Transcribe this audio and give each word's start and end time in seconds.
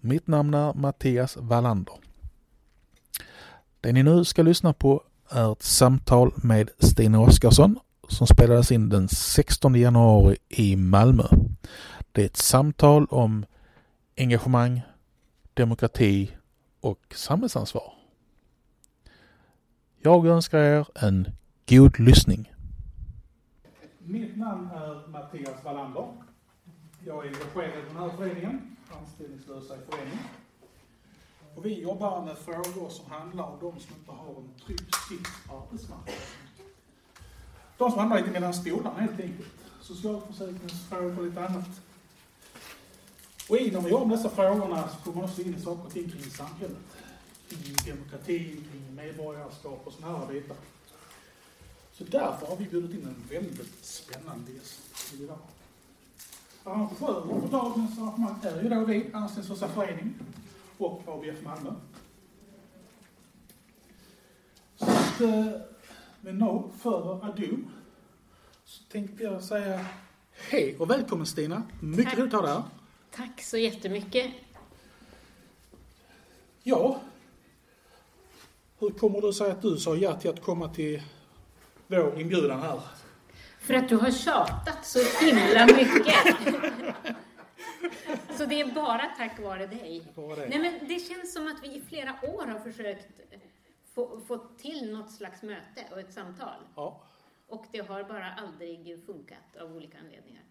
Mitt 0.00 0.26
namn 0.26 0.54
är 0.54 0.74
Mattias 0.74 1.36
Wallander. 1.36 1.94
Det 3.80 3.92
ni 3.92 4.02
nu 4.02 4.24
ska 4.24 4.42
lyssna 4.42 4.72
på 4.72 5.02
är 5.30 5.52
ett 5.52 5.62
samtal 5.62 6.32
med 6.36 6.70
Stina 6.78 7.20
Oskarsson 7.20 7.78
som 8.08 8.26
spelades 8.26 8.72
in 8.72 8.88
den 8.88 9.08
16 9.08 9.74
januari 9.74 10.36
i 10.48 10.76
Malmö. 10.76 11.24
Det 12.12 12.22
är 12.22 12.26
ett 12.26 12.36
samtal 12.36 13.06
om 13.10 13.44
engagemang, 14.16 14.80
demokrati 15.54 16.36
och 16.80 17.14
samhällsansvar. 17.14 17.92
Jag 20.02 20.26
önskar 20.26 20.58
er 20.58 20.86
en 20.94 21.28
god 21.68 21.98
lyssning. 21.98 22.52
Mitt 23.98 24.36
namn 24.36 24.70
är 24.70 25.08
Mattias 25.08 25.64
Wallander. 25.64 26.08
Jag 27.04 27.26
är 27.26 27.28
engagerad 27.28 27.78
i 27.78 27.88
den 27.88 27.96
här 27.96 28.16
föreningen, 28.16 28.76
Anställningslösa 28.90 29.76
i 29.76 29.78
förening. 29.90 30.18
Och 31.54 31.66
vi 31.66 31.80
jobbar 31.80 32.24
med 32.24 32.38
frågor 32.38 32.90
som 32.90 33.10
handlar 33.10 33.44
om 33.44 33.58
de 33.60 33.80
som 33.80 33.94
inte 33.98 34.12
har 34.12 34.28
en 34.28 34.50
trygg 34.66 34.80
sits 35.08 35.30
på 35.46 35.56
arbetsmarknaden. 35.56 36.22
De 37.78 37.90
som 37.90 37.98
hamnar 37.98 38.18
lite 38.18 38.30
mellan 38.30 38.54
stolarna 38.54 39.00
helt 39.00 39.20
enkelt. 39.20 39.48
Socialförsäkringsfrågor 39.80 41.18
och 41.18 41.24
lite 41.24 41.46
annat. 41.46 41.80
Och 43.48 43.56
i 43.56 43.70
när 43.70 43.80
vi 43.80 43.90
jobbar 43.90 44.06
med 44.06 44.18
dessa 44.18 44.30
frågorna 44.30 44.88
så 44.88 44.96
kommer 45.04 45.16
man 45.16 45.24
också 45.24 45.42
in 45.42 45.54
i 45.54 45.60
saker 45.60 45.86
och 45.86 45.92
ting 45.92 46.10
kring 46.10 46.30
samhället. 46.30 46.76
Kring 47.48 47.76
demokrati, 47.86 48.64
kring 48.70 48.94
medborgarskap 48.94 49.82
och 49.84 49.92
sådana 49.92 50.18
här 50.18 50.26
bitar. 50.26 50.56
Så 51.92 52.04
därför 52.04 52.46
har 52.46 52.56
vi 52.56 52.64
bjudit 52.64 52.90
in 52.90 53.06
en 53.06 53.24
väldigt 53.28 53.84
spännande 53.84 54.52
gäst 54.52 55.14
idag. 55.20 55.38
Arrangörer 56.68 57.40
för 57.40 57.48
dagens 57.48 57.98
arrangemang 57.98 58.38
är 58.42 58.62
ju 58.62 58.68
då 58.68 58.84
vi, 58.84 59.10
Anställningslösa 59.12 59.68
förening 59.68 60.14
och 60.78 61.02
ABF 61.06 61.42
Malmö. 61.42 61.70
Så 64.76 64.84
att, 64.84 65.20
eh, 65.20 65.46
med 66.20 66.34
no 66.34 66.70
further 66.78 67.24
ado 67.28 67.56
så 68.64 68.84
tänkte 68.84 69.24
jag 69.24 69.42
säga 69.42 69.86
hej 70.50 70.76
och 70.78 70.90
välkommen 70.90 71.26
Stina. 71.26 71.62
Mycket 71.80 72.04
Tack. 72.04 72.18
roligt 72.18 72.34
att 72.34 72.40
ha 72.40 72.46
dig 72.46 72.56
här. 72.56 72.62
Tack 73.10 73.42
så 73.42 73.58
jättemycket. 73.58 74.32
Ja, 76.62 77.00
hur 78.78 78.90
kommer 78.90 79.20
det 79.20 79.32
sig 79.32 79.50
att 79.50 79.62
du 79.62 79.76
sa 79.76 79.96
ja 79.96 80.14
till 80.20 80.30
att 80.30 80.42
komma 80.42 80.68
till 80.68 81.02
vår 81.86 82.20
inbjudan 82.20 82.60
här? 82.60 82.80
För 83.68 83.74
att 83.74 83.88
du 83.88 83.96
har 83.96 84.10
tjatat 84.10 84.86
så 84.86 85.24
himla 85.24 85.66
mycket. 85.66 86.36
Så 88.30 88.46
det 88.46 88.60
är 88.60 88.74
bara 88.74 89.06
tack 89.16 89.40
vare 89.40 89.66
dig. 89.66 90.12
Nej, 90.48 90.58
men 90.58 90.88
det 90.88 90.98
känns 90.98 91.32
som 91.32 91.46
att 91.46 91.62
vi 91.62 91.76
i 91.76 91.80
flera 91.80 92.10
år 92.22 92.46
har 92.46 92.58
försökt 92.58 93.20
få, 93.94 94.20
få 94.20 94.38
till 94.38 94.92
något 94.92 95.12
slags 95.12 95.42
möte 95.42 95.84
och 95.92 96.00
ett 96.00 96.12
samtal. 96.12 96.62
Ja, 96.76 97.06
Och 97.46 97.66
det 97.72 97.88
har 97.88 98.04
bara 98.04 98.32
aldrig 98.32 99.06
funkat 99.06 99.56
av 99.60 99.76
olika 99.76 99.98
anledningar. 99.98 100.42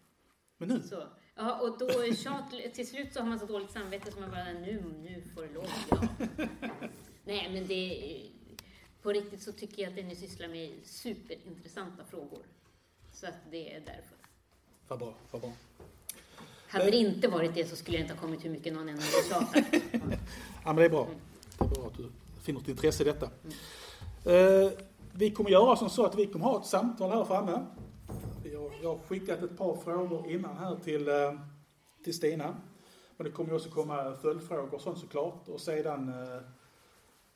men 0.57 0.69
nu? 0.69 0.81
Så, 0.81 1.03
ja, 1.35 1.59
och 1.59 1.79
då 1.79 2.13
tjat, 2.13 2.51
till 2.73 2.87
slut 2.87 3.13
så 3.13 3.19
har 3.19 3.27
man 3.27 3.39
så 3.39 3.45
dåligt 3.45 3.71
samvete 3.71 4.11
så 4.11 4.19
man 4.19 4.31
bara, 4.31 4.43
nu, 4.43 4.83
nu 5.03 5.23
får 5.35 5.41
det 5.41 5.53
lov, 5.53 5.67
ja. 5.89 6.07
Nej, 7.25 7.49
men 7.53 7.67
det, 7.67 8.21
på 9.01 9.09
riktigt 9.11 9.41
så 9.41 9.51
tycker 9.51 9.81
jag 9.81 9.89
att 9.89 9.95
det 9.95 10.03
ni 10.03 10.15
sysslar 10.15 10.47
med 10.47 10.69
är 10.69 10.83
superintressanta 10.83 12.03
frågor. 12.03 12.45
Så 13.19 13.27
att 13.27 13.51
det 13.51 13.75
är 13.75 13.79
därför. 13.79 14.17
Vad 14.87 14.99
bra, 14.99 15.13
vad 15.31 15.41
bra. 15.41 15.51
Hade 16.67 16.91
det 16.91 16.97
inte 16.97 17.27
varit 17.27 17.55
det 17.55 17.65
så 17.65 17.75
skulle 17.75 17.97
jag 17.97 18.03
inte 18.03 18.13
ha 18.13 18.21
kommit 18.21 18.45
hur 18.45 18.49
mycket 18.49 18.73
någon 18.73 18.89
än 18.89 18.99
hade 18.99 19.29
tjatat. 19.29 19.65
Ja, 20.63 20.73
men 20.73 20.75
det 20.75 20.85
är 20.85 20.89
bra. 20.89 21.07
Det 21.57 21.65
är 21.65 21.69
bra 21.69 21.87
att 21.87 21.97
du 21.97 22.09
finner 22.41 22.59
ett 22.59 22.67
intresse 22.67 23.03
i 23.03 23.05
detta. 23.05 23.25
Eh, 24.25 24.71
vi 25.13 25.31
kommer 25.31 25.49
göra 25.49 25.75
som 25.75 25.89
så 25.89 26.05
att 26.05 26.15
vi 26.15 26.25
kommer 26.25 26.45
ha 26.45 26.59
ett 26.59 26.65
samtal 26.65 27.11
här 27.11 27.25
framme. 27.25 27.65
Jag 28.81 28.89
har 28.89 28.97
skickat 28.97 29.43
ett 29.43 29.57
par 29.57 29.75
frågor 29.75 30.31
innan 30.31 30.57
här 30.57 30.75
till, 30.75 31.07
eh, 31.07 31.39
till 32.03 32.13
Stina. 32.13 32.57
Men 33.17 33.25
det 33.25 33.31
kommer 33.31 33.53
också 33.53 33.69
komma 33.69 34.15
följdfrågor 34.21 34.73
och 34.73 34.81
sånt 34.81 34.99
såklart. 34.99 35.47
Och 35.47 35.61
sedan 35.61 36.09
eh, 36.09 36.41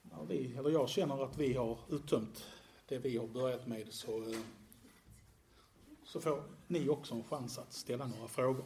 när 0.02 0.26
vi, 0.28 0.56
eller 0.58 0.70
jag 0.70 0.90
känner 0.90 1.24
att 1.24 1.38
vi 1.38 1.54
har 1.54 1.78
uttömt 1.90 2.46
det 2.88 2.98
vi 2.98 3.18
har 3.18 3.28
börjat 3.28 3.68
med 3.68 3.88
så, 3.94 4.18
eh, 4.18 4.38
så 6.12 6.22
får 6.22 6.44
ni 6.68 6.90
också 6.90 7.14
en 7.14 7.24
chans 7.24 7.58
att 7.58 7.74
ställa 7.74 8.08
några 8.08 8.28
frågor. 8.28 8.66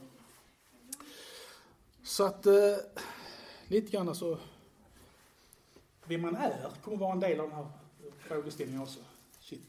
Så 2.03 2.25
att 2.25 2.45
eh, 2.45 2.77
lite 3.67 3.91
grann 3.91 4.09
alltså 4.09 4.39
vem 6.05 6.21
man 6.21 6.35
är 6.35 6.71
kommer 6.83 6.97
vara 6.97 7.11
en 7.11 7.19
del 7.19 7.39
av 7.39 7.49
den 7.49 7.57
här 7.57 7.67
frågeställningen 8.19 8.81
också. 8.81 8.99
Shit. 9.39 9.61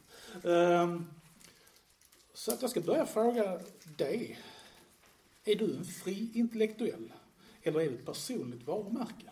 Um, 0.42 1.10
så 2.34 2.52
att 2.52 2.62
jag 2.62 2.70
ska 2.70 2.80
börja 2.80 3.06
fråga 3.06 3.60
dig. 3.84 4.38
Är 5.44 5.54
du 5.54 5.76
en 5.76 5.84
fri 5.84 6.30
intellektuell? 6.34 7.12
Eller 7.62 7.80
är 7.80 7.88
du 7.90 7.94
ett 7.94 8.06
personligt 8.06 8.66
varumärke? 8.66 9.30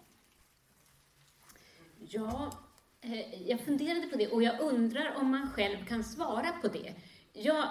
Ja, 2.09 2.59
eh, 3.01 3.49
jag 3.49 3.61
funderade 3.61 4.07
på 4.07 4.17
det 4.17 4.29
och 4.29 4.43
jag 4.43 4.61
undrar 4.61 5.15
om 5.17 5.31
man 5.31 5.51
själv 5.51 5.87
kan 5.87 6.05
svara 6.05 6.53
på 6.63 6.69
det. 6.69 6.95
Jag 7.33 7.69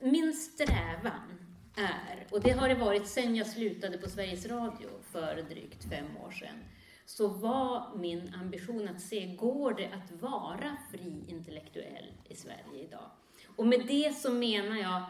min 0.00 0.32
strävan 0.32 1.38
är, 1.76 2.26
och 2.30 2.40
det 2.40 2.50
har 2.50 2.68
det 2.68 2.74
varit 2.74 3.06
sedan 3.06 3.36
jag 3.36 3.46
slutade 3.46 3.98
på 3.98 4.08
Sveriges 4.08 4.46
Radio 4.46 4.88
för 5.02 5.46
drygt 5.48 5.84
fem 5.90 6.16
år 6.26 6.30
sedan, 6.30 6.64
så 7.06 7.28
var 7.28 7.96
min 7.96 8.34
ambition 8.34 8.88
att 8.88 9.00
se, 9.00 9.26
går 9.26 9.74
det 9.74 9.86
att 9.86 10.22
vara 10.22 10.76
fri 10.92 11.24
intellektuell 11.28 12.12
i 12.28 12.34
Sverige 12.34 12.84
idag? 12.88 13.10
Och 13.56 13.66
med 13.66 13.86
det 13.86 14.16
så 14.16 14.30
menar 14.30 14.76
jag, 14.76 15.02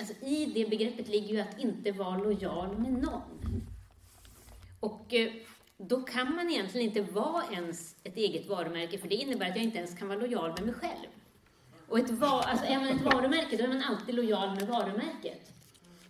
alltså 0.00 0.26
i 0.26 0.46
det 0.46 0.70
begreppet 0.70 1.08
ligger 1.08 1.34
ju 1.34 1.40
att 1.40 1.58
inte 1.58 1.92
vara 1.92 2.18
lojal 2.18 2.78
med 2.78 2.92
någon. 2.92 3.62
Och 4.80 5.14
eh, 5.14 5.32
då 5.76 6.02
kan 6.02 6.34
man 6.34 6.50
egentligen 6.50 6.88
inte 6.88 7.12
vara 7.12 7.44
ens 7.52 7.96
ett 8.04 8.16
eget 8.16 8.46
varumärke, 8.46 8.98
för 8.98 9.08
det 9.08 9.14
innebär 9.14 9.50
att 9.50 9.56
jag 9.56 9.64
inte 9.64 9.78
ens 9.78 9.98
kan 9.98 10.08
vara 10.08 10.18
lojal 10.18 10.50
med 10.50 10.66
mig 10.66 10.74
själv. 10.74 11.08
Och 11.88 11.98
ett 11.98 12.10
var, 12.10 12.42
alltså 12.42 12.66
är 12.66 12.78
man 12.78 12.88
ett 12.88 13.02
varumärke, 13.02 13.56
då 13.56 13.64
är 13.64 13.68
man 13.68 13.82
alltid 13.82 14.14
lojal 14.14 14.54
med 14.54 14.66
varumärket. 14.66 15.52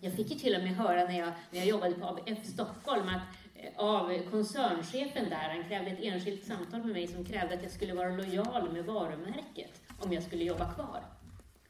Jag 0.01 0.13
fick 0.13 0.31
ju 0.31 0.39
till 0.39 0.55
och 0.57 0.63
med 0.63 0.77
höra 0.77 1.05
när 1.05 1.19
jag, 1.19 1.33
när 1.51 1.59
jag 1.59 1.67
jobbade 1.67 1.95
på 1.95 2.07
ABF 2.07 2.47
Stockholm 2.47 3.09
att 3.09 3.23
eh, 3.55 3.71
av 3.77 4.31
koncernchefen 4.31 5.31
där, 5.31 5.55
han 5.55 5.65
krävde 5.65 5.91
ett 5.91 6.03
enskilt 6.03 6.45
samtal 6.45 6.81
med 6.81 6.93
mig 6.93 7.07
som 7.07 7.25
krävde 7.25 7.55
att 7.55 7.63
jag 7.63 7.73
skulle 7.73 7.95
vara 7.95 8.09
lojal 8.09 8.73
med 8.73 8.85
varumärket 8.85 9.83
om 10.01 10.13
jag 10.13 10.23
skulle 10.23 10.45
jobba 10.45 10.73
kvar. 10.73 11.03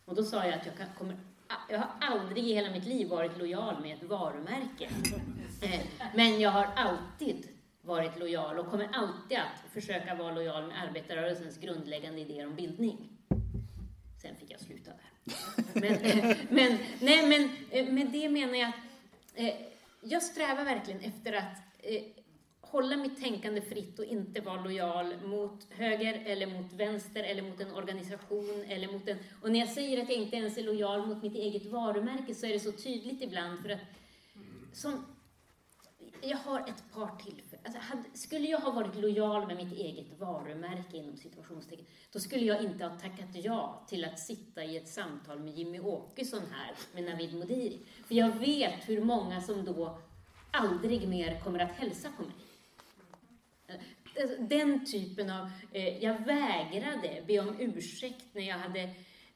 Och 0.04 0.14
då 0.14 0.24
sa 0.24 0.44
jag 0.44 0.54
att 0.54 0.66
jag, 0.66 0.76
kan, 0.76 0.86
kommer, 0.98 1.16
jag 1.68 1.78
har 1.78 1.88
aldrig 2.00 2.44
i 2.44 2.54
hela 2.54 2.70
mitt 2.70 2.86
liv 2.86 3.08
varit 3.08 3.38
lojal 3.38 3.82
med 3.82 3.96
ett 3.96 4.08
varumärke. 4.08 4.88
Eh, 5.62 5.80
men 6.14 6.40
jag 6.40 6.50
har 6.50 6.68
alltid 6.76 7.48
varit 7.82 8.18
lojal 8.18 8.58
och 8.58 8.70
kommer 8.70 8.88
alltid 8.92 9.38
att 9.38 9.72
försöka 9.72 10.14
vara 10.14 10.34
lojal 10.34 10.66
med 10.66 10.82
arbetarrörelsens 10.82 11.58
grundläggande 11.58 12.20
idéer 12.20 12.46
om 12.46 12.54
bildning. 12.54 13.17
Sen 14.22 14.36
fick 14.36 14.50
jag 14.50 14.60
sluta 14.60 14.90
där. 14.90 15.10
Men, 15.74 15.92
men, 16.50 16.78
nej, 17.00 17.28
men 17.28 17.50
eh, 17.70 17.92
med 17.92 18.06
det 18.06 18.28
menar 18.28 18.54
jag 18.54 18.68
att 18.68 18.74
eh, 19.34 19.54
jag 20.00 20.22
strävar 20.22 20.64
verkligen 20.64 21.00
efter 21.00 21.32
att 21.32 21.58
eh, 21.78 22.02
hålla 22.60 22.96
mitt 22.96 23.22
tänkande 23.22 23.60
fritt 23.60 23.98
och 23.98 24.04
inte 24.04 24.40
vara 24.40 24.60
lojal 24.60 25.26
mot 25.26 25.66
höger 25.70 26.22
eller 26.26 26.46
mot 26.46 26.72
vänster 26.72 27.24
eller 27.24 27.42
mot 27.42 27.60
en 27.60 27.72
organisation 27.72 28.64
eller 28.68 28.92
mot 28.92 29.08
en... 29.08 29.18
Och 29.42 29.52
när 29.52 29.60
jag 29.60 29.68
säger 29.68 30.02
att 30.02 30.08
jag 30.08 30.18
inte 30.18 30.36
ens 30.36 30.58
är 30.58 30.62
lojal 30.62 31.06
mot 31.06 31.22
mitt 31.22 31.34
eget 31.34 31.66
varumärke 31.66 32.34
så 32.34 32.46
är 32.46 32.52
det 32.52 32.60
så 32.60 32.72
tydligt 32.72 33.22
ibland 33.22 33.62
för 33.62 33.68
att 33.68 33.80
som, 34.72 35.06
jag 36.22 36.36
har 36.36 36.60
ett 36.60 36.84
par 36.92 37.16
tillfällen. 37.16 37.47
Alltså, 37.64 37.80
hade, 37.80 38.02
skulle 38.14 38.48
jag 38.48 38.58
ha 38.58 38.70
varit 38.70 38.96
lojal 38.96 39.46
med 39.46 39.56
mitt 39.56 39.72
eget 39.72 40.18
varumärke 40.18 40.96
inom 40.96 41.16
situationstecken, 41.16 41.86
då 42.12 42.18
skulle 42.18 42.44
jag 42.44 42.62
inte 42.62 42.84
ha 42.84 42.98
tackat 42.98 43.28
ja 43.32 43.84
till 43.88 44.04
att 44.04 44.18
sitta 44.18 44.64
i 44.64 44.76
ett 44.76 44.88
samtal 44.88 45.38
med 45.38 45.58
Jimmy 45.58 45.80
Åkesson 45.80 46.42
här 46.52 46.74
med 46.94 47.04
Navid 47.04 47.34
Modiri. 47.34 47.78
För 48.04 48.14
jag 48.14 48.30
vet 48.30 48.88
hur 48.88 49.04
många 49.04 49.40
som 49.40 49.64
då 49.64 49.98
aldrig 50.50 51.08
mer 51.08 51.40
kommer 51.40 51.58
att 51.58 51.72
hälsa 51.72 52.08
på 52.16 52.22
mig. 52.22 52.32
Alltså, 54.20 54.42
den 54.42 54.84
typen 54.84 55.30
av... 55.30 55.50
Eh, 55.72 56.04
jag 56.04 56.26
vägrade 56.26 57.22
be 57.26 57.38
om 57.38 57.60
ursäkt 57.60 58.24
när 58.32 58.42
jag 58.42 58.58
hade 58.58 58.80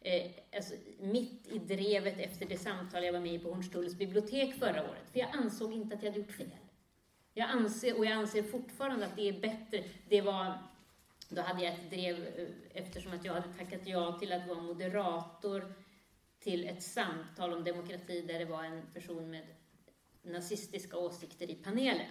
eh, 0.01 0.31
alltså, 0.57 0.75
mitt 1.01 1.49
i 1.49 1.59
drevet 1.59 2.19
efter 2.19 2.47
det 2.47 2.59
samtal 2.59 3.05
jag 3.05 3.13
var 3.13 3.21
med 3.21 3.35
i 3.35 3.39
på 3.39 3.49
Hornstulls 3.49 3.95
bibliotek 3.95 4.55
förra 4.55 4.83
året. 4.91 5.11
För 5.13 5.21
jag 5.21 5.29
ansåg 5.33 5.73
inte 5.73 5.95
att 5.95 6.03
jag 6.03 6.11
hade 6.11 6.21
gjort 6.21 6.37
fel. 6.37 6.51
Jag 7.35 7.51
anser, 7.51 7.99
och 7.99 8.05
jag 8.05 8.13
anser 8.13 8.43
fortfarande 8.43 9.07
att 9.07 9.17
det 9.17 9.29
är 9.29 9.41
bättre. 9.41 9.85
Det 10.09 10.21
var, 10.21 10.59
då 11.29 11.43
hade 11.43 11.65
jag 11.65 11.75
ett 11.75 11.91
drev 11.91 12.49
eftersom 12.75 13.13
att 13.13 13.25
jag 13.25 13.33
hade 13.33 13.53
tackat 13.53 13.81
ja 13.85 14.19
till 14.19 14.33
att 14.33 14.49
vara 14.49 14.61
moderator 14.61 15.75
till 16.41 16.69
ett 16.69 16.83
samtal 16.83 17.53
om 17.53 17.65
demokrati 17.65 18.21
där 18.21 18.39
det 18.39 18.45
var 18.45 18.65
en 18.65 18.83
person 18.95 19.31
med 19.31 19.47
nazistiska 20.23 20.97
åsikter 20.97 21.51
i 21.51 21.55
panelen. 21.55 22.07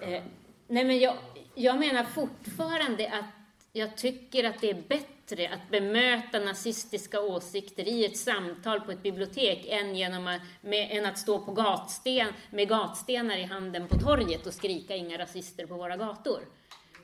Eh, 0.00 0.22
Nej, 0.68 0.84
men 0.84 0.98
jag, 0.98 1.16
jag 1.54 1.78
menar 1.78 2.04
fortfarande 2.04 3.12
att 3.12 3.24
jag 3.72 3.96
tycker 3.96 4.44
att 4.44 4.60
det 4.60 4.70
är 4.70 4.82
bättre 4.88 5.15
att 5.32 5.70
bemöta 5.70 6.38
nazistiska 6.38 7.20
åsikter 7.20 7.88
i 7.88 8.04
ett 8.04 8.16
samtal 8.16 8.80
på 8.80 8.92
ett 8.92 9.02
bibliotek 9.02 9.66
än, 9.68 9.96
genom 9.96 10.26
att, 10.26 10.40
med, 10.60 10.88
än 10.90 11.06
att 11.06 11.18
stå 11.18 11.44
på 11.44 11.52
gatsten, 11.52 12.28
med 12.50 12.68
gatstenar 12.68 13.36
i 13.36 13.42
handen 13.42 13.88
på 13.88 13.98
torget 13.98 14.46
och 14.46 14.54
skrika 14.54 14.96
inga 14.96 15.18
rasister 15.18 15.66
på 15.66 15.74
våra 15.74 15.96
gator. 15.96 16.40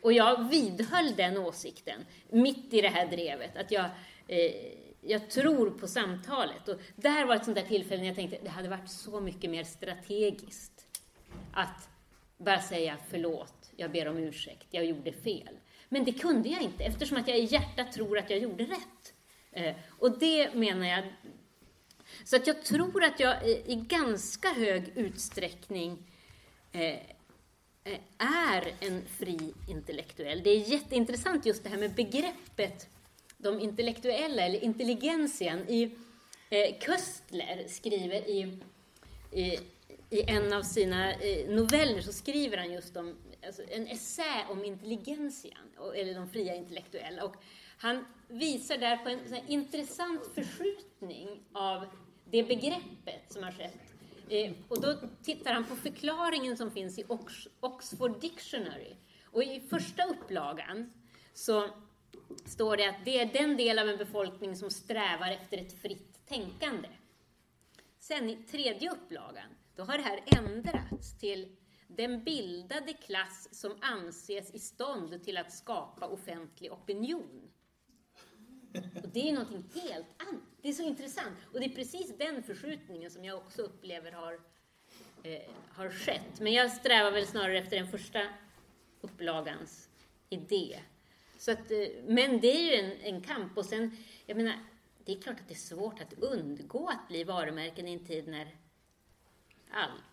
Och 0.02 0.12
jag 0.12 0.48
vidhöll 0.48 1.16
den 1.16 1.38
åsikten 1.38 2.06
mitt 2.30 2.74
i 2.74 2.80
det 2.80 2.88
här 2.88 3.06
drevet, 3.06 3.56
att 3.56 3.70
jag, 3.70 3.84
eh, 4.28 4.52
jag 5.00 5.30
tror 5.30 5.70
på 5.70 5.86
samtalet. 5.86 6.68
Och 6.68 6.80
där 6.96 7.24
var 7.26 7.36
ett 7.36 7.44
sånt 7.44 7.56
där 7.56 7.64
tillfälle 7.64 8.00
när 8.00 8.08
jag 8.08 8.16
tänkte 8.16 8.38
det 8.42 8.50
hade 8.50 8.68
varit 8.68 8.90
så 8.90 9.20
mycket 9.20 9.50
mer 9.50 9.64
strategiskt 9.64 10.86
att 11.52 11.88
bara 12.38 12.60
säga 12.60 12.96
förlåt, 13.10 13.70
jag 13.76 13.90
ber 13.90 14.08
om 14.08 14.18
ursäkt, 14.18 14.66
jag 14.70 14.84
gjorde 14.84 15.12
fel. 15.12 15.58
Men 15.92 16.04
det 16.04 16.12
kunde 16.12 16.48
jag 16.48 16.62
inte 16.62 16.84
eftersom 16.84 17.16
att 17.16 17.28
jag 17.28 17.38
i 17.38 17.44
hjärtat 17.44 17.92
tror 17.92 18.18
att 18.18 18.30
jag 18.30 18.38
gjorde 18.38 18.64
rätt. 18.64 19.14
Eh, 19.52 19.74
och 19.98 20.18
det 20.18 20.54
menar 20.54 20.86
jag. 20.86 21.04
Så 22.24 22.36
att 22.36 22.46
jag 22.46 22.64
tror 22.64 23.04
att 23.04 23.20
jag 23.20 23.48
i 23.48 23.74
ganska 23.74 24.48
hög 24.48 24.92
utsträckning 24.94 25.98
eh, 26.72 26.82
eh, 27.84 27.98
är 28.18 28.72
en 28.80 29.06
fri 29.06 29.54
intellektuell. 29.68 30.42
Det 30.42 30.50
är 30.50 30.58
jätteintressant 30.58 31.46
just 31.46 31.62
det 31.62 31.68
här 31.68 31.78
med 31.78 31.94
begreppet 31.94 32.88
de 33.38 33.60
intellektuella, 33.60 34.42
eller 34.42 34.64
intelligensen. 34.64 35.68
I, 35.68 35.82
eh, 36.50 36.78
Köstler 36.86 37.64
skriver 37.68 38.30
i, 38.30 38.58
i, 39.32 39.58
i 40.10 40.22
en 40.26 40.52
av 40.52 40.62
sina 40.62 41.12
eh, 41.12 41.48
noveller 41.48 42.00
så 42.00 42.12
skriver 42.12 42.56
han 42.56 42.72
just 42.72 42.96
om 42.96 43.16
alltså 43.46 43.62
en 43.68 43.86
essä 43.86 44.46
om 44.50 44.64
intelligentian, 44.64 45.92
eller 45.94 46.14
de 46.14 46.28
fria 46.28 46.54
intellektuella. 46.54 47.24
Och 47.24 47.36
han 47.78 48.04
visar 48.28 48.78
där 48.78 48.96
på 48.96 49.08
en 49.08 49.48
intressant 49.48 50.26
förskjutning 50.34 51.42
av 51.52 51.86
det 52.30 52.42
begreppet 52.42 53.32
som 53.32 53.42
har 53.42 53.52
skett. 53.52 53.94
Eh, 54.28 54.52
och 54.68 54.80
då 54.80 54.98
tittar 55.22 55.52
han 55.52 55.64
på 55.64 55.76
förklaringen 55.76 56.56
som 56.56 56.70
finns 56.70 56.98
i 56.98 57.04
Ox 57.08 57.48
Oxford 57.60 58.20
Dictionary. 58.20 58.96
Och 59.24 59.42
i 59.44 59.60
första 59.60 60.04
upplagan 60.04 60.92
så 61.34 61.68
står 62.44 62.76
det 62.76 62.88
att 62.88 63.04
det 63.04 63.20
är 63.20 63.26
den 63.26 63.56
del 63.56 63.78
av 63.78 63.88
en 63.88 63.98
befolkning 63.98 64.56
som 64.56 64.70
strävar 64.70 65.30
efter 65.30 65.58
ett 65.58 65.82
fritt 65.82 66.26
tänkande. 66.26 66.88
Sen 67.98 68.30
i 68.30 68.36
tredje 68.36 68.90
upplagan, 68.90 69.48
då 69.76 69.82
har 69.82 69.98
det 69.98 70.04
här 70.04 70.20
ändrats 70.26 71.18
till 71.18 71.56
den 71.96 72.24
bildade 72.24 72.92
klass 72.92 73.48
som 73.52 73.72
anses 73.80 74.54
i 74.54 74.58
stånd 74.58 75.24
till 75.24 75.36
att 75.36 75.52
skapa 75.52 76.06
offentlig 76.06 76.72
opinion. 76.72 77.50
Och 79.02 79.08
det 79.12 79.28
är 79.28 79.32
någonting 79.32 79.64
helt 79.82 80.06
annat. 80.16 80.42
Det 80.62 80.68
är 80.68 80.72
så 80.72 80.82
intressant. 80.82 81.38
Och 81.52 81.60
det 81.60 81.66
är 81.66 81.74
precis 81.74 82.18
den 82.18 82.42
förskjutningen 82.42 83.10
som 83.10 83.24
jag 83.24 83.38
också 83.38 83.62
upplever 83.62 84.12
har, 84.12 84.40
eh, 85.22 85.42
har 85.68 85.90
skett. 85.90 86.40
Men 86.40 86.52
jag 86.52 86.72
strävar 86.72 87.10
väl 87.10 87.26
snarare 87.26 87.58
efter 87.58 87.76
den 87.76 87.88
första 87.88 88.28
upplagans 89.00 89.88
idé. 90.28 90.80
Så 91.38 91.52
att, 91.52 91.70
eh, 91.70 91.88
men 92.06 92.40
det 92.40 92.48
är 92.48 92.70
ju 92.70 92.74
en, 92.74 93.14
en 93.14 93.20
kamp. 93.20 93.58
Och 93.58 93.64
sen, 93.64 93.96
jag 94.26 94.36
menar, 94.36 94.54
det 95.04 95.12
är 95.12 95.20
klart 95.20 95.40
att 95.40 95.48
det 95.48 95.54
är 95.54 95.56
svårt 95.56 96.00
att 96.00 96.12
undgå 96.12 96.88
att 96.88 97.08
bli 97.08 97.24
varumärken 97.24 97.88
i 97.88 97.92
en 97.92 98.04
tid 98.04 98.28
när 98.28 98.56
allt 99.70 100.11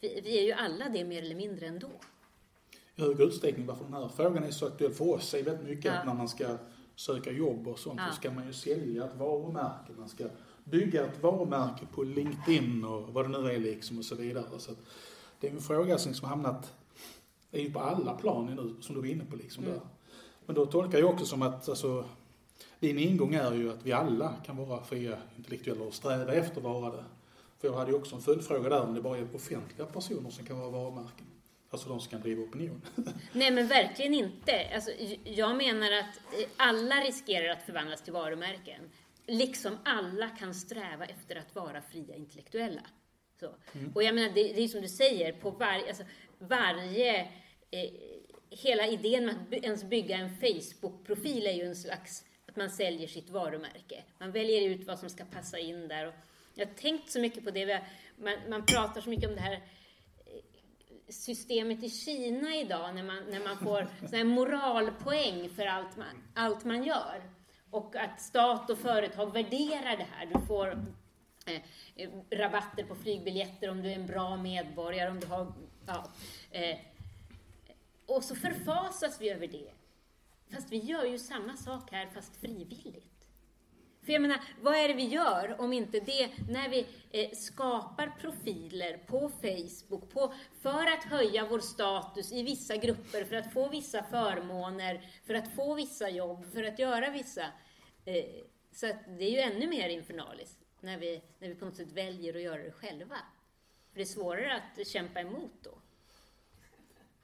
vi, 0.00 0.20
vi, 0.24 0.38
är 0.38 0.42
ju 0.42 0.52
alla 0.52 0.88
det 0.88 1.04
mer 1.04 1.22
eller 1.22 1.34
mindre 1.34 1.66
ändå. 1.66 1.90
I 2.96 3.02
hög 3.02 3.20
utsträckning 3.20 3.66
varför 3.66 3.84
den 3.84 3.94
här 3.94 4.08
frågan 4.08 4.44
är 4.44 4.50
så 4.50 4.66
aktuell 4.66 4.92
för 4.92 5.14
oss 5.14 5.34
är 5.34 5.42
väldigt 5.42 5.66
mycket 5.66 5.84
ja. 5.84 5.92
att 5.92 6.06
när 6.06 6.14
man 6.14 6.28
ska 6.28 6.56
söka 6.96 7.30
jobb 7.32 7.68
och 7.68 7.78
sånt 7.78 8.00
ja. 8.00 8.10
så 8.10 8.16
ska 8.16 8.30
man 8.30 8.46
ju 8.46 8.52
sälja 8.52 9.04
ett 9.04 9.16
varumärke. 9.16 9.92
Man 9.98 10.08
ska 10.08 10.24
bygga 10.64 11.04
ett 11.06 11.22
varumärke 11.22 11.86
på 11.94 12.02
LinkedIn 12.02 12.84
och 12.84 13.12
vad 13.12 13.24
det 13.24 13.40
nu 13.40 13.50
är 13.50 13.58
liksom 13.58 13.98
och 13.98 14.04
så 14.04 14.14
vidare. 14.14 14.44
Så 14.58 14.72
det 15.40 15.48
är 15.48 15.52
en 15.52 15.60
fråga 15.60 15.98
som 15.98 16.14
har 16.22 16.28
hamnat 16.28 16.72
är 17.50 17.60
ju 17.60 17.72
på 17.72 17.80
alla 17.80 18.14
plan 18.14 18.46
nu, 18.46 18.82
som 18.82 18.94
du 18.94 19.00
var 19.00 19.08
inne 19.08 19.24
på. 19.24 19.36
Liksom 19.36 19.64
mm. 19.64 19.74
där. 19.74 19.86
Men 20.46 20.56
då 20.56 20.66
tolkar 20.66 20.98
jag 20.98 21.10
också 21.10 21.24
som 21.24 21.42
att 21.42 21.68
alltså, 21.68 22.04
din 22.80 22.98
ingång 22.98 23.34
är 23.34 23.54
ju 23.54 23.70
att 23.70 23.86
vi 23.86 23.92
alla 23.92 24.32
kan 24.46 24.56
vara 24.56 24.82
fria 24.82 25.18
intellektuella 25.36 25.84
och 25.84 25.94
sträva 25.94 26.32
efter 26.32 26.56
att 26.56 26.62
vara 26.62 26.96
det. 26.96 27.04
För 27.58 27.68
jag 27.68 27.74
hade 27.74 27.90
ju 27.90 27.96
också 27.96 28.14
en 28.14 28.22
följdfråga 28.22 28.68
där 28.68 28.82
om 28.82 28.94
det 28.94 29.00
bara 29.00 29.18
är 29.18 29.34
offentliga 29.34 29.86
personer 29.86 30.30
som 30.30 30.46
kan 30.46 30.58
vara 30.58 30.70
varumärken. 30.70 31.26
Alltså 31.70 31.88
de 31.88 32.00
som 32.00 32.10
kan 32.10 32.20
driva 32.20 32.42
opinion. 32.42 32.82
Nej 33.32 33.50
men 33.50 33.66
verkligen 33.66 34.14
inte. 34.14 34.70
Alltså, 34.74 34.90
jag 35.24 35.56
menar 35.56 35.92
att 35.92 36.16
eh, 36.16 36.48
alla 36.56 36.94
riskerar 36.94 37.48
att 37.48 37.62
förvandlas 37.62 38.02
till 38.02 38.12
varumärken. 38.12 38.80
Liksom 39.26 39.78
alla 39.84 40.28
kan 40.28 40.54
sträva 40.54 41.04
efter 41.04 41.36
att 41.36 41.54
vara 41.54 41.82
fria 41.82 42.14
intellektuella. 42.14 42.82
Så. 43.40 43.54
Mm. 43.72 43.92
Och 43.94 44.02
jag 44.02 44.14
menar, 44.14 44.28
det, 44.34 44.42
det 44.52 44.64
är 44.64 44.68
som 44.68 44.80
du 44.80 44.88
säger, 44.88 45.32
på 45.32 45.50
var, 45.50 45.88
alltså, 45.88 46.04
varje... 46.38 47.20
Eh, 47.70 47.90
hela 48.50 48.86
idén 48.86 49.26
med 49.26 49.34
att 49.34 49.52
ens 49.52 49.84
bygga 49.84 50.16
en 50.16 50.36
Facebook-profil 50.36 51.46
är 51.46 51.52
ju 51.52 51.62
en 51.62 51.76
slags 51.76 52.24
att 52.48 52.56
man 52.56 52.70
säljer 52.70 53.08
sitt 53.08 53.30
varumärke. 53.30 54.04
Man 54.18 54.32
väljer 54.32 54.70
ut 54.70 54.86
vad 54.86 54.98
som 54.98 55.10
ska 55.10 55.24
passa 55.24 55.58
in 55.58 55.88
där. 55.88 56.06
Och, 56.06 56.14
jag 56.58 56.66
har 56.66 56.74
tänkt 56.74 57.10
så 57.10 57.20
mycket 57.20 57.44
på 57.44 57.50
det. 57.50 57.82
Man, 58.18 58.34
man 58.48 58.66
pratar 58.66 59.00
så 59.00 59.10
mycket 59.10 59.28
om 59.28 59.34
det 59.34 59.40
här 59.40 59.52
eh, 59.52 59.60
systemet 61.08 61.82
i 61.82 61.90
Kina 61.90 62.56
idag 62.56 62.94
när 62.94 63.02
man, 63.02 63.24
när 63.30 63.40
man 63.40 63.58
får 63.58 63.88
såna 64.10 64.24
moralpoäng 64.24 65.48
för 65.48 65.66
allt 65.66 65.96
man, 65.96 66.22
allt 66.34 66.64
man 66.64 66.84
gör. 66.84 67.22
Och 67.70 67.96
att 67.96 68.20
stat 68.20 68.70
och 68.70 68.78
företag 68.78 69.32
värderar 69.32 69.96
det 69.96 70.06
här. 70.12 70.26
Du 70.26 70.46
får 70.46 70.86
eh, 71.46 72.10
rabatter 72.30 72.84
på 72.84 72.94
flygbiljetter 72.94 73.70
om 73.70 73.82
du 73.82 73.90
är 73.90 73.94
en 73.94 74.06
bra 74.06 74.36
medborgare, 74.36 75.10
om 75.10 75.20
du 75.20 75.26
har... 75.26 75.52
Ja, 75.86 76.12
eh, 76.50 76.78
och 78.06 78.24
så 78.24 78.34
förfasas 78.34 79.20
vi 79.20 79.30
över 79.30 79.46
det. 79.46 79.72
Fast 80.54 80.72
vi 80.72 80.76
gör 80.76 81.04
ju 81.04 81.18
samma 81.18 81.56
sak 81.56 81.92
här, 81.92 82.06
fast 82.14 82.36
frivilligt. 82.36 83.15
För 84.06 84.12
jag 84.12 84.22
menar, 84.22 84.40
vad 84.62 84.74
är 84.74 84.88
det 84.88 84.94
vi 84.94 85.04
gör 85.08 85.60
om 85.60 85.72
inte 85.72 86.00
det 86.00 86.30
när 86.48 86.68
vi 86.68 86.86
eh, 87.10 87.30
skapar 87.30 88.14
profiler 88.20 88.96
på 89.06 89.28
Facebook 89.28 90.10
på, 90.10 90.34
för 90.62 90.86
att 90.86 91.04
höja 91.04 91.46
vår 91.46 91.58
status 91.58 92.32
i 92.32 92.42
vissa 92.42 92.76
grupper, 92.76 93.24
för 93.24 93.36
att 93.36 93.52
få 93.52 93.68
vissa 93.68 94.02
förmåner, 94.02 95.10
för 95.26 95.34
att 95.34 95.54
få 95.54 95.74
vissa 95.74 96.10
jobb, 96.10 96.52
för 96.52 96.64
att 96.64 96.78
göra 96.78 97.10
vissa... 97.10 97.42
Eh, 98.04 98.24
så 98.72 98.86
att 98.86 99.18
det 99.18 99.24
är 99.24 99.30
ju 99.30 99.38
ännu 99.38 99.66
mer 99.66 99.88
infernaliskt 99.88 100.58
när 100.80 100.98
vi, 100.98 101.22
när 101.38 101.48
vi 101.48 101.54
på 101.54 101.64
något 101.64 101.76
sätt 101.76 101.92
väljer 101.92 102.34
att 102.34 102.42
göra 102.42 102.62
det 102.62 102.72
själva. 102.72 103.16
För 103.90 103.96
det 103.96 104.02
är 104.02 104.04
svårare 104.04 104.56
att 104.56 104.88
kämpa 104.88 105.20
emot 105.20 105.52
då. 105.62 105.78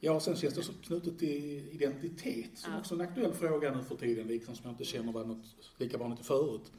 Ja, 0.04 0.21
sen 0.21 0.37
känns 0.37 0.54
det 0.54 0.62
så 0.62 0.73
knutet 0.73 1.18
till 1.18 1.68
identitet 1.73 2.59
som 2.59 2.73
ja. 2.73 2.78
också 2.78 2.94
är 2.94 2.99
en 2.99 3.09
aktuell 3.09 3.32
fråga 3.32 3.75
nu 3.75 3.85
för 3.85 3.97
tiden, 3.97 4.26
liksom, 4.26 4.56
som 4.56 4.64
jag 4.64 4.73
inte 4.73 4.85
känner 4.85 5.12
var 5.12 5.25
något 5.25 5.56
lika 5.76 5.99
vanligt 5.99 6.26
förut. 6.26 6.73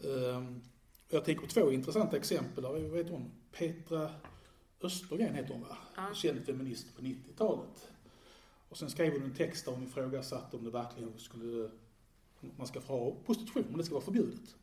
Um, 0.00 0.62
jag 1.08 1.24
tänker 1.24 1.42
på 1.42 1.48
två 1.48 1.72
intressanta 1.72 2.16
exempel. 2.16 2.64
Där, 2.64 2.76
jag 2.76 2.88
vet 2.88 3.10
hon, 3.10 3.30
Petra 3.52 4.10
Östergren 4.80 5.34
heter 5.34 5.52
hon 5.52 5.62
va? 5.62 5.76
Ja. 5.96 6.14
Känd 6.14 6.44
feminist 6.46 6.96
på 6.96 7.02
90-talet. 7.02 7.92
Och 8.68 8.76
sen 8.76 8.90
skrev 8.90 9.12
hon 9.12 9.22
en 9.22 9.34
text 9.34 9.64
där 9.64 9.72
hon 9.72 9.84
ifrågasatte 9.84 10.56
om 10.56 10.64
det 10.64 10.70
verkligen 10.70 11.18
skulle, 11.18 11.70
man 12.56 12.66
ska 12.66 12.80
få 12.80 12.98
ha 12.98 13.16
prostitution, 13.26 13.64
om 13.72 13.78
det 13.78 13.84
ska 13.84 13.94
vara 13.94 14.04
förbjudet. 14.04 14.56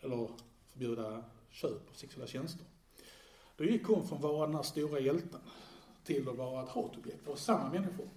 Eller 0.00 0.30
förbjuda 0.66 1.24
köp 1.50 1.90
av 1.90 1.94
sexuella 1.94 2.26
tjänster. 2.26 2.66
Då 3.56 3.64
gick 3.64 3.84
hon 3.84 4.08
från 4.08 4.18
att 4.18 4.22
vara 4.24 4.46
den 4.46 4.56
här 4.56 4.62
stora 4.62 5.00
hjälten 5.00 5.40
till 6.14 6.28
att 6.28 6.36
vara 6.36 6.62
ett 6.62 6.68
hatobjekt 6.68 7.28
av 7.28 7.36
samma 7.36 7.68
människor. 7.68 8.08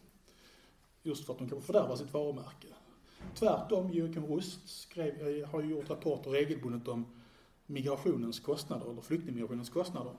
Just 1.03 1.25
för 1.25 1.33
att 1.33 1.39
de 1.39 1.49
kan 1.49 1.61
fördärva 1.61 1.97
sitt 1.97 2.13
varumärke. 2.13 2.67
Tvärtom, 3.35 3.93
Joakim 3.93 4.25
Rust 4.25 4.69
skrev, 4.69 5.27
eh, 5.27 5.49
har 5.49 5.61
ju 5.61 5.69
gjort 5.69 5.89
rapporter 5.89 6.31
regelbundet 6.31 6.87
om 6.87 7.05
migrationens 7.65 8.39
kostnader, 8.39 8.91
eller 8.91 9.01
flyktingmigrationens 9.01 9.69
kostnader. 9.69 10.13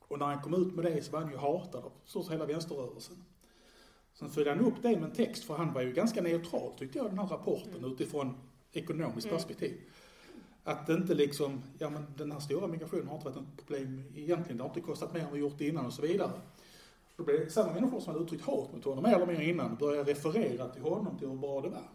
Och 0.00 0.18
när 0.18 0.26
han 0.26 0.42
kom 0.42 0.54
ut 0.54 0.74
med 0.74 0.84
det 0.84 1.02
så 1.02 1.12
var 1.12 1.20
han 1.20 1.30
ju 1.30 1.36
hatad 1.36 1.84
av 1.84 1.92
stort 2.04 2.30
hela 2.30 2.46
vänsterrörelsen. 2.46 3.16
Sen 4.14 4.30
följde 4.30 4.50
han 4.50 4.60
upp 4.60 4.82
det 4.82 4.96
med 4.96 5.04
en 5.04 5.12
text, 5.12 5.44
för 5.44 5.54
han 5.54 5.72
var 5.72 5.82
ju 5.82 5.92
ganska 5.92 6.22
neutral 6.22 6.72
tyckte 6.78 6.98
jag, 6.98 7.10
den 7.10 7.18
här 7.18 7.26
rapporten 7.26 7.78
mm. 7.78 7.92
utifrån 7.92 8.34
ekonomiskt 8.72 9.26
mm. 9.26 9.36
perspektiv. 9.36 9.80
Att 10.64 10.86
det 10.86 10.94
inte 10.94 11.14
liksom, 11.14 11.62
ja 11.78 11.90
men 11.90 12.06
den 12.16 12.32
här 12.32 12.40
stora 12.40 12.66
migrationen 12.66 13.08
har 13.08 13.14
inte 13.14 13.28
varit 13.28 13.38
ett 13.38 13.56
problem 13.56 14.04
egentligen, 14.16 14.56
det 14.56 14.62
har 14.62 14.68
inte 14.68 14.80
kostat 14.80 15.14
mer 15.14 15.20
än 15.20 15.32
vi 15.32 15.38
gjort 15.38 15.60
innan 15.60 15.86
och 15.86 15.92
så 15.92 16.02
vidare. 16.02 16.32
Då 17.20 17.24
blev 17.24 17.48
samma 17.48 17.72
människor 17.72 18.00
som 18.00 18.12
hade 18.12 18.24
uttryckt 18.24 18.44
hat 18.44 18.72
mot 18.72 18.84
honom 18.84 19.02
mer 19.02 19.14
eller 19.14 19.26
mindre 19.26 19.44
innan 19.44 19.76
började 19.76 20.10
referera 20.10 20.68
till 20.68 20.82
honom, 20.82 21.18
till 21.18 21.28
hur 21.28 21.36
bra 21.36 21.60
det 21.60 21.68
var. 21.68 21.88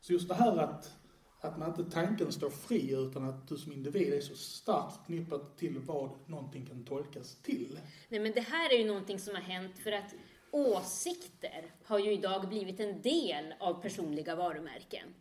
Så 0.00 0.12
just 0.12 0.28
det 0.28 0.34
här 0.34 0.56
att, 0.56 0.92
att 1.40 1.58
man 1.58 1.68
inte 1.68 1.90
tanken 1.90 2.32
står 2.32 2.50
fri 2.50 2.92
utan 2.92 3.28
att 3.28 3.48
du 3.48 3.56
som 3.56 3.72
individ 3.72 4.12
är 4.12 4.20
så 4.20 4.34
starkt 4.34 4.96
förknippad 4.96 5.56
till 5.56 5.78
vad 5.78 6.10
någonting 6.26 6.66
kan 6.66 6.84
tolkas 6.84 7.36
till. 7.42 7.78
Nej 8.08 8.20
men 8.20 8.32
det 8.32 8.40
här 8.40 8.72
är 8.72 8.78
ju 8.78 8.86
någonting 8.86 9.18
som 9.18 9.34
har 9.34 9.42
hänt 9.42 9.78
för 9.78 9.92
att 9.92 10.14
åsikter 10.50 11.74
har 11.84 11.98
ju 11.98 12.12
idag 12.12 12.48
blivit 12.48 12.80
en 12.80 13.02
del 13.02 13.54
av 13.60 13.82
personliga 13.82 14.36
varumärken. 14.36 15.14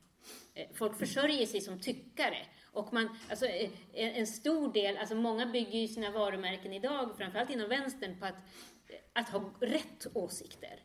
Eh, 0.54 0.68
folk 0.74 0.98
försörjer 0.98 1.46
sig 1.46 1.62
som 1.62 1.80
tyckare. 1.80 2.38
Och 2.74 2.94
man, 2.94 3.18
alltså, 3.30 3.46
eh, 3.46 3.70
en 3.94 4.28
stor 4.28 4.74
del, 4.74 4.98
alltså 4.98 5.16
många 5.16 5.46
bygger 5.46 5.80
ju 5.80 5.88
sina 5.88 6.12
varumärken 6.12 6.74
idag, 6.74 7.18
framförallt 7.18 7.50
inom 7.50 7.70
vänstern, 7.70 8.20
på 8.20 8.26
att, 8.26 8.36
att 9.14 9.30
ha 9.30 9.54
rätt 9.60 10.08
åsikter. 10.14 10.80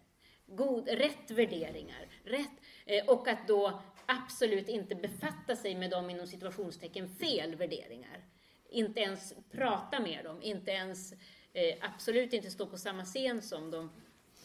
God, 0.47 0.89
rätt 0.89 1.31
värderingar. 1.31 2.07
Rätt, 2.25 2.51
eh, 2.87 3.09
och 3.09 3.29
att 3.29 3.49
då 3.49 3.83
absolut 4.07 4.69
inte 4.69 4.95
befatta 4.95 5.57
sig 5.57 5.75
med 5.75 5.91
dem 5.91 6.11
inom 6.11 6.27
situationstecken 6.27 7.09
fel 7.09 7.55
värderingar. 7.55 8.25
Inte 8.69 9.01
ens 9.01 9.35
prata 9.51 10.01
med 10.01 10.25
dem, 10.25 10.43
inte 10.43 10.71
ens, 10.71 11.13
eh, 11.53 11.77
absolut 11.81 12.33
inte 12.33 12.51
stå 12.51 12.67
på 12.67 12.79
samma 12.79 13.05
scen 13.05 13.43
som 13.43 13.71
dem. 13.71 13.91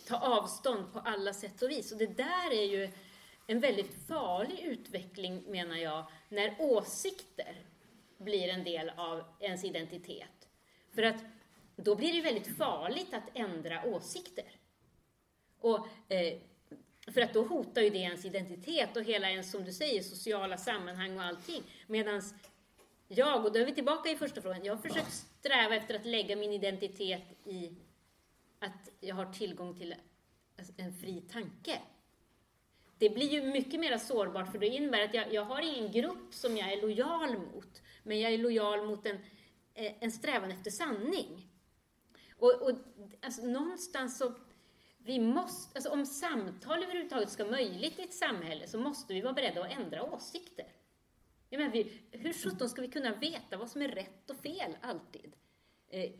Ta 0.07 0.17
avstånd 0.17 0.93
på 0.93 0.99
alla 0.99 1.33
sätt 1.33 1.61
och 1.61 1.69
vis. 1.69 1.91
Och 1.91 1.97
det 1.97 2.17
där 2.17 2.51
är 2.51 2.65
ju 2.65 2.89
en 3.47 3.59
väldigt 3.59 4.07
farlig 4.07 4.59
utveckling, 4.59 5.43
menar 5.47 5.77
jag, 5.77 6.05
när 6.29 6.55
åsikter 6.59 7.55
blir 8.17 8.49
en 8.49 8.63
del 8.63 8.89
av 8.89 9.23
ens 9.39 9.63
identitet. 9.63 10.49
För 10.95 11.03
att 11.03 11.23
då 11.75 11.95
blir 11.95 12.13
det 12.13 12.21
väldigt 12.21 12.57
farligt 12.57 13.13
att 13.13 13.29
ändra 13.33 13.85
åsikter. 13.85 14.45
Och 15.59 15.87
eh, 16.11 16.37
för 17.13 17.21
att 17.21 17.33
då 17.33 17.43
hotar 17.43 17.81
ju 17.81 17.89
det 17.89 17.97
ens 17.97 18.25
identitet 18.25 18.97
och 18.97 19.03
hela 19.03 19.29
ens, 19.29 19.51
som 19.51 19.63
du 19.63 19.73
säger, 19.73 20.01
sociala 20.01 20.57
sammanhang 20.57 21.17
och 21.17 21.23
allting. 21.23 21.63
Medan 21.87 22.21
jag, 23.07 23.45
och 23.45 23.53
då 23.53 23.59
är 23.59 23.65
vi 23.65 23.75
tillbaka 23.75 24.09
i 24.09 24.15
första 24.15 24.41
frågan, 24.41 24.65
jag 24.65 24.75
har 24.75 24.81
försökt 24.81 25.13
sträva 25.13 25.75
efter 25.75 25.95
att 25.95 26.05
lägga 26.05 26.35
min 26.35 26.53
identitet 26.53 27.23
i 27.45 27.71
att 28.59 28.89
jag 28.99 29.15
har 29.15 29.33
tillgång 29.33 29.79
till 29.79 29.95
en 30.77 30.93
fri 30.93 31.21
tanke. 31.21 31.79
Det 32.97 33.09
blir 33.09 33.29
ju 33.29 33.43
mycket 33.43 33.79
mer 33.79 33.97
sårbart 33.97 34.51
för 34.51 34.59
det 34.59 34.67
innebär 34.67 35.03
att 35.03 35.13
jag, 35.13 35.33
jag 35.33 35.45
har 35.45 35.61
ingen 35.61 35.91
grupp 35.91 36.33
som 36.33 36.57
jag 36.57 36.73
är 36.73 36.81
lojal 36.81 37.37
mot, 37.37 37.81
men 38.03 38.19
jag 38.19 38.33
är 38.33 38.37
lojal 38.37 38.85
mot 38.85 39.05
en, 39.05 39.15
eh, 39.73 39.93
en 39.99 40.11
strävan 40.11 40.51
efter 40.51 40.71
sanning. 40.71 41.49
Och, 42.43 42.61
och 42.61 42.71
alltså, 43.21 43.45
någonstans 43.45 44.17
så 44.17 44.33
vi 44.97 45.19
måste, 45.19 45.77
alltså 45.77 45.89
om 45.89 46.05
samtal 46.05 46.83
överhuvudtaget 46.83 47.29
ska 47.29 47.43
vara 47.43 47.51
möjligt 47.51 47.99
i 47.99 48.01
ett 48.01 48.13
samhälle 48.13 48.67
så 48.67 48.79
måste 48.79 49.13
vi 49.13 49.21
vara 49.21 49.33
beredda 49.33 49.63
att 49.63 49.71
ändra 49.71 50.03
åsikter. 50.03 50.65
Jag 51.49 51.59
menar, 51.59 51.73
vi, 51.73 52.01
hur 52.11 52.33
sjutton 52.33 52.69
ska 52.69 52.81
vi 52.81 52.87
kunna 52.87 53.15
veta 53.15 53.57
vad 53.57 53.69
som 53.69 53.81
är 53.81 53.87
rätt 53.87 54.29
och 54.29 54.37
fel 54.37 54.77
alltid? 54.81 55.35
Eh, 55.89 56.11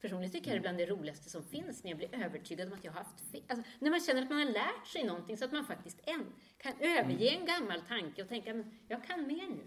personligen 0.00 0.32
tycker 0.32 0.46
jag 0.46 0.54
det 0.54 0.58
är 0.58 0.62
bland 0.62 0.78
det 0.78 0.86
roligaste 0.86 1.30
som 1.30 1.42
finns 1.42 1.84
när 1.84 1.90
jag 1.90 1.98
blir 1.98 2.24
övertygad 2.24 2.68
om 2.68 2.74
att 2.74 2.84
jag 2.84 2.92
har 2.92 2.98
haft 2.98 3.20
fel. 3.20 3.42
Alltså, 3.48 3.66
när 3.78 3.90
man 3.90 4.00
känner 4.00 4.22
att 4.22 4.30
man 4.30 4.38
har 4.38 4.52
lärt 4.52 4.86
sig 4.86 5.04
någonting 5.04 5.36
så 5.36 5.44
att 5.44 5.52
man 5.52 5.64
faktiskt 5.64 6.00
en, 6.02 6.32
kan 6.58 6.72
överge 6.80 7.28
en 7.28 7.46
gammal 7.46 7.80
tanke 7.80 8.22
och 8.22 8.28
tänka, 8.28 8.54
men 8.54 8.78
jag 8.88 9.04
kan 9.04 9.26
mer 9.26 9.48
nu. 9.48 9.66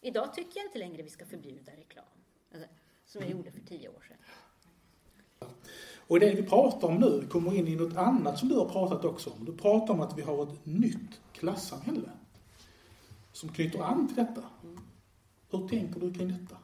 Idag 0.00 0.34
tycker 0.34 0.60
jag 0.60 0.66
inte 0.66 0.78
längre 0.78 1.02
vi 1.02 1.10
ska 1.10 1.26
förbjuda 1.26 1.72
reklam. 1.72 2.04
Alltså, 2.52 2.68
som 3.04 3.22
jag 3.22 3.30
gjorde 3.30 3.52
för 3.52 3.60
tio 3.60 3.88
år 3.88 4.00
sedan. 4.08 4.16
Och 6.08 6.20
det 6.20 6.34
vi 6.34 6.42
pratar 6.42 6.88
om 6.88 6.94
nu 6.94 7.26
kommer 7.30 7.54
in 7.54 7.68
i 7.68 7.76
något 7.76 7.96
annat 7.96 8.38
som 8.38 8.48
du 8.48 8.54
har 8.54 8.68
pratat 8.68 9.04
också 9.04 9.30
om. 9.30 9.44
Du 9.44 9.52
pratar 9.52 9.94
om 9.94 10.00
att 10.00 10.18
vi 10.18 10.22
har 10.22 10.42
ett 10.42 10.66
nytt 10.66 11.20
klassamhälle 11.32 12.10
som 13.32 13.48
knyter 13.48 13.82
an 13.82 14.08
till 14.08 14.16
detta. 14.16 14.42
Hur 15.50 15.68
tänker 15.68 16.00
du 16.00 16.14
kring 16.14 16.28
detta? 16.28 16.56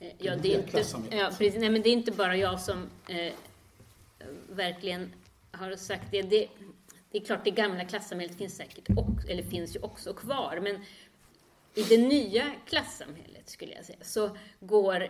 Eh, 0.00 0.12
ja, 0.18 0.36
det 0.36 0.54
är, 0.54 0.58
inte, 0.58 1.16
ja, 1.16 1.30
precis, 1.38 1.60
nej, 1.60 1.70
men 1.70 1.82
det 1.82 1.88
är 1.88 1.92
inte 1.92 2.12
bara 2.12 2.36
jag 2.36 2.60
som 2.60 2.86
eh, 3.08 3.32
verkligen 4.50 5.12
har 5.50 5.76
sagt 5.76 6.10
det. 6.10 6.22
det. 6.22 6.48
det. 7.10 7.18
är 7.18 7.24
klart, 7.24 7.44
det 7.44 7.50
gamla 7.50 7.84
klassamhället 7.84 8.36
finns 8.36 8.56
säkert, 8.56 8.88
också, 8.96 9.28
eller 9.28 9.42
finns 9.42 9.76
ju 9.76 9.80
också 9.80 10.12
kvar, 10.12 10.60
men 10.62 10.74
i 11.74 11.82
det 11.82 11.98
nya 11.98 12.52
klassamhället, 12.66 13.48
skulle 13.48 13.74
jag 13.74 13.84
säga, 13.84 13.98
så 14.02 14.36
går 14.60 15.08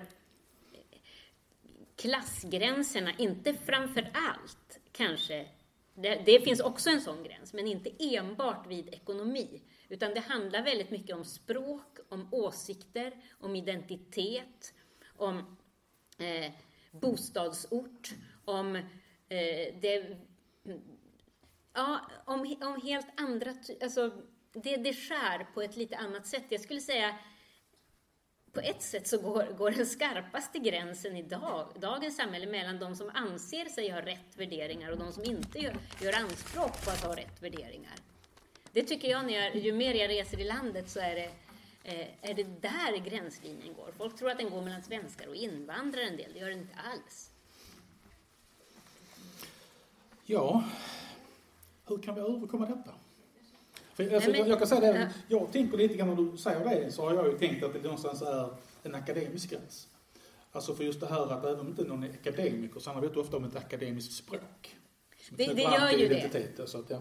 klassgränserna, 1.96 3.12
inte 3.18 3.54
framför 3.54 4.10
allt 4.14 4.80
kanske, 4.92 5.46
det, 5.94 6.22
det, 6.26 6.40
finns 6.40 6.60
också 6.60 6.90
en 6.90 7.00
sån 7.00 7.22
gräns, 7.22 7.52
men 7.52 7.66
inte 7.66 7.90
enbart 7.98 8.66
vid 8.66 8.88
ekonomi, 8.88 9.62
utan 9.88 10.14
det 10.14 10.20
handlar 10.20 10.62
väldigt 10.62 10.90
mycket 10.90 11.16
om 11.16 11.24
språk, 11.24 11.98
om 12.08 12.28
åsikter, 12.30 13.12
om 13.40 13.56
identitet, 13.56 14.74
om 15.16 15.56
eh, 16.18 16.52
bostadsort, 16.90 18.10
om 18.44 18.76
eh, 18.76 19.74
det, 19.80 20.16
ja, 21.72 22.10
om, 22.24 22.56
om 22.60 22.80
helt 22.82 23.20
andra, 23.20 23.54
alltså 23.82 24.10
det, 24.52 24.76
det 24.76 24.94
skär 24.94 25.46
på 25.54 25.62
ett 25.62 25.76
lite 25.76 25.96
annat 25.96 26.26
sätt. 26.26 26.44
Jag 26.48 26.60
skulle 26.60 26.80
säga 26.80 27.18
på 28.54 28.60
ett 28.60 28.82
sätt 28.82 29.06
så 29.06 29.18
går, 29.18 29.46
går 29.58 29.70
den 29.70 29.86
skarpaste 29.86 30.58
gränsen 30.58 31.16
i 31.16 31.22
dag, 31.22 31.66
dagens 31.80 32.16
samhälle 32.16 32.46
mellan 32.46 32.78
de 32.78 32.96
som 32.96 33.10
anser 33.14 33.64
sig 33.64 33.90
ha 33.90 34.00
rätt 34.00 34.36
värderingar 34.36 34.90
och 34.90 34.98
de 34.98 35.12
som 35.12 35.24
inte 35.24 35.58
gör, 35.58 35.76
gör 36.00 36.20
anspråk 36.20 36.84
på 36.84 36.90
att 36.90 37.04
ha 37.04 37.16
rätt 37.16 37.42
värderingar. 37.42 37.94
Det 38.72 38.82
tycker 38.82 39.08
jag, 39.08 39.26
när 39.26 39.34
jag, 39.34 39.56
ju 39.56 39.72
mer 39.72 39.94
jag 39.94 40.10
reser 40.10 40.40
i 40.40 40.44
landet 40.44 40.90
så 40.90 41.00
är 41.00 41.14
det, 41.14 41.30
eh, 41.84 42.30
är 42.30 42.34
det 42.34 42.60
där 42.60 42.96
gränslinjen 42.96 43.74
går. 43.74 43.92
Folk 43.96 44.18
tror 44.18 44.30
att 44.30 44.38
den 44.38 44.50
går 44.50 44.62
mellan 44.62 44.82
svenskar 44.82 45.28
och 45.28 45.36
invandrare 45.36 46.04
en 46.04 46.16
del, 46.16 46.32
det 46.32 46.38
gör 46.38 46.50
den 46.50 46.58
inte 46.58 46.76
alls. 46.92 47.30
Ja, 50.24 50.64
hur 51.86 52.02
kan 52.02 52.14
vi 52.14 52.20
överkomma 52.20 52.66
detta? 52.66 52.90
För, 53.94 54.14
alltså, 54.14 54.30
Nej, 54.30 54.40
men, 54.40 54.50
jag, 54.50 54.58
kan 54.58 54.68
säga 54.68 54.80
det, 54.80 54.98
ja. 54.98 55.06
jag 55.28 55.52
tänker 55.52 55.78
lite 55.78 55.94
grann 55.94 56.08
när 56.08 56.16
du 56.16 56.36
säger 56.36 56.84
det 56.84 56.92
så 56.92 57.02
har 57.02 57.14
jag 57.14 57.26
ju 57.26 57.38
tänkt 57.38 57.64
att 57.64 57.72
det 57.72 57.82
någonstans 57.82 58.22
är 58.22 58.48
en 58.82 58.94
akademisk 58.94 59.50
gräns. 59.50 59.88
Alltså 60.52 60.74
för 60.74 60.84
just 60.84 61.00
det 61.00 61.06
här 61.06 61.32
att 61.32 61.44
även 61.44 61.60
om 61.60 61.68
inte 61.68 61.84
någon 61.84 62.02
är 62.02 62.10
akademiker 62.10 62.80
så 62.80 62.90
handlar 62.90 63.12
det 63.12 63.20
ofta 63.20 63.36
om 63.36 63.44
ett 63.44 63.56
akademiskt 63.56 64.12
språk. 64.12 64.76
Det, 65.30 65.46
det 65.46 65.62
gör 65.62 65.90
ju 65.98 66.08
det. 66.08 66.68
Så 66.68 66.78
att, 66.78 66.90
ja. 66.90 67.00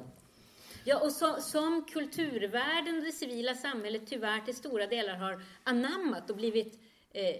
Ja, 0.83 0.99
och 0.99 1.11
så, 1.11 1.41
som 1.41 1.85
kulturvärlden 1.93 2.97
och 2.97 3.03
det 3.03 3.11
civila 3.11 3.55
samhället 3.55 4.01
tyvärr 4.05 4.39
till 4.39 4.55
stora 4.55 4.87
delar 4.87 5.15
har 5.15 5.41
anammat 5.63 6.29
och 6.29 6.35
blivit 6.35 6.79
eh, 7.11 7.35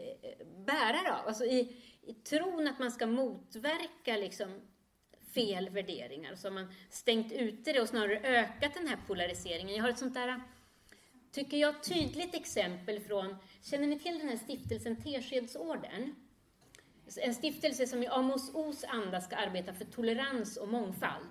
bärare 0.66 1.14
av. 1.14 1.28
Alltså 1.28 1.46
i, 1.46 1.76
i 2.02 2.14
tron 2.14 2.68
att 2.68 2.80
man 2.80 2.92
ska 2.92 3.06
motverka 3.06 4.18
liksom, 4.18 4.62
fel 5.34 5.70
värderingar. 5.70 6.36
Så 6.36 6.48
har 6.48 6.54
man 6.54 6.74
stängt 6.90 7.32
ute 7.32 7.74
det 7.74 7.82
och 7.82 7.90
snarare 7.90 8.20
ökat 8.20 8.74
den 8.74 8.88
här 8.88 8.98
polariseringen. 9.08 9.75
Jag 9.75 9.84
har 9.84 9.90
ett 9.90 9.98
sånt 9.98 10.13
där, 10.13 10.42
tycker 11.32 11.58
jag, 11.58 11.84
tydligt 11.84 12.36
exempel 12.36 13.00
från, 13.00 13.36
känner 13.62 13.88
ni 13.88 14.00
till 14.00 14.20
den 14.20 14.30
här 14.30 14.38
stiftelsen 14.38 14.96
Teskedsorden? 14.96 16.16
En 17.22 17.36
stiftelse 17.36 17.88
som 17.88 18.04
i 18.04 18.08
Amos 18.08 18.56
Os 18.56 18.84
anda 18.88 19.22
ska 19.22 19.36
arbeta 19.36 19.74
för 19.74 19.86
tolerans 19.86 20.58
och 20.58 20.68
mångfald. 20.68 21.30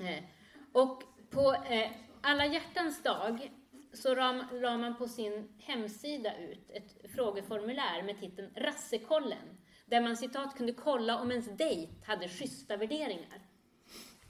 Eh, 0.00 0.24
och 0.72 1.02
på 1.30 1.52
eh, 1.70 1.90
alla 2.20 2.46
hjärtans 2.46 3.02
dag 3.02 3.50
så 3.92 4.14
la 4.14 4.78
man 4.78 4.96
på 4.96 5.08
sin 5.08 5.48
hemsida 5.58 6.38
ut 6.38 6.70
ett 6.70 7.12
frågeformulär 7.14 8.02
med 8.02 8.20
titeln 8.20 8.50
Rassekollen 8.54 9.59
där 9.90 10.00
man 10.00 10.16
citat 10.16 10.56
kunde 10.56 10.72
kolla 10.72 11.20
om 11.20 11.30
ens 11.30 11.46
dejt 11.56 11.92
hade 12.04 12.28
schyssta 12.28 12.76
värderingar. 12.76 13.40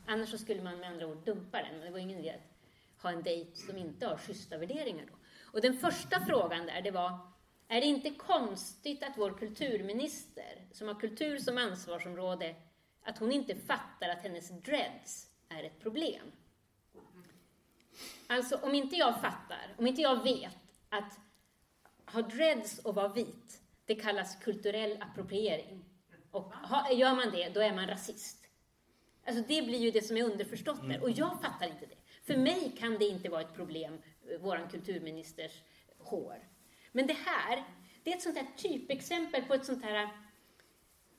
Annars 0.07 0.31
så 0.31 0.39
skulle 0.39 0.63
man 0.63 0.79
med 0.79 0.91
andra 0.91 1.07
ord 1.07 1.25
dumpa 1.25 1.63
den. 1.63 1.81
Det 1.81 1.91
var 1.91 1.99
ingen 1.99 2.19
idé 2.19 2.31
att 2.31 3.03
ha 3.03 3.11
en 3.11 3.23
dejt 3.23 3.57
som 3.57 3.79
inte 3.79 4.07
har 4.07 4.17
schyssta 4.17 4.59
värderingar 4.59 5.07
då. 5.07 5.15
Och 5.53 5.61
den 5.61 5.79
första 5.79 6.21
frågan 6.27 6.67
där, 6.67 6.83
det 6.83 6.91
var 6.91 7.19
är 7.69 7.81
det 7.81 7.87
inte 7.87 8.11
konstigt 8.11 9.03
att 9.03 9.19
vår 9.19 9.39
kulturminister, 9.39 10.67
som 10.73 10.89
har 10.89 10.95
kultur 10.95 11.39
som 11.39 11.59
ansvarsområde, 11.59 12.55
att 13.03 13.19
hon 13.19 13.33
inte 13.33 13.55
fattar 13.55 14.09
att 14.09 14.23
hennes 14.23 14.49
dreads 14.49 15.27
är 15.49 15.65
ett 15.65 15.81
problem? 15.81 16.33
Alltså, 18.27 18.57
om 18.57 18.75
inte 18.75 18.97
jag 18.97 19.21
fattar, 19.21 19.75
om 19.79 19.87
inte 19.87 20.03
jag 20.03 20.23
vet 20.23 20.59
att 20.89 21.19
ha 22.07 22.23
dreads 22.23 22.79
och 22.79 22.95
vara 22.95 23.09
vit, 23.09 23.61
det 23.91 23.97
kallas 23.97 24.37
kulturell 24.37 24.99
appropriering. 25.01 25.85
Och 26.31 26.53
gör 26.93 27.15
man 27.15 27.31
det, 27.31 27.49
då 27.49 27.61
är 27.61 27.75
man 27.75 27.87
rasist. 27.87 28.47
Alltså 29.27 29.43
det 29.49 29.63
blir 29.63 29.79
ju 29.79 29.91
det 29.91 30.03
som 30.03 30.17
är 30.17 30.25
underförstått 30.25 30.89
där. 30.89 31.03
Och 31.03 31.11
jag 31.11 31.43
fattar 31.43 31.67
inte 31.67 31.87
det. 31.87 31.97
För 32.23 32.37
mig 32.37 32.77
kan 32.79 32.99
det 32.99 33.05
inte 33.05 33.29
vara 33.29 33.41
ett 33.41 33.55
problem, 33.55 33.95
eh, 33.95 34.41
vår 34.41 34.69
kulturministers 34.71 35.63
hår. 35.99 36.49
Men 36.93 37.07
det 37.07 37.17
här, 37.27 37.65
det 38.05 38.13
är 38.13 38.17
ett 38.17 38.23
sånt 38.23 38.37
här 38.37 38.47
typexempel 38.57 39.43
på 39.43 39.55
ett 39.55 39.65
sånt 39.65 39.85
här 39.85 40.03
eh, 40.03 40.09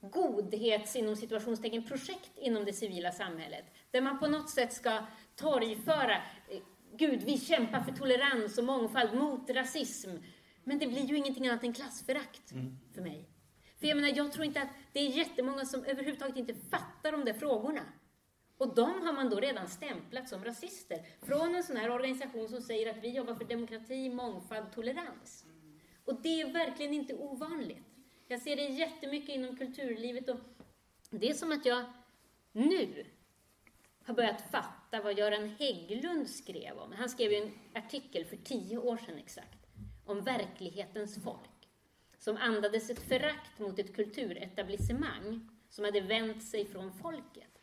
godhets, 0.10 0.96
inom 0.96 1.16
situationstecken, 1.16 1.88
projekt 1.88 2.32
inom 2.38 2.66
det 2.66 2.74
civila 2.74 3.12
samhället. 3.12 3.66
Där 3.92 4.02
man 4.02 4.20
på 4.20 4.28
något 4.28 4.50
sätt 4.50 4.74
ska 4.74 5.06
torgföra, 5.36 6.16
eh, 6.50 6.62
Gud, 6.94 7.24
vi 7.24 7.38
kämpar 7.38 7.82
för 7.82 7.92
tolerans 7.92 8.58
och 8.58 8.64
mångfald 8.64 9.14
mot 9.14 9.50
rasism. 9.50 10.12
Men 10.64 10.80
det 10.80 10.88
blir 10.88 11.06
ju 11.06 11.18
ingenting 11.18 11.48
annat 11.48 11.64
än 11.64 11.74
klassförakt 11.74 12.52
mm. 12.52 12.78
för 12.94 13.02
mig. 13.02 13.30
För 13.80 13.88
jag 13.88 13.96
menar, 13.96 14.18
jag 14.18 14.32
tror 14.32 14.46
inte 14.46 14.62
att 14.62 14.70
det 14.94 15.00
är 15.00 15.10
jättemånga 15.10 15.66
som 15.66 15.84
överhuvudtaget 15.86 16.38
inte 16.38 16.54
fattar 16.54 17.12
de 17.12 17.26
där 17.26 17.34
frågorna. 17.34 17.82
Och 18.58 18.76
de 18.76 19.02
har 19.02 19.14
man 19.14 19.30
då 19.30 19.40
redan 19.40 19.68
stämplat 19.68 20.30
som 20.30 20.44
rasister. 20.44 21.06
Från 21.22 21.56
en 21.56 21.64
sån 21.64 21.78
här 21.78 21.90
organisation 21.90 22.50
som 22.50 22.62
säger 22.62 22.90
att 22.92 23.04
vi 23.04 23.10
jobbar 23.10 23.36
för 23.36 23.46
demokrati, 23.46 24.10
mångfald, 24.10 24.72
tolerans. 24.74 25.46
Och 26.06 26.22
det 26.22 26.42
är 26.42 26.54
verkligen 26.54 26.94
inte 26.94 27.14
ovanligt. 27.16 27.86
Jag 28.28 28.42
ser 28.42 28.56
det 28.56 28.66
jättemycket 28.66 29.36
inom 29.36 29.58
kulturlivet 29.58 30.30
och 30.30 30.40
det 31.10 31.30
är 31.30 31.34
som 31.34 31.52
att 31.52 31.66
jag 31.66 31.84
nu 32.52 33.06
har 34.04 34.14
börjat 34.14 34.52
fatta 34.52 35.02
vad 35.02 35.18
Göran 35.18 35.50
Hägglund 35.60 36.30
skrev 36.30 36.78
om. 36.78 36.92
Han 36.92 37.10
skrev 37.10 37.32
ju 37.32 37.38
en 37.38 37.52
artikel 37.74 38.26
för 38.26 38.36
tio 38.36 38.78
år 38.78 38.98
sedan 38.98 39.18
exakt, 39.18 39.61
om 40.12 40.22
verklighetens 40.22 41.24
folk, 41.24 41.70
som 42.18 42.38
andades 42.38 42.90
ett 42.90 43.08
förakt 43.08 43.60
mot 43.60 43.80
ett 43.80 43.96
kulturetablissemang 43.96 45.50
som 45.70 45.86
hade 45.86 46.02
vänt 46.02 46.44
sig 46.44 46.66
från 46.66 46.94
folket. 46.94 47.62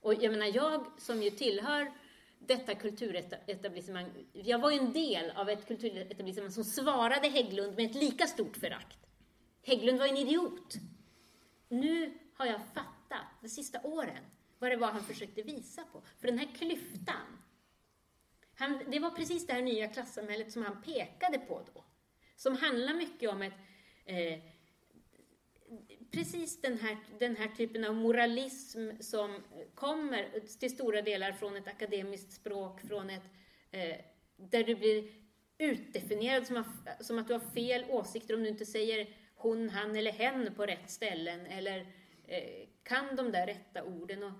Och 0.00 0.14
jag 0.14 0.30
menar, 0.30 0.46
jag 0.46 0.86
som 0.98 1.22
ju 1.22 1.30
tillhör 1.30 1.92
detta 2.38 2.74
kulturetablissemang, 2.74 4.10
jag 4.32 4.58
var 4.58 4.70
ju 4.70 4.78
en 4.78 4.92
del 4.92 5.30
av 5.30 5.48
ett 5.48 5.66
kulturetablissemang 5.66 6.50
som 6.50 6.64
svarade 6.64 7.28
Hägglund 7.28 7.76
med 7.76 7.90
ett 7.90 7.96
lika 7.96 8.26
stort 8.26 8.56
förakt. 8.56 8.98
Hägglund 9.62 9.98
var 9.98 10.06
en 10.06 10.16
idiot. 10.16 10.74
Nu 11.68 12.18
har 12.34 12.46
jag 12.46 12.60
fattat, 12.74 13.26
de 13.42 13.48
sista 13.48 13.80
åren, 13.82 14.24
vad 14.58 14.70
det 14.70 14.76
var 14.76 14.88
han 14.88 15.04
försökte 15.04 15.42
visa 15.42 15.84
på. 15.92 16.02
För 16.20 16.28
den 16.28 16.38
här 16.38 16.48
klyftan, 16.54 17.38
han, 18.62 18.80
det 18.90 18.98
var 18.98 19.10
precis 19.10 19.46
det 19.46 19.52
här 19.52 19.62
nya 19.62 19.88
klassamhället 19.88 20.52
som 20.52 20.62
han 20.62 20.82
pekade 20.82 21.38
på 21.38 21.62
då. 21.74 21.84
Som 22.36 22.56
handlar 22.56 22.94
mycket 22.94 23.30
om 23.30 23.42
ett 23.42 23.54
eh, 24.04 24.38
precis 26.10 26.60
den 26.60 26.78
här, 26.78 26.96
den 27.18 27.36
här 27.36 27.48
typen 27.48 27.84
av 27.84 27.94
moralism 27.94 28.90
som 29.00 29.42
kommer 29.74 30.40
till 30.58 30.70
stora 30.70 31.02
delar 31.02 31.32
från 31.32 31.56
ett 31.56 31.68
akademiskt 31.68 32.32
språk, 32.32 32.80
från 32.80 33.10
ett, 33.10 33.22
eh, 33.70 33.96
där 34.36 34.64
du 34.64 34.74
blir 34.74 35.08
utdefinierad 35.58 36.46
som, 36.46 36.64
som, 37.00 37.18
att 37.18 37.28
du 37.28 37.32
har 37.32 37.52
fel 37.54 37.84
åsikter 37.88 38.34
om 38.34 38.42
du 38.42 38.48
inte 38.48 38.66
säger 38.66 39.08
hon, 39.34 39.70
han 39.70 39.96
eller 39.96 40.12
hen 40.12 40.54
på 40.54 40.66
rätt 40.66 40.90
ställen 40.90 41.46
eller 41.46 41.80
eh, 42.26 42.68
kan 42.82 43.16
de 43.16 43.32
där 43.32 43.46
rätta 43.46 43.84
orden. 43.84 44.22
Och 44.22 44.32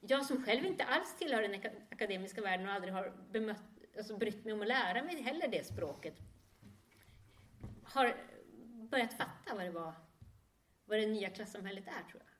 jag 0.00 0.26
som 0.26 0.44
själv 0.44 0.64
inte 0.64 0.84
alls 0.84 1.14
tillhör 1.18 1.42
den 1.42 1.60
akademiska 1.90 2.42
världen 2.42 2.66
och 2.66 2.72
aldrig 2.72 2.92
har 2.94 3.12
bemött, 3.32 3.62
alltså 3.96 4.16
brytt 4.16 4.44
mig 4.44 4.54
om 4.54 4.60
att 4.60 4.68
lära 4.68 5.02
mig 5.02 5.22
heller 5.22 5.48
det 5.48 5.66
språket, 5.66 6.14
har 7.82 8.16
börjat 8.90 9.12
fatta 9.12 9.54
vad 9.54 9.64
det 9.64 9.70
var 9.70 9.94
vad 10.90 10.98
det 10.98 11.06
nya 11.06 11.30
klassamhället 11.30 11.86
är, 11.86 12.10
tror 12.10 12.22
jag. 12.22 12.30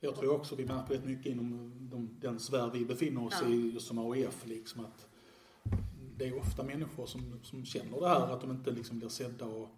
Jag 0.00 0.16
tror 0.16 0.34
också 0.34 0.54
vi 0.56 0.64
märker 0.64 0.94
rätt 0.94 1.04
mycket 1.04 1.26
inom 1.26 1.72
de, 1.90 2.20
den 2.20 2.40
sfär 2.40 2.70
vi 2.70 2.84
befinner 2.84 3.26
oss 3.26 3.38
ja. 3.42 3.48
i 3.48 3.80
som 3.80 3.98
AIF, 3.98 4.46
liksom 4.46 4.84
att 4.84 5.08
det 6.16 6.28
är 6.28 6.38
ofta 6.38 6.62
människor 6.62 7.06
som, 7.06 7.40
som 7.42 7.64
känner 7.64 8.00
det 8.00 8.08
här, 8.08 8.32
att 8.34 8.40
de 8.40 8.50
inte 8.50 8.70
liksom 8.70 8.98
blir 8.98 9.08
sedda 9.08 9.44
och 9.44 9.68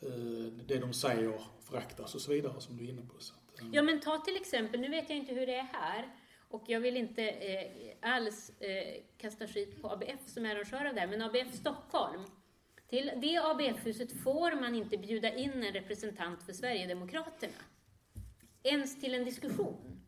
eh, 0.00 0.52
det 0.66 0.78
de 0.78 0.92
säger 0.92 1.40
föraktas 1.60 2.14
och 2.14 2.20
så 2.20 2.32
vidare, 2.32 2.60
som 2.60 2.76
du 2.76 2.84
är 2.84 2.88
inne 2.88 3.02
på. 3.02 3.14
Så 3.18 3.34
Ja, 3.72 3.82
men 3.82 4.00
ta 4.00 4.18
till 4.18 4.36
exempel, 4.36 4.80
nu 4.80 4.88
vet 4.88 5.08
jag 5.08 5.18
inte 5.18 5.34
hur 5.34 5.46
det 5.46 5.54
är 5.54 5.68
här, 5.72 6.08
och 6.48 6.62
jag 6.66 6.80
vill 6.80 6.96
inte 6.96 7.28
eh, 7.28 7.66
alls 8.00 8.60
eh, 8.60 9.02
kasta 9.18 9.46
skit 9.46 9.82
på 9.82 9.90
ABF 9.90 10.26
som 10.26 10.46
är 10.46 10.54
arrangör 10.56 10.84
av 10.84 10.94
det 10.94 11.00
här, 11.00 11.06
men 11.06 11.22
ABF 11.22 11.54
Stockholm 11.54 12.24
till 12.90 13.12
det 13.16 13.36
ABF-huset 13.36 14.22
får 14.22 14.60
man 14.60 14.74
inte 14.74 14.98
bjuda 14.98 15.34
in 15.34 15.62
en 15.62 15.72
representant 15.72 16.42
för 16.42 16.52
Sverigedemokraterna. 16.52 17.62
Ens 18.62 19.00
till 19.00 19.14
en 19.14 19.24
diskussion. 19.24 20.00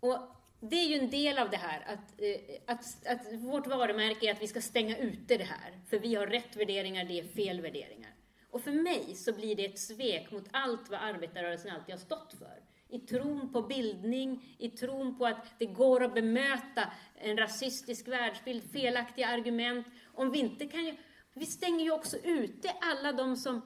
Och 0.00 0.18
det 0.60 0.76
är 0.76 0.86
ju 0.86 0.98
en 0.98 1.10
del 1.10 1.38
av 1.38 1.50
det 1.50 1.56
här, 1.56 1.84
att, 1.86 2.20
eh, 2.20 2.74
att, 2.74 3.06
att 3.06 3.32
vårt 3.32 3.66
varumärke 3.66 4.26
är 4.26 4.32
att 4.32 4.42
vi 4.42 4.46
ska 4.46 4.60
stänga 4.60 4.96
ute 4.96 5.36
det 5.36 5.44
här. 5.44 5.80
För 5.90 5.98
vi 5.98 6.14
har 6.14 6.26
rätt 6.26 6.56
värderingar, 6.56 7.04
det 7.04 7.20
är 7.20 7.24
fel 7.24 7.60
värderingar. 7.60 8.13
Och 8.54 8.62
för 8.62 8.72
mig 8.72 9.14
så 9.14 9.32
blir 9.32 9.56
det 9.56 9.64
ett 9.64 9.78
svek 9.78 10.30
mot 10.30 10.44
allt 10.50 10.90
vad 10.90 11.00
arbetarrörelsen 11.00 11.70
alltid 11.70 11.94
har 11.94 12.00
stått 12.00 12.34
för. 12.38 12.62
I 12.88 12.98
tron 12.98 13.52
på 13.52 13.62
bildning, 13.62 14.56
i 14.58 14.68
tron 14.68 15.18
på 15.18 15.26
att 15.26 15.58
det 15.58 15.66
går 15.66 16.04
att 16.04 16.14
bemöta 16.14 16.92
en 17.14 17.38
rasistisk 17.38 18.08
världsbild, 18.08 18.72
felaktiga 18.72 19.28
argument. 19.28 19.86
Om 20.14 20.30
vi 20.30 20.38
inte 20.38 20.66
kan 20.66 20.96
vi 21.34 21.46
stänger 21.46 21.84
ju 21.84 21.90
också 21.90 22.16
ute 22.16 22.70
alla 22.80 23.12
de 23.12 23.36
som 23.36 23.62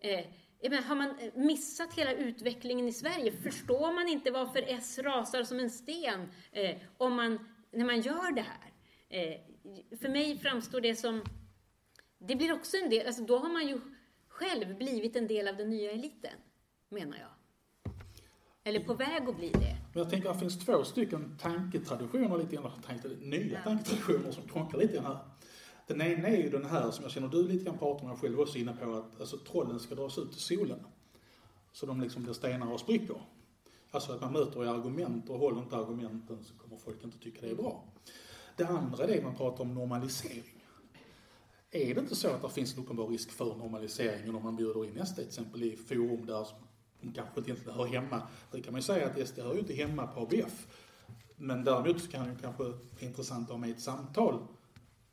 eh, 0.00 0.82
har 0.84 0.94
man 0.94 1.14
missat 1.34 1.94
hela 1.94 2.12
utvecklingen 2.12 2.88
i 2.88 2.92
Sverige? 2.92 3.32
Förstår 3.32 3.92
man 3.92 4.08
inte 4.08 4.30
varför 4.30 4.64
S 4.66 4.98
rasar 4.98 5.44
som 5.44 5.58
en 5.58 5.70
sten 5.70 6.32
eh, 6.52 6.76
om 6.96 7.14
man, 7.14 7.48
när 7.72 7.84
man 7.84 8.00
gör 8.00 8.32
det 8.32 8.42
här? 8.42 8.72
Eh, 9.08 9.40
för 10.00 10.08
mig 10.08 10.38
framstår 10.38 10.80
det 10.80 10.96
som... 10.96 11.24
Det 12.18 12.36
blir 12.36 12.52
också 12.52 12.76
en 12.76 12.90
del, 12.90 13.06
alltså 13.06 13.22
då 13.22 13.38
har 13.38 13.48
man 13.48 13.68
ju 13.68 13.80
själv 14.42 14.78
blivit 14.78 15.16
en 15.16 15.26
del 15.26 15.48
av 15.48 15.56
den 15.56 15.70
nya 15.70 15.90
eliten, 15.90 16.36
menar 16.88 17.18
jag. 17.18 17.28
Eller 18.64 18.80
på 18.80 18.94
väg 18.94 19.28
att 19.28 19.36
bli 19.36 19.50
det. 19.50 19.76
Jag 19.94 20.10
tänker 20.10 20.28
att 20.28 20.34
det 20.34 20.40
finns 20.40 20.64
två 20.64 20.84
stycken 20.84 21.38
tanketraditioner, 21.40 22.38
lite 22.38 22.56
grann, 22.56 22.72
nya 23.20 23.52
ja. 23.52 23.58
tanketraditioner 23.64 24.32
som 24.32 24.48
krockar 24.48 24.78
lite 24.78 24.94
grann 24.94 25.04
här. 25.04 25.18
Den 25.86 26.00
ena 26.00 26.28
är 26.28 26.36
ju 26.36 26.50
den 26.50 26.64
här 26.64 26.90
som 26.90 27.02
jag 27.02 27.12
känner 27.12 27.28
du 27.28 27.48
lite 27.48 27.64
grann 27.64 27.78
pratar 27.78 28.10
om, 28.10 28.16
själv 28.16 28.40
också 28.40 28.58
inne 28.58 28.72
på, 28.72 28.92
att 28.92 29.20
alltså, 29.20 29.38
trollen 29.38 29.80
ska 29.80 29.94
dras 29.94 30.18
ut 30.18 30.36
i 30.36 30.40
solen. 30.40 30.78
Så 31.72 31.86
de 31.86 32.00
liksom 32.00 32.22
blir 32.22 32.32
stenar 32.32 32.72
och 32.72 32.80
spricker. 32.80 33.16
Alltså 33.90 34.12
att 34.12 34.20
man 34.20 34.32
möter 34.32 34.64
i 34.64 34.68
argument 34.68 35.28
och 35.28 35.38
håller 35.38 35.58
inte 35.58 35.76
argumenten 35.76 36.44
så 36.44 36.54
kommer 36.54 36.76
folk 36.76 37.04
inte 37.04 37.18
tycka 37.18 37.40
det 37.40 37.50
är 37.50 37.54
bra. 37.54 37.84
Det 38.56 38.64
andra 38.64 39.04
är 39.04 39.08
det 39.08 39.22
man 39.22 39.36
pratar 39.36 39.64
om 39.64 39.74
normalisering. 39.74 40.61
Är 41.74 41.94
det 41.94 42.00
inte 42.00 42.16
så 42.16 42.28
att 42.28 42.42
det 42.42 42.50
finns 42.50 42.76
en 42.76 42.82
uppenbar 42.82 43.06
risk 43.06 43.30
för 43.30 43.54
normalisering 43.56 44.34
om 44.34 44.42
man 44.42 44.56
bjuder 44.56 44.84
in 44.84 45.06
SD 45.06 45.14
till 45.14 45.26
exempel 45.26 45.62
i 45.62 45.76
forum 45.76 46.26
där 46.26 46.46
de 47.00 47.12
kanske 47.12 47.50
inte 47.50 47.72
hör 47.72 47.86
hemma. 47.86 48.22
Det 48.50 48.62
kan 48.62 48.72
man 48.72 48.78
ju 48.78 48.82
säga 48.82 49.06
att 49.06 49.28
SD 49.28 49.38
hör 49.38 49.54
ju 49.54 49.60
inte 49.60 49.74
hemma 49.74 50.06
på 50.06 50.20
ABF. 50.20 50.66
Men 51.36 51.64
däremot 51.64 52.10
kan 52.10 52.28
det 52.28 52.36
kanske 52.40 52.62
vara 52.62 52.74
intressant 52.98 53.48
att 53.48 53.50
ha 53.50 53.58
med 53.58 53.70
ett 53.70 53.80
samtal 53.80 54.46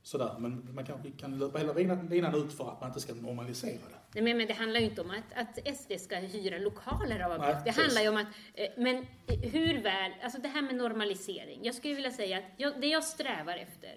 sådär. 0.04 0.36
Men 0.40 0.70
man 0.76 0.86
kanske 0.86 1.12
kan 1.12 1.40
löpa 1.40 1.58
hela 1.58 1.74
linan 1.74 2.36
ut 2.36 2.54
för 2.54 2.72
att 2.72 2.82
man 2.82 2.90
inte 2.90 3.00
ska 3.00 3.14
normalisera 3.14 3.80
det. 4.14 4.22
Nej, 4.22 4.34
men 4.34 4.48
det 4.48 4.54
handlar 4.54 4.80
ju 4.80 4.86
inte 4.86 5.02
om 5.02 5.12
att, 5.12 5.34
att 5.68 5.78
SD 5.78 5.92
ska 6.00 6.16
hyra 6.16 6.58
lokaler 6.58 7.20
av 7.20 7.32
ABF. 7.32 7.64
Det 7.66 7.72
handlar 7.72 8.02
ju 8.02 8.10
om 8.10 8.18
att, 8.18 8.28
eh, 8.54 8.68
men 8.78 9.06
hur 9.28 9.84
väl, 9.84 10.12
alltså 10.24 10.42
det 10.42 10.48
här 10.48 10.62
med 10.62 10.76
normalisering. 10.76 11.60
Jag 11.64 11.76
skulle 11.76 11.94
vilja 11.94 12.12
säga 12.12 12.38
att 12.38 12.44
jag, 12.58 12.82
det 12.82 12.88
jag 12.88 13.04
strävar 13.04 13.58
efter, 13.58 13.96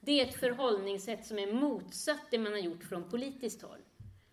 det 0.00 0.20
är 0.20 0.26
ett 0.26 0.40
förhållningssätt 0.40 1.26
som 1.26 1.38
är 1.38 1.52
motsatt 1.52 2.26
det 2.30 2.38
man 2.38 2.52
har 2.52 2.60
gjort 2.60 2.84
från 2.84 3.10
politiskt 3.10 3.62
håll. 3.62 3.80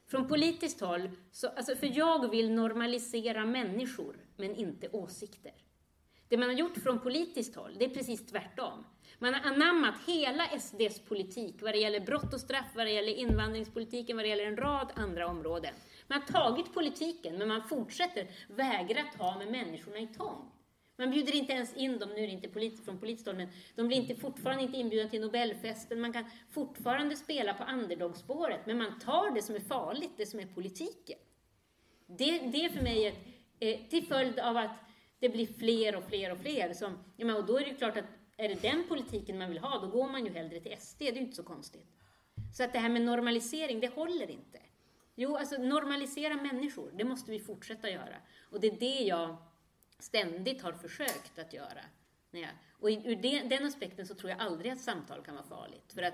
Från 0.07 0.27
politiskt 0.27 0.81
håll, 0.81 1.09
så, 1.31 1.47
alltså 1.47 1.75
för 1.75 1.97
jag 1.97 2.29
vill 2.29 2.51
normalisera 2.51 3.45
människor, 3.45 4.15
men 4.37 4.55
inte 4.55 4.89
åsikter. 4.89 5.53
Det 6.27 6.37
man 6.37 6.49
har 6.49 6.55
gjort 6.55 6.77
från 6.77 6.99
politiskt 6.99 7.55
håll, 7.55 7.75
det 7.79 7.85
är 7.85 7.89
precis 7.89 8.25
tvärtom. 8.25 8.85
Man 9.19 9.33
har 9.33 9.51
anammat 9.51 9.95
hela 10.07 10.59
SDs 10.59 10.99
politik 10.99 11.55
vad 11.61 11.73
det 11.73 11.77
gäller 11.77 11.99
brott 11.99 12.33
och 12.33 12.39
straff, 12.39 12.71
vad 12.75 12.85
det 12.85 12.91
gäller 12.91 13.13
invandringspolitiken, 13.13 14.17
vad 14.17 14.25
det 14.25 14.29
gäller 14.29 14.45
en 14.45 14.57
rad 14.57 14.91
andra 14.95 15.27
områden. 15.27 15.73
Man 16.07 16.21
har 16.21 16.27
tagit 16.27 16.73
politiken, 16.73 17.37
men 17.37 17.47
man 17.47 17.67
fortsätter 17.67 18.27
vägra 18.47 19.03
ta 19.17 19.37
med 19.37 19.51
människorna 19.51 19.99
i 19.99 20.07
tång. 20.07 20.51
Man 20.97 21.11
bjuder 21.11 21.35
inte 21.35 21.53
ens 21.53 21.73
in 21.73 21.99
dem, 21.99 22.09
nu 22.09 22.23
är 22.23 22.27
det 22.27 22.33
inte 22.33 22.47
polit, 22.47 22.85
från 22.85 22.99
politiskt 22.99 23.27
håll, 23.27 23.35
men 23.35 23.47
de 23.75 23.87
blir 23.87 23.97
inte, 23.97 24.15
fortfarande 24.15 24.63
inte 24.63 24.77
inbjudna 24.77 25.09
till 25.09 25.21
Nobelfesten. 25.21 26.01
Man 26.01 26.13
kan 26.13 26.25
fortfarande 26.49 27.15
spela 27.15 27.53
på 27.53 27.63
underdog-spåret, 27.63 28.65
men 28.65 28.77
man 28.77 28.99
tar 28.99 29.31
det 29.31 29.41
som 29.41 29.55
är 29.55 29.59
farligt, 29.59 30.11
det 30.17 30.25
som 30.25 30.39
är 30.39 30.45
politiken. 30.45 31.17
Det, 32.07 32.39
det 32.39 32.65
är 32.65 32.69
för 32.69 32.81
mig 32.81 33.07
ett, 33.07 33.19
eh, 33.59 33.79
till 33.89 34.05
följd 34.05 34.39
av 34.39 34.57
att 34.57 34.77
det 35.19 35.29
blir 35.29 35.47
fler 35.47 35.95
och 35.95 36.03
fler 36.03 36.31
och 36.31 36.37
fler 36.37 36.73
som, 36.73 36.97
ja, 37.17 37.25
men, 37.25 37.35
och 37.35 37.45
då 37.45 37.57
är 37.57 37.65
det 37.65 37.73
klart 37.73 37.97
att 37.97 38.05
är 38.37 38.49
det 38.49 38.61
den 38.61 38.83
politiken 38.87 39.37
man 39.37 39.49
vill 39.49 39.59
ha, 39.59 39.79
då 39.79 39.87
går 39.87 40.09
man 40.09 40.25
ju 40.25 40.31
hellre 40.31 40.59
till 40.59 40.75
SD. 40.79 40.99
Det 40.99 41.07
är 41.07 41.13
ju 41.13 41.19
inte 41.19 41.35
så 41.35 41.43
konstigt. 41.43 41.85
Så 42.53 42.63
att 42.63 42.73
det 42.73 42.79
här 42.79 42.89
med 42.89 43.01
normalisering, 43.01 43.79
det 43.79 43.93
håller 43.93 44.31
inte. 44.31 44.59
Jo, 45.15 45.35
alltså 45.35 45.57
normalisera 45.57 46.35
människor, 46.35 46.91
det 46.93 47.03
måste 47.03 47.31
vi 47.31 47.39
fortsätta 47.39 47.89
göra. 47.89 48.15
Och 48.51 48.59
det 48.59 48.67
är 48.67 48.79
det 48.79 48.99
jag 48.99 49.37
ständigt 49.99 50.61
har 50.61 50.73
försökt 50.73 51.39
att 51.39 51.53
göra. 51.53 51.81
Och 52.71 52.89
ur 52.89 53.49
den 53.49 53.65
aspekten 53.65 54.07
så 54.07 54.15
tror 54.15 54.29
jag 54.29 54.39
aldrig 54.39 54.71
att 54.71 54.81
samtal 54.81 55.23
kan 55.23 55.35
vara 55.35 55.45
farligt. 55.45 55.93
För 55.93 56.01
att 56.01 56.13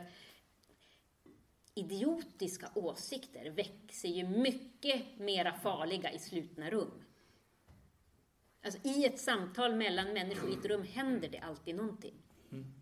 idiotiska 1.73 2.71
åsikter 2.75 3.49
växer 3.49 4.09
ju 4.09 4.27
mycket 4.27 5.19
mera 5.19 5.53
farliga 5.53 6.11
i 6.11 6.19
slutna 6.19 6.69
rum. 6.69 7.03
Alltså 8.63 8.79
i 8.87 9.05
ett 9.05 9.19
samtal 9.19 9.75
mellan 9.75 10.13
människor 10.13 10.49
i 10.49 10.53
ett 10.53 10.65
rum 10.65 10.83
händer 10.83 11.29
det 11.29 11.39
alltid 11.39 11.75
någonting. 11.75 12.13
Mm. 12.51 12.73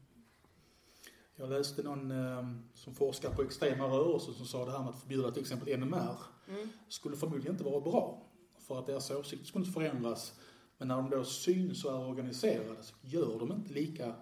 Jag 1.35 1.49
läste 1.49 1.83
någon 1.83 2.12
eh, 2.12 2.47
som 2.73 2.95
forskar 2.95 3.29
på 3.29 3.41
extrema 3.41 3.88
rörelser 3.88 4.31
som 4.33 4.45
sa 4.45 4.65
det 4.65 4.71
här 4.71 4.79
med 4.79 4.89
att 4.89 4.99
förbjuda 5.01 5.31
till 5.31 5.41
exempel 5.41 5.79
NMR 5.79 6.17
Mm. 6.47 6.69
skulle 6.88 7.17
förmodligen 7.17 7.51
inte 7.51 7.63
vara 7.63 7.81
bra. 7.81 8.21
För 8.59 8.79
att 8.79 8.85
deras 8.85 9.12
åsikter 9.12 9.45
skulle 9.45 9.65
inte 9.65 9.79
förändras. 9.79 10.39
Men 10.80 10.88
när 10.88 10.96
de 10.96 11.10
då 11.10 11.24
syns 11.24 11.86
och 11.86 11.92
är 11.92 12.10
organiserade 12.10 12.84
så 12.84 12.96
gör 13.02 13.39
de 13.39 13.52
inte 13.52 13.74
lika 13.74 14.15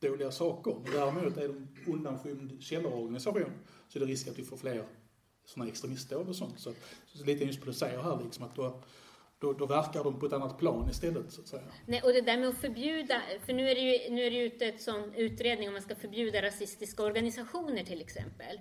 dåliga 0.00 0.30
saker. 0.30 0.76
Däremot 0.92 1.36
är 1.36 1.48
de 1.48 1.68
undanskymd 1.86 2.62
källarorganisation 2.62 3.52
så 3.88 3.98
är 3.98 4.00
det 4.00 4.06
risk 4.06 4.28
att 4.28 4.38
vi 4.38 4.44
får 4.44 4.56
fler 4.56 4.84
sådana 5.44 5.70
extremistdåd 5.70 6.28
och 6.28 6.36
sånt. 6.36 6.60
Så, 6.60 6.72
så 7.06 7.24
lite 7.24 7.44
just 7.44 7.60
på 7.60 7.64
det 7.64 7.70
du 7.70 7.74
säger 7.74 8.02
här 8.02 8.20
liksom 8.24 8.44
att 8.44 8.56
då, 8.56 8.82
då, 9.38 9.52
då 9.52 9.66
verkar 9.66 10.04
de 10.04 10.20
på 10.20 10.26
ett 10.26 10.32
annat 10.32 10.58
plan 10.58 10.90
istället 10.90 11.32
så 11.32 11.40
att 11.40 11.46
säga. 11.46 11.62
Nej, 11.86 12.02
och 12.02 12.12
det 12.12 12.20
där 12.20 12.38
med 12.38 12.48
att 12.48 12.60
förbjuda, 12.60 13.22
för 13.46 13.52
nu 13.52 13.68
är 13.68 13.74
det 13.74 13.80
ju 13.80 14.14
nu 14.14 14.22
är 14.22 14.30
det 14.30 14.36
ju 14.36 14.44
ute 14.44 14.66
ett 14.66 14.82
sån 14.82 15.14
utredning 15.14 15.68
om 15.68 15.72
man 15.72 15.82
ska 15.82 15.94
förbjuda 15.94 16.42
rasistiska 16.42 17.02
organisationer 17.02 17.84
till 17.84 18.00
exempel. 18.00 18.60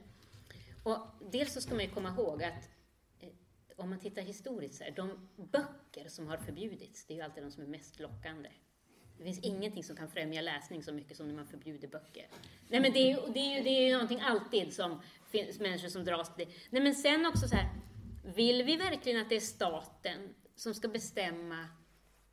Och 0.83 0.97
dels 1.31 1.53
så 1.53 1.61
ska 1.61 1.75
man 1.75 1.83
ju 1.83 1.89
komma 1.89 2.09
ihåg 2.09 2.43
att 2.43 2.69
eh, 3.19 3.29
om 3.75 3.89
man 3.89 3.99
tittar 3.99 4.21
historiskt 4.21 4.75
så 4.75 4.83
här, 4.83 4.91
de 4.91 5.29
böcker 5.51 5.84
som 6.07 6.27
har 6.27 6.37
förbjudits, 6.37 7.05
det 7.05 7.13
är 7.13 7.15
ju 7.15 7.23
alltid 7.23 7.43
de 7.43 7.51
som 7.51 7.63
är 7.63 7.67
mest 7.67 7.99
lockande. 7.99 8.49
Det 9.17 9.23
finns 9.23 9.39
ingenting 9.39 9.83
som 9.83 9.95
kan 9.95 10.09
främja 10.09 10.41
läsning 10.41 10.83
så 10.83 10.93
mycket 10.93 11.17
som 11.17 11.27
när 11.27 11.35
man 11.35 11.47
förbjuder 11.47 11.87
böcker. 11.87 12.27
Nej 12.67 12.79
men 12.79 12.93
det 12.93 12.99
är 12.99 13.07
ju, 13.07 13.33
det 13.33 13.39
är 13.39 13.57
ju, 13.57 13.63
det 13.63 13.69
är 13.69 13.87
ju 13.87 13.93
någonting 13.93 14.19
alltid 14.19 14.73
som 14.73 15.01
finns 15.29 15.59
människor 15.59 15.89
som 15.89 16.05
dras 16.05 16.35
till 16.35 16.45
det. 16.45 16.53
Nej 16.69 16.81
men 16.81 16.95
sen 16.95 17.25
också 17.25 17.47
så 17.47 17.55
här, 17.55 17.69
vill 18.35 18.63
vi 18.63 18.75
verkligen 18.75 19.21
att 19.21 19.29
det 19.29 19.35
är 19.35 19.39
staten 19.39 20.33
som 20.55 20.73
ska 20.73 20.87
bestämma 20.87 21.67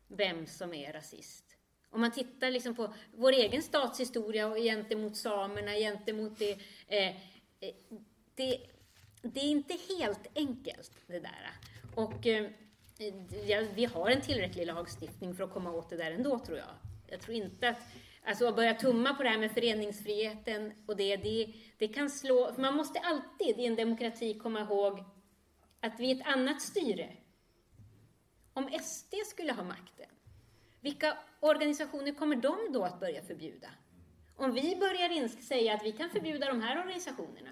vem 0.07 0.47
som 0.47 0.73
är 0.73 0.93
rasist? 0.93 1.57
Om 1.89 2.01
man 2.01 2.11
tittar 2.11 2.51
liksom 2.51 2.75
på 2.75 2.93
vår 3.15 3.31
egen 3.31 3.61
statshistoria 3.61 4.47
och 4.47 4.57
gentemot 4.57 5.17
samerna, 5.17 5.71
gentemot 5.71 6.39
det, 6.39 6.51
eh, 6.87 7.07
eh 7.07 7.15
det, 8.35 8.57
det 9.21 9.39
är 9.39 9.49
inte 9.49 9.77
helt 9.89 10.27
enkelt 10.35 10.91
det 11.07 11.19
där. 11.19 11.51
Och 11.95 12.27
eh, 12.27 12.49
vi 13.75 13.85
har 13.85 14.09
en 14.09 14.21
tillräcklig 14.21 14.67
lagstiftning 14.67 15.35
för 15.35 15.43
att 15.43 15.53
komma 15.53 15.71
åt 15.71 15.89
det 15.89 15.97
där 15.97 16.11
ändå 16.11 16.39
tror 16.39 16.57
jag. 16.57 16.69
Jag 17.07 17.21
tror 17.21 17.35
inte 17.35 17.69
att 17.69 17.77
Alltså 18.25 18.47
att 18.47 18.55
börja 18.55 18.73
tumma 18.73 19.13
på 19.13 19.23
det 19.23 19.29
här 19.29 19.37
med 19.37 19.51
föreningsfriheten 19.51 20.73
och 20.85 20.95
det, 20.95 21.15
det, 21.15 21.53
det 21.77 21.87
kan 21.87 22.09
slå... 22.09 22.53
För 22.53 22.61
man 22.61 22.75
måste 22.75 22.99
alltid 22.99 23.59
i 23.59 23.65
en 23.65 23.75
demokrati 23.75 24.39
komma 24.39 24.61
ihåg 24.61 25.03
att 25.79 25.99
vi 25.99 26.11
är 26.11 26.15
ett 26.15 26.27
annat 26.27 26.61
styre. 26.61 27.17
Om 28.53 28.69
SD 28.81 29.13
skulle 29.25 29.53
ha 29.53 29.63
makten, 29.63 30.09
vilka 30.79 31.17
organisationer 31.39 32.13
kommer 32.13 32.35
de 32.35 32.57
då 32.73 32.83
att 32.83 32.99
börja 32.99 33.21
förbjuda? 33.21 33.69
Om 34.35 34.53
vi 34.53 34.75
börjar 34.75 35.27
säga 35.27 35.73
att 35.73 35.83
vi 35.83 35.91
kan 35.91 36.09
förbjuda 36.09 36.47
de 36.47 36.61
här 36.61 36.79
organisationerna, 36.79 37.51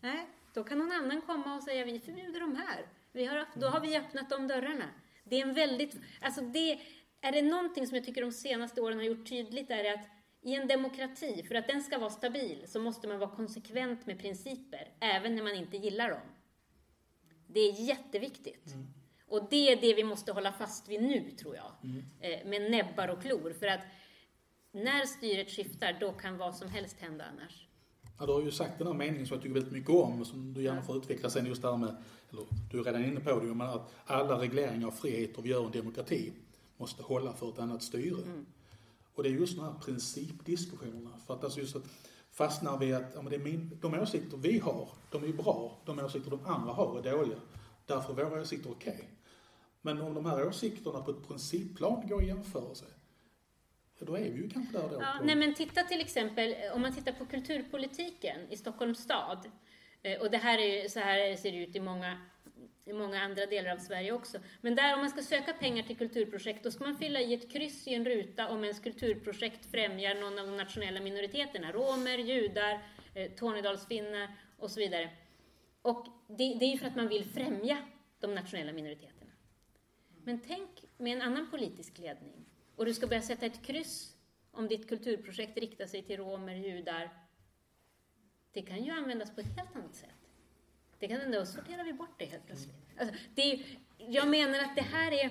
nej, 0.00 0.28
då 0.54 0.64
kan 0.64 0.78
någon 0.78 0.92
annan 0.92 1.22
komma 1.22 1.56
och 1.56 1.62
säga 1.62 1.84
vi 1.84 2.00
förbjuder 2.00 2.40
de 2.40 2.56
här. 2.56 2.86
Vi 3.12 3.24
har, 3.24 3.46
då 3.54 3.66
har 3.66 3.80
vi 3.80 3.96
öppnat 3.96 4.30
de 4.30 4.48
dörrarna. 4.48 4.90
Det 5.24 5.40
är 5.40 5.46
en 5.46 5.54
väldigt, 5.54 5.96
alltså 6.20 6.40
det, 6.40 6.80
är 7.20 7.32
det 7.32 7.42
någonting 7.42 7.86
som 7.86 7.96
jag 7.96 8.04
tycker 8.04 8.22
de 8.22 8.32
senaste 8.32 8.80
åren 8.80 8.98
har 8.98 9.04
gjort 9.04 9.28
tydligt 9.28 9.70
är 9.70 9.82
det 9.82 9.94
att 9.94 10.06
i 10.42 10.54
en 10.54 10.68
demokrati, 10.68 11.42
för 11.48 11.54
att 11.54 11.68
den 11.68 11.82
ska 11.82 11.98
vara 11.98 12.10
stabil, 12.10 12.64
så 12.66 12.80
måste 12.80 13.08
man 13.08 13.18
vara 13.18 13.36
konsekvent 13.36 14.06
med 14.06 14.18
principer, 14.18 14.88
även 15.00 15.36
när 15.36 15.42
man 15.42 15.54
inte 15.54 15.76
gillar 15.76 16.10
dem. 16.10 16.20
Det 17.46 17.60
är 17.60 17.72
jätteviktigt. 17.72 18.74
Och 19.26 19.48
det 19.50 19.72
är 19.72 19.80
det 19.80 19.94
vi 19.94 20.04
måste 20.04 20.32
hålla 20.32 20.52
fast 20.52 20.88
vid 20.88 21.02
nu, 21.02 21.30
tror 21.30 21.56
jag. 21.56 21.72
Eh, 22.20 22.46
med 22.46 22.70
näbbar 22.70 23.08
och 23.08 23.22
klor. 23.22 23.52
För 23.52 23.66
att 23.66 23.80
när 24.72 25.04
styret 25.06 25.50
skiftar, 25.50 25.96
då 26.00 26.12
kan 26.12 26.36
vad 26.38 26.56
som 26.56 26.68
helst 26.68 27.00
hända 27.00 27.24
annars. 27.24 27.66
Ja, 28.20 28.26
du 28.26 28.32
har 28.32 28.40
ju 28.40 28.50
sagt 28.50 28.78
den 28.78 28.86
här 28.86 28.94
meningen 28.94 29.26
som 29.26 29.34
jag 29.34 29.42
tycker 29.42 29.54
väldigt 29.54 29.72
mycket 29.72 29.90
om 29.90 30.20
och 30.20 30.26
som 30.26 30.54
du 30.54 30.62
gärna 30.62 30.82
får 30.82 30.96
utveckla 30.96 31.30
sen 31.30 31.46
just 31.46 31.62
det 31.62 31.70
här 31.70 31.76
med, 31.76 31.96
eller 32.30 32.44
du 32.70 32.80
är 32.80 32.84
redan 32.84 33.04
inne 33.04 33.20
på 33.20 33.40
det, 33.40 33.46
men 33.46 33.68
att 33.68 33.90
alla 34.04 34.40
regleringar 34.40 34.86
av 34.86 34.90
friheter 34.90 35.42
vi 35.42 35.48
gör 35.48 35.62
i 35.62 35.66
en 35.66 35.72
demokrati 35.72 36.32
måste 36.76 37.02
hålla 37.02 37.32
för 37.32 37.48
ett 37.48 37.58
annat 37.58 37.82
styre. 37.82 38.22
Och 39.14 39.22
det 39.22 39.28
är 39.28 39.32
just 39.32 39.56
de 39.56 39.64
här 39.64 39.74
principdiskussionerna. 39.84 41.10
För 41.26 41.34
att 41.34 41.44
alltså 41.44 41.60
just 41.60 41.76
att 41.76 41.82
fastnar 42.30 42.78
vi 42.78 42.92
att 42.92 43.12
ja, 43.14 43.22
men 43.22 43.30
det 43.30 43.36
är 43.36 43.40
min, 43.40 43.78
de 43.80 43.94
åsikter 43.94 44.36
vi 44.36 44.58
har, 44.58 44.88
de 45.10 45.24
är 45.24 45.32
bra. 45.32 45.78
De 45.84 45.98
åsikter 45.98 46.30
de 46.30 46.40
andra 46.46 46.72
har 46.72 46.98
är 46.98 47.12
dåliga. 47.12 47.38
Därför 47.86 48.20
är 48.20 48.30
våra 48.30 48.40
åsikter 48.40 48.70
okej. 48.70 49.10
Men 49.82 50.00
om 50.00 50.14
de 50.14 50.26
här 50.26 50.46
åsikterna 50.46 51.00
på 51.00 51.10
ett 51.10 51.28
principplan 51.28 52.08
går 52.08 52.22
i 52.22 52.26
jämförelse, 52.26 52.84
ja, 52.84 52.99
då 54.04 54.16
är 54.16 54.20
vi 54.30 54.42
ju 54.42 54.48
kanske 54.50 54.78
där 54.78 54.88
då. 54.88 54.98
Ja, 55.00 55.20
nej 55.22 55.36
men 55.36 55.54
titta 55.54 55.82
till 55.82 56.00
exempel, 56.00 56.52
eh, 56.52 56.74
om 56.74 56.82
man 56.82 56.94
tittar 56.94 57.12
på 57.12 57.26
kulturpolitiken 57.26 58.38
i 58.50 58.56
Stockholms 58.56 58.98
stad. 58.98 59.50
eh, 60.02 60.20
Och 60.20 60.30
det 60.30 60.38
här 60.38 60.58
är 60.58 60.88
så 60.88 61.00
här 61.00 61.36
ser 61.36 61.52
det 61.52 61.58
ut 61.58 61.76
i 61.76 61.80
många, 61.80 62.18
i 62.84 62.92
många 62.92 63.20
andra 63.22 63.46
delar 63.46 63.70
av 63.70 63.78
Sverige 63.78 64.12
också. 64.12 64.38
Men 64.60 64.74
där 64.74 64.94
om 64.94 65.00
man 65.00 65.10
ska 65.10 65.22
söka 65.22 65.52
pengar 65.52 65.82
till 65.82 65.96
kulturprojekt, 65.96 66.64
då 66.64 66.70
ska 66.70 66.84
man 66.84 66.96
fylla 66.96 67.20
i 67.20 67.34
ett 67.34 67.52
kryss 67.52 67.88
i 67.88 67.94
en 67.94 68.04
ruta 68.04 68.48
om 68.48 68.64
ens 68.64 68.80
kulturprojekt 68.80 69.66
främjar 69.70 70.14
någon 70.14 70.38
av 70.38 70.46
de 70.46 70.56
nationella 70.56 71.00
minoriteterna. 71.00 71.72
Romer, 71.72 72.18
judar, 72.18 72.82
eh, 73.14 73.30
tornedalsfinnar 73.30 74.28
och 74.58 74.70
så 74.70 74.80
vidare. 74.80 75.10
Och 75.82 76.06
det, 76.28 76.34
det 76.58 76.64
är 76.64 76.72
ju 76.72 76.78
för 76.78 76.86
att 76.86 76.96
man 76.96 77.08
vill 77.08 77.24
främja 77.24 77.78
de 78.20 78.34
nationella 78.34 78.72
minoriteterna. 78.72 79.30
Men 80.24 80.40
tänk 80.40 80.68
med 80.96 81.12
en 81.12 81.22
annan 81.22 81.50
politisk 81.50 81.98
ledning 81.98 82.39
och 82.80 82.86
du 82.86 82.94
ska 82.94 83.06
börja 83.06 83.22
sätta 83.22 83.46
ett 83.46 83.62
kryss 83.62 84.14
om 84.50 84.68
ditt 84.68 84.88
kulturprojekt 84.88 85.58
riktar 85.58 85.86
sig 85.86 86.02
till 86.02 86.16
romer, 86.16 86.54
judar. 86.54 87.10
Det 88.52 88.62
kan 88.62 88.84
ju 88.84 88.90
användas 88.90 89.34
på 89.34 89.40
ett 89.40 89.56
helt 89.56 89.76
annat 89.76 89.94
sätt. 89.94 90.30
Det 90.98 91.08
kan, 91.08 91.30
då 91.30 91.46
sorterar 91.46 91.84
vi 91.84 91.92
bort 91.92 92.18
det 92.18 92.24
helt 92.24 92.46
plötsligt. 92.46 92.74
Alltså, 92.98 93.14
det 93.34 93.52
är, 93.52 93.60
jag 93.98 94.28
menar 94.28 94.58
att 94.58 94.76
det 94.76 94.82
här 94.82 95.12
är... 95.12 95.24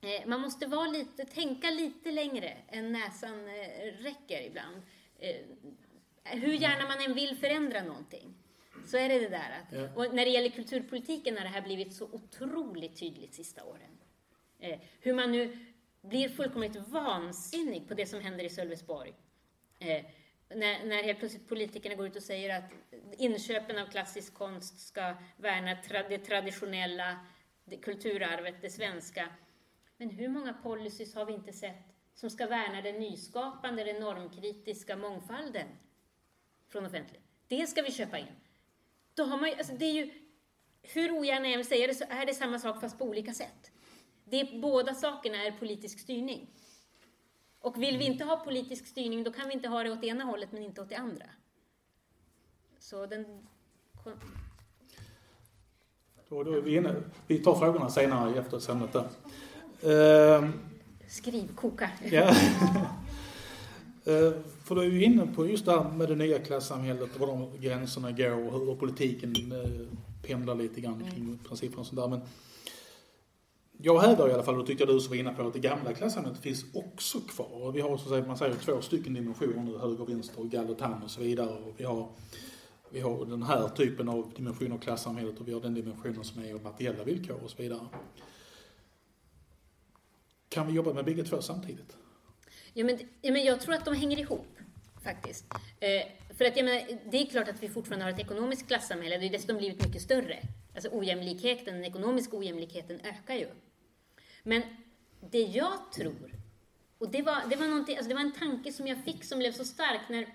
Eh, 0.00 0.26
man 0.26 0.40
måste 0.40 0.66
vara 0.66 0.88
lite, 0.88 1.24
tänka 1.24 1.70
lite 1.70 2.10
längre 2.10 2.56
än 2.68 2.92
näsan 2.92 3.48
eh, 3.48 3.92
räcker 3.98 4.42
ibland. 4.42 4.82
Eh, 5.18 5.36
hur 6.24 6.52
gärna 6.52 6.88
man 6.88 7.00
än 7.00 7.14
vill 7.14 7.36
förändra 7.36 7.82
någonting, 7.82 8.34
så 8.86 8.96
är 8.96 9.08
det 9.08 9.18
det 9.18 9.28
där 9.28 9.62
att... 9.62 9.72
Ja. 9.72 9.88
Och 9.94 10.14
när 10.14 10.24
det 10.24 10.30
gäller 10.30 10.50
kulturpolitiken 10.50 11.36
har 11.36 11.44
det 11.44 11.50
här 11.50 11.62
blivit 11.62 11.94
så 11.94 12.04
otroligt 12.04 12.96
tydligt 12.96 13.34
sista 13.34 13.64
åren. 13.64 13.98
Eh, 14.58 14.80
hur 15.00 15.14
man 15.14 15.32
nu 15.32 15.65
blir 16.08 16.28
fullkomligt 16.28 16.76
vansinnig 16.76 17.88
på 17.88 17.94
det 17.94 18.06
som 18.06 18.20
händer 18.20 18.44
i 18.44 18.48
Sölvesborg. 18.48 19.14
Eh, 19.78 20.04
när, 20.48 20.84
när 20.84 21.02
helt 21.02 21.18
plötsligt 21.18 21.48
politikerna 21.48 21.94
går 21.94 22.06
ut 22.06 22.16
och 22.16 22.22
säger 22.22 22.58
att 22.58 22.72
inköpen 23.18 23.78
av 23.78 23.86
klassisk 23.86 24.34
konst 24.34 24.86
ska 24.86 25.14
värna 25.36 25.76
tra, 25.76 26.08
det 26.08 26.18
traditionella 26.18 27.18
det 27.66 27.76
kulturarvet, 27.76 28.54
det 28.60 28.70
svenska. 28.70 29.28
Men 29.96 30.10
hur 30.10 30.28
många 30.28 30.52
policies 30.52 31.14
har 31.14 31.24
vi 31.24 31.32
inte 31.32 31.52
sett 31.52 31.84
som 32.14 32.30
ska 32.30 32.46
värna 32.46 32.82
den 32.82 32.94
nyskapande, 32.94 33.84
den 33.84 34.00
normkritiska 34.00 34.96
mångfalden 34.96 35.66
från 36.68 36.86
offentligt? 36.86 37.22
Det 37.48 37.66
ska 37.66 37.82
vi 37.82 37.92
köpa 37.92 38.18
in. 38.18 38.26
Då 39.14 39.24
har 39.24 39.38
man 39.38 39.50
alltså 39.58 39.72
det 39.72 39.84
är 39.84 39.92
ju, 39.92 40.10
hur 40.82 41.10
ogärna 41.10 41.48
jag 41.48 41.58
än 41.58 41.64
säger 41.64 41.88
det 41.88 41.94
så 41.94 42.04
är 42.08 42.26
det 42.26 42.34
samma 42.34 42.58
sak 42.58 42.80
fast 42.80 42.98
på 42.98 43.04
olika 43.04 43.32
sätt. 43.32 43.72
Det 44.30 44.60
båda 44.62 44.94
sakerna 44.94 45.44
är 45.46 45.50
politisk 45.50 45.98
styrning. 46.00 46.46
Och 47.60 47.82
vill 47.82 47.98
vi 47.98 48.04
inte 48.04 48.24
ha 48.24 48.36
politisk 48.36 48.86
styrning, 48.86 49.24
då 49.24 49.32
kan 49.32 49.48
vi 49.48 49.54
inte 49.54 49.68
ha 49.68 49.82
det 49.82 49.90
åt 49.92 50.04
ena 50.04 50.24
hållet 50.24 50.52
men 50.52 50.62
inte 50.62 50.80
åt 50.82 50.88
det 50.88 50.96
andra. 50.96 51.26
Så 52.78 53.06
den... 53.06 53.24
Då, 56.28 56.42
då 56.42 56.52
är 56.52 56.60
vi 56.60 56.76
inne. 56.76 56.94
Vi 57.26 57.38
tar 57.38 57.54
frågorna 57.54 57.90
senare 57.90 58.34
i 58.34 58.38
eftersämnet 58.38 58.90
där. 58.92 59.08
Ehm, 60.38 60.52
Skrivkoka. 61.08 61.90
ja. 62.10 62.34
Eh, 64.08 64.32
För 64.64 64.74
du 64.74 64.80
är 64.80 64.86
ju 64.86 65.04
inne 65.04 65.26
på 65.26 65.46
just 65.46 65.64
det 65.64 65.72
här 65.72 65.90
med 65.90 66.08
det 66.08 66.14
nya 66.14 66.38
klassamhället 66.38 67.14
och 67.14 67.20
var 67.20 67.26
de 67.26 67.60
gränserna 67.60 68.12
går 68.12 68.46
och 68.46 68.52
hur 68.52 68.74
politiken 68.74 69.52
eh, 69.52 70.28
pendlar 70.28 70.54
lite 70.54 70.80
grann 70.80 71.10
kring 71.10 71.38
principerna 71.48 71.80
och 71.80 71.86
sånt 71.86 72.00
där. 72.00 72.08
Men 72.08 72.20
jag 73.78 74.00
hävdar 74.00 74.28
i 74.28 74.32
alla 74.32 74.42
fall, 74.42 74.54
och 74.54 74.60
det 74.60 74.66
tyckte 74.66 74.84
jag 74.84 74.94
du 74.94 75.00
som 75.00 75.10
var 75.10 75.16
inne 75.16 75.32
på, 75.32 75.46
att 75.46 75.52
det 75.52 75.58
gamla 75.58 75.92
klassamhället 75.92 76.38
finns 76.38 76.64
också 76.74 77.20
kvar. 77.20 77.72
Vi 77.72 77.80
har 77.80 77.96
så 77.96 78.08
säga, 78.08 78.26
man 78.26 78.38
säger 78.38 78.54
två 78.54 78.80
stycken 78.80 79.14
dimensioner 79.14 79.62
nu, 79.62 79.78
höger, 79.78 80.04
vänster 80.04 80.40
och 80.40 80.50
gallertam 80.50 81.02
och 81.02 81.10
så 81.10 81.20
vidare. 81.20 81.48
Och 81.48 81.74
vi 81.76 81.84
har, 81.84 82.08
vi 82.90 83.00
har 83.00 83.26
den 83.26 83.42
här 83.42 83.68
typen 83.68 84.08
av 84.08 84.32
dimension 84.36 84.72
av 84.72 84.78
klassamhället 84.78 85.40
och 85.40 85.48
vi 85.48 85.52
har 85.52 85.60
den 85.60 85.74
dimensionen 85.74 86.24
som 86.24 86.44
är 86.44 86.54
av 86.54 86.62
materiella 86.62 87.04
villkor 87.04 87.40
och 87.44 87.50
så 87.50 87.62
vidare. 87.62 87.80
Kan 90.48 90.66
vi 90.66 90.72
jobba 90.72 90.92
med 90.92 91.04
bägge 91.04 91.24
två 91.24 91.42
samtidigt? 91.42 91.96
Ja, 92.72 92.84
men, 92.84 92.98
ja, 93.22 93.32
men 93.32 93.44
jag 93.44 93.60
tror 93.60 93.74
att 93.74 93.84
de 93.84 93.94
hänger 93.94 94.18
ihop, 94.18 94.46
faktiskt. 95.04 95.44
Eh, 95.80 96.34
för 96.38 96.44
att 96.44 96.56
jag 96.56 96.64
menar, 96.64 96.82
det 97.10 97.16
är 97.16 97.26
klart 97.26 97.48
att 97.48 97.62
vi 97.62 97.68
fortfarande 97.68 98.04
har 98.04 98.12
ett 98.12 98.18
ekonomiskt 98.18 98.66
klassamhälle, 98.66 99.18
det 99.18 99.26
är 99.26 99.30
dessutom 99.30 99.56
blivit 99.56 99.86
mycket 99.86 100.02
större. 100.02 100.38
Alltså 100.74 100.90
ojämlikheten, 100.92 101.74
den 101.74 101.84
ekonomiska 101.84 102.36
ojämlikheten 102.36 103.00
ökar 103.00 103.34
ju. 103.34 103.46
Men 104.46 104.62
det 105.20 105.42
jag 105.42 105.92
tror, 105.92 106.32
och 106.98 107.10
det 107.10 107.22
var, 107.22 107.42
det 107.50 107.56
var, 107.56 107.66
alltså 107.66 108.08
det 108.08 108.14
var 108.14 108.20
en 108.20 108.32
tanke 108.32 108.72
som 108.72 108.86
jag 108.86 109.04
fick 109.04 109.24
som 109.24 109.38
blev 109.38 109.52
så 109.52 109.64
stark 109.64 110.08
när 110.08 110.26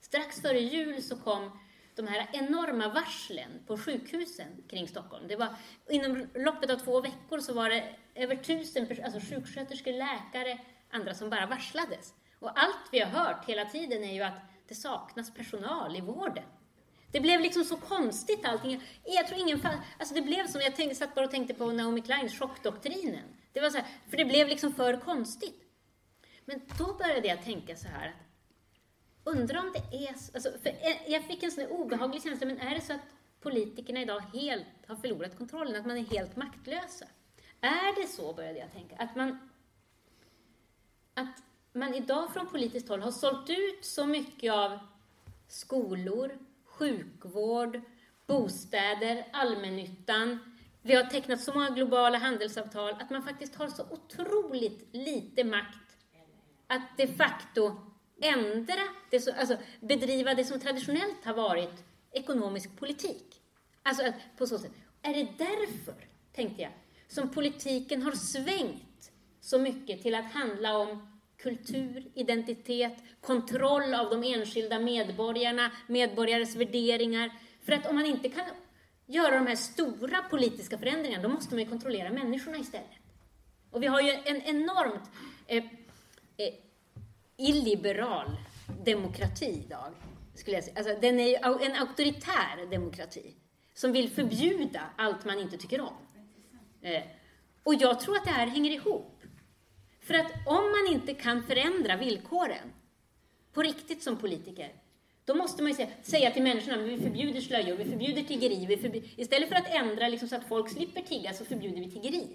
Strax 0.00 0.40
före 0.40 0.60
jul 0.60 1.02
så 1.02 1.16
kom 1.16 1.58
de 1.94 2.06
här 2.06 2.28
enorma 2.32 2.88
varslen 2.88 3.50
på 3.66 3.78
sjukhusen 3.78 4.46
kring 4.68 4.88
Stockholm. 4.88 5.28
Det 5.28 5.36
var, 5.36 5.56
inom 5.88 6.26
loppet 6.34 6.70
av 6.70 6.76
två 6.76 7.00
veckor 7.00 7.38
så 7.38 7.54
var 7.54 7.70
det 7.70 7.96
över 8.14 8.36
tusen 8.36 8.88
alltså 9.04 9.20
sjuksköterskor, 9.20 9.92
läkare, 9.92 10.58
andra 10.90 11.14
som 11.14 11.30
bara 11.30 11.46
varslades. 11.46 12.14
Och 12.38 12.58
allt 12.58 12.88
vi 12.92 13.00
har 13.00 13.10
hört 13.10 13.48
hela 13.48 13.64
tiden 13.64 14.04
är 14.04 14.14
ju 14.14 14.22
att 14.22 14.40
det 14.68 14.74
saknas 14.74 15.34
personal 15.34 15.96
i 15.96 16.00
vården. 16.00 16.44
Det 17.14 17.20
blev 17.20 17.40
liksom 17.40 17.64
så 17.64 17.76
konstigt 17.76 18.44
allting. 18.44 18.82
Jag 19.04 19.28
tror 19.28 19.40
ingen 19.40 19.60
alltså 19.98 20.14
det 20.14 20.22
blev 20.22 20.46
som, 20.46 20.60
jag 20.60 20.76
tänkte, 20.76 20.96
satt 20.96 21.14
bara 21.14 21.24
och 21.24 21.30
tänkte 21.30 21.54
på 21.54 21.72
Naomi 21.72 22.00
Kleins 22.00 22.38
chockdoktrinen. 22.38 23.24
Det 23.52 23.60
var 23.60 23.70
så 23.70 23.76
här, 23.76 23.86
för 24.10 24.16
det 24.16 24.24
blev 24.24 24.48
liksom 24.48 24.72
för 24.72 24.96
konstigt. 24.96 25.62
Men 26.44 26.60
då 26.78 26.94
började 26.94 27.28
jag 27.28 27.44
tänka 27.44 27.76
så 27.76 27.88
här, 27.88 28.14
undrar 29.24 29.60
om 29.60 29.72
det 29.72 30.06
är 30.06 30.14
så, 30.14 30.30
alltså, 30.34 30.50
för 30.62 30.76
jag 31.06 31.24
fick 31.24 31.42
en 31.42 31.50
sån 31.50 31.66
obehaglig 31.66 32.22
känsla, 32.22 32.46
men 32.46 32.58
är 32.58 32.74
det 32.74 32.80
så 32.80 32.92
att 32.92 33.06
politikerna 33.40 34.02
idag 34.02 34.20
helt 34.20 34.66
har 34.86 34.96
förlorat 34.96 35.38
kontrollen, 35.38 35.80
att 35.80 35.86
man 35.86 35.96
är 35.96 36.04
helt 36.04 36.36
maktlösa? 36.36 37.06
Är 37.60 38.02
det 38.02 38.06
så, 38.06 38.32
började 38.32 38.58
jag 38.58 38.72
tänka, 38.72 38.96
att 38.96 39.16
man, 39.16 39.50
att 41.14 41.42
man 41.72 41.94
idag 41.94 42.32
från 42.32 42.46
politiskt 42.46 42.88
håll 42.88 43.02
har 43.02 43.12
sålt 43.12 43.50
ut 43.50 43.84
så 43.84 44.06
mycket 44.06 44.52
av 44.52 44.78
skolor, 45.48 46.38
sjukvård, 46.78 47.80
bostäder, 48.26 49.26
allmännyttan. 49.32 50.38
Vi 50.82 50.94
har 50.94 51.04
tecknat 51.04 51.40
så 51.40 51.54
många 51.54 51.70
globala 51.70 52.18
handelsavtal 52.18 52.94
att 53.00 53.10
man 53.10 53.22
faktiskt 53.22 53.54
har 53.54 53.68
så 53.68 53.84
otroligt 53.90 54.88
lite 54.92 55.44
makt 55.44 55.96
att 56.66 56.96
de 56.96 57.06
facto 57.06 57.76
ändra, 58.22 58.82
det 59.10 59.20
som, 59.20 59.34
alltså 59.38 59.56
bedriva 59.80 60.34
det 60.34 60.44
som 60.44 60.60
traditionellt 60.60 61.24
har 61.24 61.34
varit 61.34 61.84
ekonomisk 62.12 62.76
politik. 62.76 63.40
Alltså 63.82 64.12
på 64.36 64.46
så 64.46 64.58
sätt. 64.58 64.72
Är 65.02 65.14
det 65.14 65.28
därför, 65.38 66.08
tänkte 66.32 66.62
jag, 66.62 66.72
som 67.08 67.30
politiken 67.30 68.02
har 68.02 68.12
svängt 68.12 69.12
så 69.40 69.58
mycket 69.58 70.02
till 70.02 70.14
att 70.14 70.32
handla 70.32 70.78
om 70.78 71.13
kultur, 71.44 72.10
identitet, 72.14 72.96
kontroll 73.20 73.94
av 73.94 74.10
de 74.10 74.34
enskilda 74.34 74.78
medborgarna, 74.78 75.70
medborgares 75.86 76.56
värderingar. 76.56 77.30
För 77.62 77.72
att 77.72 77.86
om 77.86 77.94
man 77.94 78.06
inte 78.06 78.28
kan 78.28 78.44
göra 79.06 79.34
de 79.34 79.46
här 79.46 79.56
stora 79.56 80.22
politiska 80.22 80.78
förändringarna, 80.78 81.22
då 81.22 81.28
måste 81.28 81.54
man 81.54 81.64
ju 81.64 81.70
kontrollera 81.70 82.10
människorna 82.10 82.58
istället. 82.58 82.88
Och 83.70 83.82
vi 83.82 83.86
har 83.86 84.00
ju 84.00 84.10
en 84.10 84.42
enormt 84.42 85.10
eh, 85.46 85.64
eh, 86.36 86.54
illiberal 87.36 88.30
demokrati 88.84 89.62
idag, 89.66 89.92
skulle 90.34 90.56
jag 90.56 90.64
säga. 90.64 90.76
Alltså, 90.76 90.96
den 91.00 91.20
är 91.20 91.28
ju 91.28 91.64
en 91.66 91.76
auktoritär 91.76 92.70
demokrati 92.70 93.34
som 93.74 93.92
vill 93.92 94.10
förbjuda 94.10 94.80
allt 94.96 95.24
man 95.24 95.38
inte 95.38 95.56
tycker 95.56 95.80
om. 95.80 95.96
Eh, 96.82 97.02
och 97.62 97.74
jag 97.74 98.00
tror 98.00 98.16
att 98.16 98.24
det 98.24 98.30
här 98.30 98.46
hänger 98.46 98.70
ihop. 98.70 99.14
För 100.04 100.14
att 100.14 100.32
om 100.46 100.70
man 100.70 100.92
inte 100.92 101.14
kan 101.14 101.42
förändra 101.42 101.96
villkoren 101.96 102.72
på 103.52 103.62
riktigt 103.62 104.02
som 104.02 104.16
politiker, 104.16 104.72
då 105.24 105.34
måste 105.34 105.62
man 105.62 105.72
ju 105.72 105.76
säga, 105.76 105.88
säga 106.02 106.30
till 106.30 106.42
människorna, 106.42 106.82
vi 106.82 106.98
förbjuder 106.98 107.40
slöjor, 107.40 107.76
vi 107.76 107.84
förbjuder 107.84 108.22
tiggeri. 108.22 108.66
Vi 108.66 108.76
förbjuder, 108.76 109.20
istället 109.20 109.48
för 109.48 109.56
att 109.56 109.68
ändra 109.68 110.08
liksom, 110.08 110.28
så 110.28 110.36
att 110.36 110.48
folk 110.48 110.70
slipper 110.70 111.00
tigga 111.00 111.32
så 111.32 111.44
förbjuder 111.44 111.80
vi 111.80 111.90
tiggeri. 111.90 112.28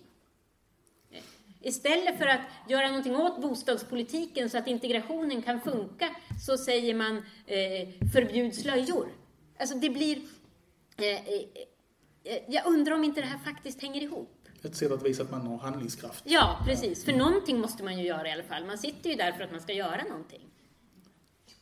Istället 1.62 2.18
för 2.18 2.28
att 2.28 2.42
göra 2.70 2.88
någonting 2.88 3.16
åt 3.16 3.42
bostadspolitiken 3.42 4.50
så 4.50 4.58
att 4.58 4.68
integrationen 4.68 5.42
kan 5.42 5.62
funka 5.62 6.16
så 6.46 6.58
säger 6.58 6.96
man 6.96 7.18
eh, 7.46 7.90
förbjud 8.14 8.56
slöjor. 8.56 9.10
Alltså 9.60 9.76
det 9.76 9.90
blir... 9.90 10.18
Eh, 10.98 11.06
eh, 11.06 11.20
eh 12.24 12.40
jag 12.48 12.66
undrar 12.66 12.96
om 12.96 13.04
inte 13.04 13.22
det 13.22 13.28
här 13.28 13.40
faktiskt 13.40 13.82
hänger 13.82 14.02
ihop 14.02 14.39
ett 14.68 14.76
sätt 14.76 14.92
att 14.92 15.06
visa 15.06 15.24
att 15.24 15.32
man 15.32 15.48
har 15.48 15.58
handlingskraft. 15.58 16.24
Ja, 16.28 16.64
precis. 16.66 17.06
För 17.06 17.14
någonting 17.14 17.60
måste 17.60 17.84
man 17.84 17.98
ju 17.98 18.06
göra 18.06 18.28
i 18.28 18.32
alla 18.32 18.44
fall. 18.44 18.66
Man 18.66 18.78
sitter 18.78 19.10
ju 19.10 19.16
där 19.16 19.32
för 19.32 19.44
att 19.44 19.52
man 19.52 19.62
ska 19.62 19.74
göra 19.74 20.04
någonting. 20.04 20.50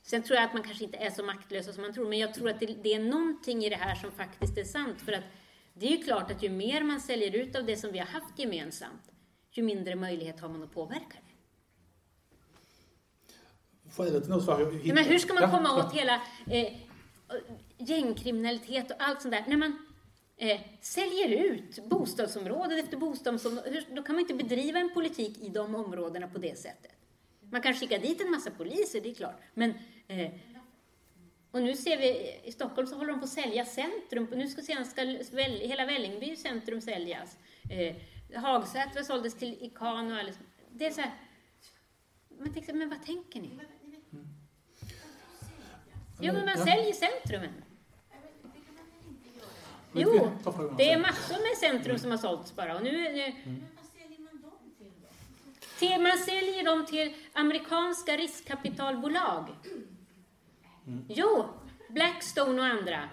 Sen 0.04 0.24
tror 0.24 0.36
jag 0.36 0.46
att 0.46 0.54
man 0.54 0.64
kanske 0.64 0.84
inte 0.84 0.98
är 0.98 1.10
så 1.10 1.24
maktlös 1.24 1.74
som 1.74 1.82
man 1.82 1.94
tror, 1.94 2.10
men 2.10 2.20
jag 2.20 2.34
tror 2.34 2.50
att 2.50 2.60
det, 2.60 2.66
det 2.66 2.94
är 2.94 3.00
någonting 3.00 3.66
i 3.66 3.70
det 3.70 3.76
här 3.76 3.96
som 3.96 4.12
faktiskt 4.12 4.58
är 4.58 4.64
sant. 4.64 5.02
För 5.02 5.12
att 5.12 5.24
det 5.74 5.86
är 5.86 5.98
ju 5.98 6.04
klart 6.04 6.32
att 6.32 6.44
ju 6.44 6.50
mer 6.50 6.84
man 6.84 7.02
säljer 7.02 7.36
ut 7.36 7.56
av 7.56 7.66
det 7.66 7.78
som 7.78 7.92
vi 7.92 8.00
har 8.00 8.06
haft 8.06 8.40
gemensamt, 8.40 9.12
ju 9.52 9.64
mindre 9.64 9.96
möjlighet 9.96 10.40
har 10.40 10.50
man 10.50 10.64
att 10.64 10.74
påverka 10.74 11.18
det. 11.26 11.28
Skälet 13.92 14.30
nu 14.30 14.42
så 14.42 14.72
Men 14.84 15.06
hur 15.06 15.18
ska 15.18 15.34
man 15.34 15.52
komma 15.52 15.78
åt 15.78 15.94
hela 15.94 16.22
eh, 16.50 16.74
gängkriminalitet 17.78 18.92
och 18.92 18.98
allt 19.00 19.22
sånt 19.22 19.32
där? 19.32 19.46
När 19.48 19.58
man 19.58 19.87
eh, 20.38 20.60
säljer 20.82 21.30
ut 21.30 21.86
bostadsområde 21.86 22.80
efter 22.80 22.98
bostadsområde, 22.98 23.84
då 23.96 24.04
kan 24.04 24.16
man 24.16 24.20
inte 24.22 24.34
bedriva 24.34 24.80
en 24.80 24.94
politik 24.94 25.38
i 25.38 25.50
de 25.50 25.76
områdena 25.76 26.28
på 26.28 26.38
det 26.38 26.60
sättet. 26.60 26.92
Man 27.50 27.62
kan 27.62 27.74
skicka 27.74 27.98
dit 27.98 28.22
en 28.22 28.32
massa 28.32 28.52
poliser, 28.52 29.02
det 29.02 29.10
är 29.10 29.14
klart. 29.14 29.42
Men, 29.54 29.74
eh, 30.08 30.32
och 31.52 31.62
nu 31.62 31.76
ser 31.76 31.98
vi, 31.98 32.40
i 32.44 32.52
Stockholm 32.52 32.88
så 32.88 32.96
håller 32.96 33.12
de 33.12 33.20
på 33.20 33.24
att 33.24 33.30
sälja 33.30 33.66
centrum. 33.66 34.28
Nu 34.32 34.48
ska, 34.48 34.62
sen 34.62 34.86
ska 34.86 35.02
hela 35.42 35.86
Vällingby 35.86 36.36
centrum 36.36 36.82
säljas. 36.82 37.38
Eh, 37.72 37.96
Hagsätra 38.42 39.04
såldes 39.04 39.38
till 39.38 39.58
Ican 39.62 40.12
och 40.12 40.18
alldeles. 40.18 40.40
Det 40.72 40.86
är 40.86 40.92
så 40.92 41.02
här, 41.02 41.12
man 42.40 42.54
tänker 42.54 42.74
men 42.74 42.90
vad 42.90 43.06
tänker 43.06 43.42
ni? 43.42 43.48
Mm. 43.48 44.28
Jo, 46.22 46.34
men 46.34 46.46
man 46.46 46.58
säljer 46.58 46.94
centrumen. 46.94 47.64
Jo, 49.94 50.32
det 50.78 50.92
är 50.92 51.00
massor 51.00 51.34
med 51.50 51.58
centrum 51.58 52.00
som 52.00 52.12
har 52.12 52.18
sålts 52.18 52.56
bara. 52.56 52.76
Och 52.76 52.84
nu, 52.84 52.92
nu, 52.92 53.24
mm. 53.44 53.64
till, 55.80 56.02
man 56.02 56.18
säljer 56.18 56.66
dem 56.66 56.86
till 56.86 57.14
amerikanska 57.34 58.18
riskkapitalbolag. 58.18 59.46
Mm. 60.88 61.06
Jo, 61.10 61.46
Blackstone 61.90 62.62
och 62.62 62.68
andra. 62.68 63.10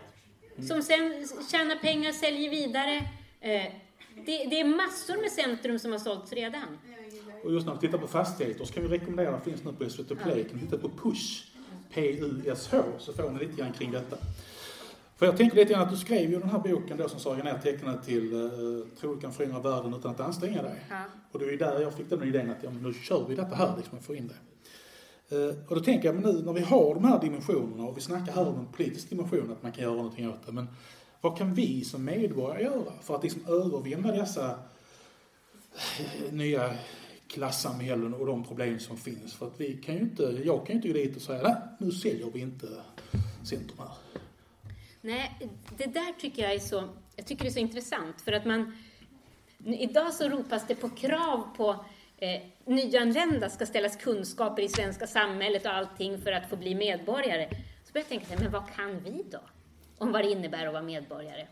Mm. 0.57 0.69
Som 0.69 0.83
sen 0.83 1.29
tjänar 1.51 1.77
pengar, 1.77 2.13
säljer 2.13 2.51
vidare. 2.51 2.97
Eh, 3.41 3.73
det, 4.15 4.45
det, 4.45 4.61
är 4.61 4.65
massor 4.65 5.21
med 5.21 5.33
centrum 5.33 5.79
som 5.79 5.93
har 5.93 5.99
sålts 5.99 6.33
redan. 6.33 6.79
Och 7.45 7.53
just 7.53 7.67
när 7.67 7.75
vi 7.75 7.81
tittar 7.81 7.99
på 7.99 8.07
fastigheter 8.07 8.65
så 8.65 8.73
kan 8.75 8.83
vi 8.83 8.89
rekommendera, 8.89 9.41
finns 9.41 9.65
nu 9.65 9.73
på 9.73 9.91
SVT 9.91 10.23
Play, 10.23 10.45
kan 10.45 10.61
titta 10.61 10.79
på 10.79 10.89
PUSH, 10.89 11.45
P-U-S-H, 11.91 12.83
så 12.99 13.13
får 13.13 13.31
ni 13.31 13.39
lite 13.39 13.63
grann 13.63 13.73
kring 13.73 13.93
detta. 13.93 14.17
För 15.25 15.29
jag 15.29 15.37
tänker 15.37 15.57
lite 15.57 15.73
grann 15.73 15.83
att 15.83 15.91
du 15.91 15.97
skrev 15.97 16.31
ju 16.31 16.41
den 16.41 16.51
här 16.51 16.59
boken 16.59 16.97
då 16.97 17.09
som 17.09 17.21
Saga 17.21 17.45
Ner 17.45 17.59
tecknade 17.59 18.03
till 18.03 18.33
uh, 18.33 18.87
Tror 19.01 19.15
du 19.15 19.21
kan 19.21 19.33
förändra 19.33 19.61
världen 19.61 19.95
utan 19.95 20.11
att 20.11 20.21
anstränga 20.21 20.63
dig. 20.63 20.85
Ja. 20.91 21.05
Och 21.33 21.39
det 21.39 21.45
var 21.45 21.53
ju 21.53 21.59
där 21.59 21.81
jag 21.81 21.95
fick 21.95 22.11
den 22.11 22.23
idén 22.23 22.51
att 22.51 22.63
ja, 22.63 22.71
men 22.71 22.83
nu 22.83 22.95
kör 22.95 23.29
vi 23.29 23.35
detta 23.35 23.55
här 23.55 23.77
liksom 23.77 23.99
och 23.99 24.05
får 24.05 24.17
in 24.17 24.31
det. 25.29 25.37
Uh, 25.37 25.55
och 25.69 25.75
då 25.77 25.81
tänker 25.83 26.09
jag, 26.09 26.15
men 26.15 26.35
nu 26.35 26.43
när 26.43 26.53
vi 26.53 26.61
har 26.61 26.95
de 26.95 27.05
här 27.05 27.21
dimensionerna 27.21 27.85
och 27.85 27.97
vi 27.97 28.01
snackar 28.01 28.33
här 28.33 28.49
om 28.49 28.59
en 28.59 28.67
politisk 28.67 29.11
dimension, 29.11 29.53
att 29.53 29.63
man 29.63 29.73
kan 29.73 29.85
göra 29.85 29.95
någonting 29.95 30.29
åt 30.29 30.47
det. 30.47 30.53
Men 30.53 30.67
vad 31.21 31.39
kan 31.39 31.55
vi 31.55 31.85
som 31.85 32.05
medborgare 32.05 32.63
göra 32.63 32.93
för 33.03 33.17
att 33.17 33.23
liksom 33.23 33.43
övervinna 33.49 34.13
dessa 34.13 34.51
eh, 35.99 36.33
nya 36.33 36.75
klassamhällen 37.29 38.15
och 38.15 38.27
de 38.27 38.45
problem 38.45 38.79
som 38.79 38.97
finns? 38.97 39.35
För 39.35 39.47
att 39.47 39.61
vi 39.61 39.77
kan 39.77 39.95
ju 39.95 40.01
inte, 40.01 40.23
jag 40.45 40.67
kan 40.67 40.67
ju 40.67 40.75
inte 40.75 40.89
gå 40.89 40.95
dit 40.95 41.17
och 41.17 41.23
säga, 41.23 41.43
nej, 41.43 41.57
nu 41.79 41.91
säljer 41.91 42.31
vi 42.33 42.41
inte 42.41 42.67
centrum 43.43 43.79
här. 43.79 44.21
Nej, 45.05 45.37
det 45.77 45.87
där 45.87 46.13
tycker 46.19 46.43
jag 46.43 46.53
är 46.53 46.59
så, 46.59 46.89
jag 47.17 47.27
tycker 47.27 47.45
det 47.45 47.49
är 47.49 47.53
så 47.53 47.59
intressant 47.59 48.21
för 48.21 48.33
att 48.33 48.45
man, 48.45 48.77
idag 49.65 50.15
så 50.15 50.29
ropas 50.29 50.67
det 50.67 50.75
på 50.75 50.89
krav 50.89 51.57
på 51.57 51.85
eh, 52.19 52.43
nyanlända 52.65 53.51
ska 53.51 53.67
ställas 53.67 53.97
kunskaper 53.97 54.63
i 54.63 54.69
svenska 54.69 55.07
samhället 55.07 55.67
och 55.67 55.73
allting 55.73 56.19
för 56.19 56.33
att 56.33 56.51
få 56.51 56.57
bli 56.57 56.75
medborgare. 56.75 57.49
Så 57.85 57.93
börjar 57.93 58.07
jag 58.11 58.27
tänka, 58.27 58.43
men 58.43 58.53
vad 58.53 58.75
kan 58.77 59.01
vi 59.01 59.25
då? 59.31 59.41
Om 59.99 60.13
vad 60.13 60.25
det 60.25 60.31
innebär 60.31 60.67
att 60.67 60.73
vara 60.73 60.83
medborgare. 60.83 61.47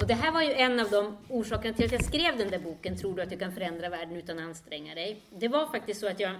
Och 0.00 0.06
det 0.06 0.14
här 0.14 0.32
var 0.32 0.42
ju 0.42 0.52
en 0.52 0.80
av 0.80 0.90
de 0.90 1.16
orsakerna 1.28 1.74
till 1.74 1.84
att 1.84 1.92
jag 1.92 2.04
skrev 2.04 2.38
den 2.38 2.50
där 2.50 2.58
boken, 2.58 2.98
Tror 2.98 3.16
du 3.16 3.22
att 3.22 3.30
du 3.30 3.38
kan 3.38 3.52
förändra 3.52 3.88
världen 3.88 4.16
utan 4.16 4.38
att 4.38 4.44
anstränga 4.44 4.94
dig? 4.94 5.22
Det 5.30 5.48
var 5.48 5.66
faktiskt 5.66 6.00
så 6.00 6.08
att 6.08 6.20
jag 6.20 6.32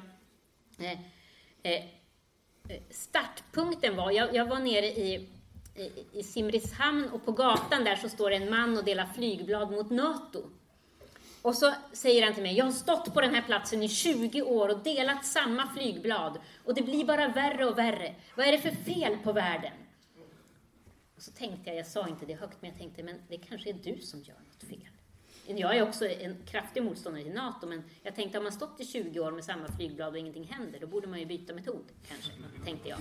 eh, 0.79 0.93
eh, 1.63 1.73
eh 1.73 2.81
Startpunkten 2.91 3.97
var, 3.97 4.11
jag, 4.11 4.35
jag 4.35 4.47
var 4.47 4.59
nere 4.59 4.87
i 4.87 5.29
i 6.13 6.23
Simrishamn 6.23 7.09
och 7.13 7.25
på 7.25 7.33
gatan 7.33 7.85
där 7.85 7.97
så 7.97 8.09
står 8.09 8.31
en 8.31 8.51
man 8.51 8.79
och 8.79 8.85
delar 8.85 9.07
flygblad 9.15 9.73
mot 9.73 9.91
NATO. 9.91 10.43
Och 11.43 11.55
så 11.55 11.75
säger 11.93 12.25
han 12.25 12.35
till 12.35 12.43
mig, 12.43 12.57
jag 12.57 12.65
har 12.65 12.73
stått 12.73 13.15
på 13.15 13.21
den 13.21 13.35
här 13.35 13.43
platsen 13.43 13.83
i 13.83 13.89
20 13.89 14.43
år 14.43 14.69
och 14.69 14.83
delat 14.83 15.27
samma 15.27 15.69
flygblad 15.75 16.39
och 16.65 16.75
det 16.75 16.83
blir 16.83 17.05
bara 17.05 17.29
värre 17.29 17.67
och 17.67 17.79
värre. 17.79 18.15
Vad 18.35 18.47
är 18.47 18.53
det 18.53 18.59
för 18.59 18.71
fel 18.71 19.17
på 19.25 19.33
världen? 19.33 19.73
Och 21.17 21.23
så 21.23 21.33
tänkte 21.33 21.71
jag, 21.71 21.79
jag 21.79 21.87
sa 21.87 22.09
inte 22.09 22.27
det 22.27 22.35
högt, 22.35 22.57
men 22.61 22.71
jag 22.71 22.79
tänkte, 22.79 23.03
men 23.03 23.23
det 23.29 23.39
kanske 23.39 23.71
är 23.71 23.75
du 23.75 23.99
som 24.01 24.23
gör 24.23 24.35
något 24.35 24.63
fel. 24.63 25.00
Jag 25.59 25.77
är 25.77 25.83
också 25.83 26.09
en 26.09 26.37
kraftig 26.47 26.83
motståndare 26.83 27.25
till 27.25 27.33
NATO, 27.33 27.67
men 27.67 27.85
jag 28.03 28.15
tänkte 28.15 28.39
om 28.39 28.45
man 28.45 28.53
stått 28.53 28.81
i 28.81 28.85
20 28.85 29.21
år 29.21 29.33
med 29.33 29.45
samma 29.45 29.69
flygblad 29.69 30.13
och 30.13 30.19
ingenting 30.19 30.45
händer, 30.45 30.81
då 30.81 30.87
borde 30.87 31.07
man 31.07 31.19
ju 31.19 31.27
byta 31.27 31.55
metod, 31.55 31.85
kanske, 32.09 32.31
tänkte 32.65 32.89
jag. 32.89 32.99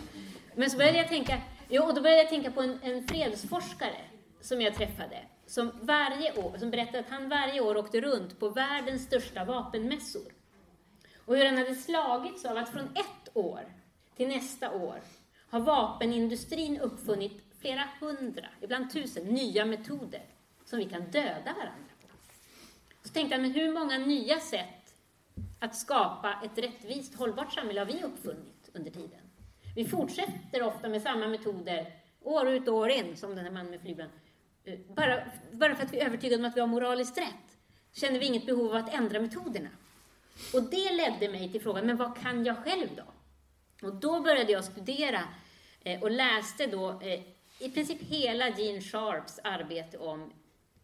Men 0.55 0.69
så 0.69 0.77
började 0.77 0.97
jag 0.97 1.07
tänka, 1.07 1.41
jo, 1.69 1.83
och 1.83 1.95
då 1.95 2.01
började 2.01 2.21
jag 2.21 2.29
tänka 2.29 2.51
på 2.51 2.61
en, 2.61 2.79
en 2.83 3.07
fredsforskare 3.07 4.01
som 4.41 4.61
jag 4.61 4.75
träffade, 4.75 5.19
som 5.45 5.71
varje 5.81 6.37
år, 6.37 6.57
som 6.57 6.71
berättade 6.71 6.99
att 6.99 7.09
han 7.09 7.29
varje 7.29 7.61
år 7.61 7.77
åkte 7.77 8.01
runt 8.01 8.39
på 8.39 8.49
världens 8.49 9.03
största 9.03 9.45
vapenmässor. 9.45 10.31
Och 11.25 11.37
hur 11.37 11.45
han 11.45 11.57
hade 11.57 11.75
slagits 11.75 12.45
av 12.45 12.57
att 12.57 12.69
från 12.69 12.85
ett 12.85 13.29
år 13.33 13.61
till 14.15 14.27
nästa 14.27 14.71
år 14.71 15.01
har 15.49 15.59
vapenindustrin 15.59 16.79
uppfunnit 16.79 17.43
flera 17.59 17.83
hundra, 17.99 18.45
ibland 18.61 18.93
tusen, 18.93 19.23
nya 19.23 19.65
metoder 19.65 20.25
som 20.65 20.79
vi 20.79 20.85
kan 20.85 21.11
döda 21.11 21.53
varandra. 21.53 21.88
Så 23.09 23.13
tänkte 23.13 23.35
jag, 23.35 23.41
men 23.41 23.51
hur 23.51 23.73
många 23.73 23.97
nya 23.97 24.39
sätt 24.39 24.95
att 25.59 25.75
skapa 25.75 26.35
ett 26.45 26.57
rättvist, 26.57 27.15
hållbart 27.15 27.53
samhälle 27.53 27.79
har 27.79 27.85
vi 27.85 28.03
uppfunnit 28.03 28.69
under 28.73 28.91
tiden? 28.91 29.19
Vi 29.75 29.85
fortsätter 29.85 30.63
ofta 30.63 30.89
med 30.89 31.01
samma 31.01 31.27
metoder, 31.27 31.93
år 32.21 32.49
ut 32.49 32.67
och 32.67 32.75
år 32.75 32.89
in, 32.89 33.17
som 33.17 33.35
den 33.35 33.45
här 33.45 33.51
mannen 33.51 33.71
med 33.71 33.81
flygplan. 33.81 34.09
Eh, 34.63 34.79
bara, 34.95 35.23
bara 35.51 35.75
för 35.75 35.85
att 35.85 35.93
vi 35.93 35.99
är 35.99 36.05
övertygade 36.05 36.43
om 36.43 36.49
att 36.49 36.55
vi 36.55 36.59
har 36.59 36.67
moraliskt 36.67 37.17
rätt, 37.17 37.57
känner 37.93 38.19
vi 38.19 38.25
inget 38.25 38.45
behov 38.45 38.69
av 38.69 38.75
att 38.75 38.93
ändra 38.93 39.19
metoderna. 39.19 39.69
Och 40.53 40.63
det 40.63 40.91
ledde 40.91 41.29
mig 41.29 41.51
till 41.51 41.61
frågan, 41.61 41.85
men 41.85 41.97
vad 41.97 42.17
kan 42.17 42.45
jag 42.45 42.57
själv 42.57 42.87
då? 42.95 43.03
Och 43.87 43.95
då 43.95 44.21
började 44.21 44.51
jag 44.51 44.63
studera 44.63 45.21
eh, 45.83 46.01
och 46.01 46.11
läste 46.11 46.67
då 46.67 47.01
eh, 47.01 47.21
i 47.59 47.69
princip 47.69 48.01
hela 48.01 48.49
Gene 48.49 48.81
Sharps 48.81 49.39
arbete 49.43 49.97
om 49.97 50.31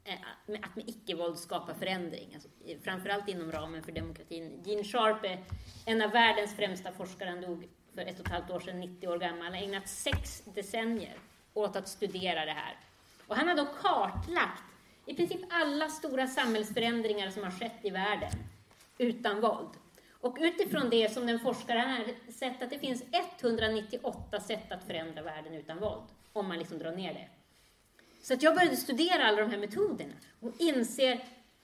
Eh, 0.07 0.13
att 0.61 0.75
med 0.75 0.89
icke-våld 0.89 1.37
skapa 1.37 1.73
förändring, 1.73 2.33
alltså, 2.33 2.49
framförallt 2.83 3.29
inom 3.29 3.51
ramen 3.51 3.83
för 3.83 3.91
demokratin. 3.91 4.61
Gene 4.65 4.83
Sharp 4.83 5.23
är 5.23 5.43
en 5.85 6.01
av 6.01 6.11
världens 6.11 6.55
främsta 6.55 6.91
forskare, 6.91 7.29
han 7.29 7.41
dog 7.41 7.67
för 7.95 8.01
ett 8.01 8.19
och 8.19 8.25
ett 8.25 8.31
halvt 8.31 8.51
år 8.51 8.59
sedan, 8.59 8.79
90 8.79 9.07
år 9.07 9.17
gammal. 9.17 9.43
Han 9.43 9.53
har 9.53 9.61
ägnat 9.61 9.89
sex 9.89 10.43
decennier 10.45 11.17
åt 11.53 11.75
att 11.75 11.87
studera 11.87 12.45
det 12.45 12.51
här. 12.51 12.79
Och 13.27 13.35
han 13.35 13.47
har 13.47 13.55
då 13.55 13.65
kartlagt 13.65 14.63
i 15.05 15.15
princip 15.15 15.41
alla 15.49 15.89
stora 15.89 16.27
samhällsförändringar 16.27 17.29
som 17.29 17.43
har 17.43 17.51
skett 17.51 17.79
i 17.81 17.89
världen 17.89 18.31
utan 18.97 19.41
våld. 19.41 19.69
Och 20.11 20.37
utifrån 20.39 20.89
det 20.89 21.13
som 21.13 21.27
den 21.27 21.39
forskaren 21.39 21.89
har 21.89 22.31
sett 22.31 22.61
att 22.61 22.69
det 22.69 22.79
finns 22.79 23.03
198 23.11 24.39
sätt 24.39 24.71
att 24.71 24.83
förändra 24.83 25.21
världen 25.21 25.53
utan 25.53 25.79
våld, 25.79 26.07
om 26.33 26.47
man 26.47 26.59
liksom 26.59 26.79
drar 26.79 26.91
ner 26.91 27.13
det. 27.13 27.27
Så 28.25 28.33
att 28.33 28.43
jag 28.43 28.55
började 28.55 28.75
studera 28.75 29.25
alla 29.25 29.41
de 29.41 29.51
här 29.51 29.57
metoderna 29.57 30.13
och 30.39 30.51
inser 30.57 31.13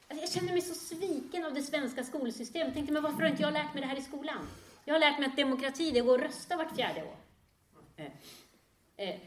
att 0.07 0.21
jag 0.21 0.29
känner 0.31 0.51
mig 0.51 0.61
så 0.61 0.73
sviken 0.73 1.45
av 1.45 1.53
det 1.53 1.61
svenska 1.61 2.03
skolsystemet. 2.03 2.67
Jag 2.67 2.73
tänkte, 2.73 2.93
men 2.93 3.03
varför 3.03 3.21
har 3.21 3.29
inte 3.29 3.41
jag 3.41 3.53
lärt 3.53 3.73
mig 3.73 3.81
det 3.81 3.87
här 3.87 3.97
i 3.97 4.01
skolan? 4.01 4.47
Jag 4.85 4.93
har 4.93 4.99
lärt 4.99 5.19
mig 5.19 5.27
att 5.27 5.37
demokrati, 5.37 5.91
det 5.91 6.01
går 6.01 6.19
att 6.19 6.25
rösta 6.25 6.57
vart 6.57 6.75
fjärde 6.75 7.03
år. 7.03 7.15
Eh, 7.97 8.05
eh, 8.97 9.19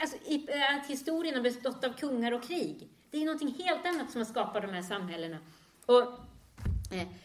alltså, 0.00 0.16
eh, 0.26 0.76
att 0.76 0.86
historien 0.86 1.34
har 1.34 1.42
bestått 1.42 1.84
av 1.84 1.92
kungar 1.92 2.32
och 2.32 2.42
krig. 2.42 2.88
Det 3.10 3.18
är 3.18 3.24
någonting 3.24 3.54
helt 3.64 3.86
annat 3.86 4.10
som 4.10 4.20
har 4.20 4.26
skapat 4.26 4.62
de 4.62 4.72
här 4.72 4.82
samhällena. 4.82 5.38
Och, 5.86 6.02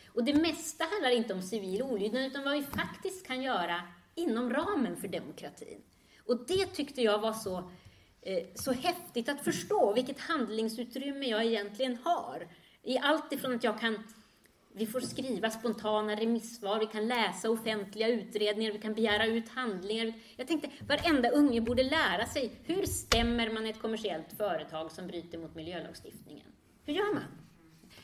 och 0.07 0.23
det 0.23 0.33
mesta 0.33 0.83
handlar 0.83 1.09
inte 1.09 1.33
om 1.33 1.41
civil 1.41 1.83
olydnad, 1.83 2.25
utan 2.25 2.43
vad 2.43 2.53
vi 2.53 2.63
faktiskt 2.63 3.27
kan 3.27 3.41
göra 3.41 3.81
inom 4.15 4.53
ramen 4.53 4.97
för 4.97 5.07
demokratin. 5.07 5.81
Och 6.25 6.45
det 6.47 6.65
tyckte 6.65 7.01
jag 7.01 7.19
var 7.19 7.33
så, 7.33 7.71
Eh, 8.27 8.43
så 8.55 8.71
häftigt 8.71 9.29
att 9.29 9.43
förstå, 9.43 9.93
vilket 9.93 10.19
handlingsutrymme 10.19 11.25
jag 11.25 11.45
egentligen 11.45 11.97
har. 12.03 12.47
I 12.83 12.97
allt 12.97 13.33
ifrån 13.33 13.55
att 13.55 13.63
jag 13.63 13.79
kan 13.79 14.03
vi 14.73 14.85
får 14.85 14.99
skriva 14.99 15.49
spontana 15.49 16.15
remissvar, 16.15 16.79
vi 16.79 16.85
kan 16.85 17.07
läsa 17.07 17.49
offentliga 17.49 18.07
utredningar, 18.07 18.71
vi 18.71 18.79
kan 18.79 18.93
begära 18.93 19.25
ut 19.25 19.49
handlingar. 19.49 20.13
Jag 20.35 20.47
tänkte, 20.47 20.69
varenda 20.87 21.29
unge 21.29 21.61
borde 21.61 21.83
lära 21.83 22.25
sig, 22.25 22.51
hur 22.63 22.85
stämmer 22.85 23.51
man 23.51 23.65
ett 23.65 23.81
kommersiellt 23.81 24.33
företag 24.37 24.91
som 24.91 25.07
bryter 25.07 25.37
mot 25.37 25.55
miljölagstiftningen? 25.55 26.47
Hur 26.85 26.93
gör 26.93 27.13
man? 27.13 27.23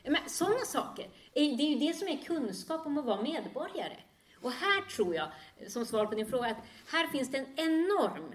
Men, 0.03 0.29
sådana 0.29 0.65
saker, 0.65 1.05
eh, 1.05 1.57
det 1.57 1.63
är 1.63 1.69
ju 1.69 1.87
det 1.87 1.93
som 1.93 2.07
är 2.07 2.17
kunskap 2.17 2.85
om 2.85 2.97
att 2.97 3.05
vara 3.05 3.21
medborgare. 3.21 3.97
Och 4.41 4.51
här 4.51 4.81
tror 4.81 5.15
jag, 5.15 5.27
som 5.67 5.85
svar 5.85 6.05
på 6.05 6.15
din 6.15 6.25
fråga, 6.25 6.47
att 6.47 6.63
här 6.87 7.07
finns 7.07 7.31
det 7.31 7.37
en 7.37 7.53
enorm 7.55 8.33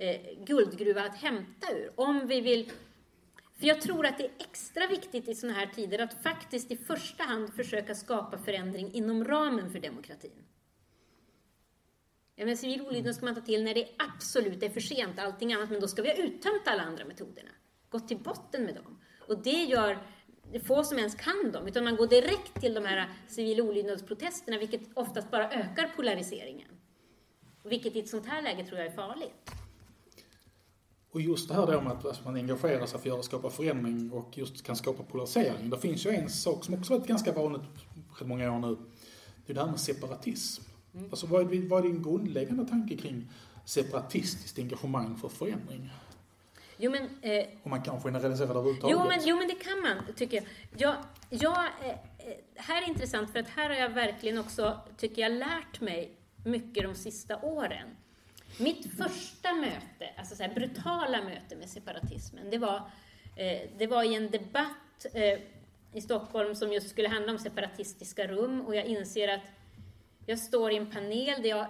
eh, 0.00 0.44
guldgruva 0.44 1.02
att 1.02 1.16
hämta 1.16 1.72
ur. 1.72 1.92
Om 1.96 2.26
vi 2.26 2.40
vill 2.40 2.72
för 3.60 3.66
jag 3.66 3.80
tror 3.80 4.06
att 4.06 4.18
det 4.18 4.24
är 4.24 4.30
extra 4.38 4.86
viktigt 4.86 5.28
i 5.28 5.34
sådana 5.34 5.58
här 5.58 5.66
tider 5.66 5.98
att 5.98 6.22
faktiskt 6.22 6.70
i 6.70 6.76
första 6.76 7.24
hand 7.24 7.54
försöka 7.54 7.94
skapa 7.94 8.38
förändring 8.38 8.92
inom 8.92 9.24
ramen 9.24 9.70
för 9.70 9.80
demokratin. 9.80 10.44
Ja, 12.34 12.46
men 12.46 12.56
civil 12.56 12.80
olydnad 12.80 13.14
ska 13.14 13.24
man 13.24 13.34
ta 13.34 13.40
till 13.40 13.64
när 13.64 13.74
det 13.74 13.88
absolut 13.98 14.62
är 14.62 14.70
för 14.70 14.80
sent, 14.80 15.18
allting 15.18 15.52
annat, 15.52 15.70
men 15.70 15.80
då 15.80 15.88
ska 15.88 16.02
vi 16.02 16.08
ha 16.08 16.16
uttömt 16.16 16.62
alla 16.64 16.82
andra 16.82 17.04
metoderna. 17.04 17.50
Gått 17.88 18.08
till 18.08 18.18
botten 18.18 18.64
med 18.64 18.74
dem. 18.74 19.00
Och 19.28 19.42
det 19.42 19.64
gör 19.64 19.98
det 20.52 20.60
få 20.60 20.84
som 20.84 20.98
ens 20.98 21.14
kan 21.14 21.52
dem, 21.52 21.66
utan 21.66 21.84
man 21.84 21.96
går 21.96 22.06
direkt 22.06 22.60
till 22.60 22.74
de 22.74 22.84
här 22.84 23.08
civil 23.28 23.60
olydnadsprotesterna, 23.60 24.58
vilket 24.58 24.80
oftast 24.94 25.30
bara 25.30 25.50
ökar 25.50 25.92
polariseringen. 25.96 26.68
Vilket 27.64 27.96
i 27.96 28.00
ett 28.00 28.08
sånt 28.08 28.26
här 28.26 28.42
läge 28.42 28.66
tror 28.66 28.78
jag 28.78 28.86
är 28.86 28.96
farligt. 28.96 29.50
Och 31.12 31.20
just 31.20 31.48
det 31.48 31.54
här 31.54 31.66
då 31.66 31.80
med 31.80 31.92
att 31.92 32.24
man 32.24 32.36
engagerar 32.36 32.86
sig 32.86 33.00
för 33.00 33.18
att 33.18 33.24
skapa 33.24 33.50
förändring 33.50 34.12
och 34.12 34.38
just 34.38 34.62
kan 34.62 34.76
skapa 34.76 35.02
polarisering. 35.02 35.70
Det 35.70 35.78
finns 35.78 36.06
ju 36.06 36.10
en 36.10 36.30
sak 36.30 36.64
som 36.64 36.74
också 36.74 36.96
varit 36.98 37.06
ganska 37.06 37.32
vanligt 37.32 37.62
för 38.18 38.24
många 38.24 38.52
år 38.52 38.58
nu. 38.58 38.76
Det 39.46 39.52
är 39.52 39.54
det 39.54 39.60
här 39.60 39.70
med 39.70 39.80
separatism. 39.80 40.62
Mm. 40.94 41.06
Alltså 41.10 41.26
vad 41.26 41.54
är, 41.54 41.68
vad 41.68 41.84
är 41.84 41.88
din 41.88 42.02
grundläggande 42.02 42.64
tanke 42.64 42.96
kring 42.96 43.28
separatistiskt 43.64 44.58
engagemang 44.58 45.16
för 45.16 45.28
förändring? 45.28 45.90
Jo, 46.76 46.90
men, 46.90 47.02
eh, 47.22 47.46
Om 47.62 47.70
man 47.70 47.82
kan 47.82 48.00
generalisera 48.00 48.46
det 48.46 48.52
överhuvudtaget. 48.52 48.96
Jo 48.98 49.08
men, 49.08 49.20
jo, 49.24 49.36
men 49.36 49.48
det 49.48 49.54
kan 49.54 49.80
man, 49.80 50.14
tycker 50.16 50.36
jag. 50.36 50.46
jag, 50.76 50.96
jag 51.30 51.64
eh, 51.64 51.96
här 52.54 52.82
är 52.82 52.88
intressant, 52.88 53.32
för 53.32 53.38
att 53.38 53.48
här 53.48 53.68
har 53.70 53.76
jag 53.76 53.90
verkligen 53.90 54.38
också, 54.38 54.80
tycker 54.96 55.22
jag, 55.22 55.32
lärt 55.32 55.80
mig 55.80 56.16
mycket 56.44 56.82
de 56.82 56.94
sista 56.94 57.42
åren. 57.42 57.88
Mitt 58.58 58.96
första 58.96 59.52
möte, 59.52 60.10
alltså 60.16 60.36
så 60.36 60.42
här 60.42 60.54
brutala 60.54 61.22
möte 61.22 61.56
med 61.56 61.68
separatismen, 61.68 62.50
det 62.50 62.58
var, 62.58 62.76
eh, 63.36 63.60
det 63.78 63.86
var 63.86 64.02
i 64.02 64.14
en 64.14 64.30
debatt 64.30 65.06
eh, 65.14 65.38
i 65.92 66.00
Stockholm 66.00 66.54
som 66.54 66.72
just 66.72 66.90
skulle 66.90 67.08
handla 67.08 67.32
om 67.32 67.38
separatistiska 67.38 68.26
rum 68.26 68.60
och 68.60 68.76
jag 68.76 68.84
inser 68.84 69.28
att 69.28 69.40
jag 70.26 70.38
står 70.38 70.72
i 70.72 70.76
en 70.76 70.90
panel 70.90 71.42
där 71.42 71.48
jag 71.48 71.66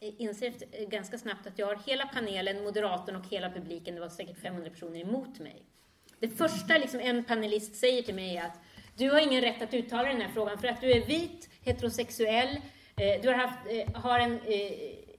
inser 0.00 0.52
eh, 0.70 0.88
ganska 0.88 1.18
snabbt 1.18 1.46
att 1.46 1.58
jag 1.58 1.66
har 1.66 1.78
hela 1.86 2.06
panelen, 2.06 2.64
moderatorn 2.64 3.16
och 3.16 3.28
hela 3.30 3.50
publiken, 3.50 3.94
det 3.94 4.00
var 4.00 4.08
säkert 4.08 4.38
500 4.38 4.70
personer 4.70 5.00
emot 5.00 5.38
mig. 5.38 5.62
Det 6.18 6.28
första 6.28 6.78
liksom 6.78 7.00
en 7.00 7.24
panelist 7.24 7.76
säger 7.76 8.02
till 8.02 8.14
mig 8.14 8.36
är 8.36 8.44
att 8.44 8.58
du 8.96 9.10
har 9.10 9.20
ingen 9.20 9.40
rätt 9.40 9.62
att 9.62 9.74
uttala 9.74 10.08
den 10.08 10.20
här 10.20 10.32
frågan 10.34 10.58
för 10.58 10.68
att 10.68 10.80
du 10.80 10.92
är 10.92 11.06
vit, 11.06 11.48
heterosexuell, 11.62 12.56
eh, 12.96 13.22
du 13.22 13.28
har, 13.28 13.34
haft, 13.34 13.58
eh, 13.68 14.02
har 14.02 14.18
en 14.18 14.40
eh, 14.40 15.11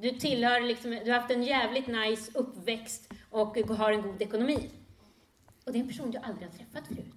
du 0.00 0.10
tillhör 0.10 0.60
liksom, 0.60 0.90
du 0.90 1.10
har 1.10 1.18
haft 1.18 1.30
en 1.30 1.42
jävligt 1.42 1.86
nice 1.86 2.32
uppväxt 2.34 3.12
och 3.30 3.56
har 3.58 3.92
en 3.92 4.02
god 4.02 4.22
ekonomi. 4.22 4.70
Och 5.66 5.72
det 5.72 5.78
är 5.78 5.80
en 5.80 5.88
person 5.88 6.12
jag 6.12 6.24
aldrig 6.24 6.48
har 6.48 6.58
träffat 6.58 6.86
förut. 6.86 7.14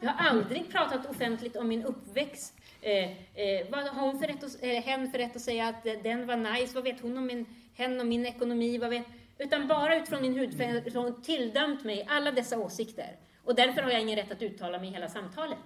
Jag 0.00 0.10
har 0.10 0.30
aldrig 0.30 0.70
pratat 0.72 1.10
offentligt 1.10 1.56
om 1.56 1.68
min 1.68 1.84
uppväxt. 1.84 2.54
Eh, 2.80 3.10
eh, 3.34 3.66
vad 3.70 3.84
har 3.84 4.06
hon 4.06 4.18
för 4.18 4.26
rätt 4.26 4.44
att, 4.44 4.62
eh, 4.62 4.68
hen 4.68 5.10
för 5.10 5.18
rätt 5.18 5.36
att 5.36 5.42
säga 5.42 5.68
att 5.68 5.84
den 5.84 6.26
var 6.26 6.36
nice? 6.36 6.74
Vad 6.74 6.84
vet 6.84 7.00
hon 7.00 7.18
om 7.18 7.26
min, 7.26 7.46
hen 7.74 8.00
och 8.00 8.06
min 8.06 8.26
ekonomi? 8.26 8.78
Vad 8.78 8.90
vet, 8.90 9.06
utan 9.38 9.68
bara 9.68 9.96
utifrån 9.96 10.22
min 10.22 10.38
hudfärg 10.38 10.94
har 10.94 11.02
hon 11.02 11.22
tilldömt 11.22 11.84
mig 11.84 12.06
alla 12.08 12.32
dessa 12.32 12.58
åsikter. 12.58 13.16
Och 13.44 13.54
därför 13.54 13.82
har 13.82 13.90
jag 13.90 14.00
ingen 14.00 14.16
rätt 14.16 14.32
att 14.32 14.42
uttala 14.42 14.78
mig 14.78 14.88
i 14.88 14.92
hela 14.92 15.08
samtalet. 15.08 15.58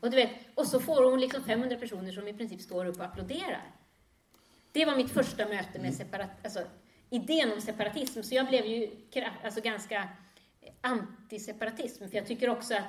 Och, 0.00 0.10
du 0.10 0.16
vet, 0.16 0.30
och 0.54 0.66
så 0.66 0.80
får 0.80 1.10
hon 1.10 1.20
liksom 1.20 1.44
500 1.44 1.76
personer 1.76 2.12
som 2.12 2.28
i 2.28 2.34
princip 2.34 2.60
står 2.60 2.86
upp 2.86 2.96
och 2.96 3.04
applåderar. 3.04 3.77
Det 4.78 4.84
var 4.84 4.96
mitt 4.96 5.10
första 5.10 5.48
möte 5.48 5.78
med 5.78 5.94
separat, 5.94 6.30
alltså, 6.44 6.64
idén 7.10 7.52
om 7.52 7.60
separatism, 7.60 8.22
så 8.22 8.34
jag 8.34 8.48
blev 8.48 8.66
ju 8.66 8.90
alltså, 9.44 9.60
ganska 9.60 10.08
antiseparatism, 10.80 12.08
för 12.08 12.16
jag 12.16 12.26
tycker 12.26 12.48
också 12.48 12.74
att 12.74 12.84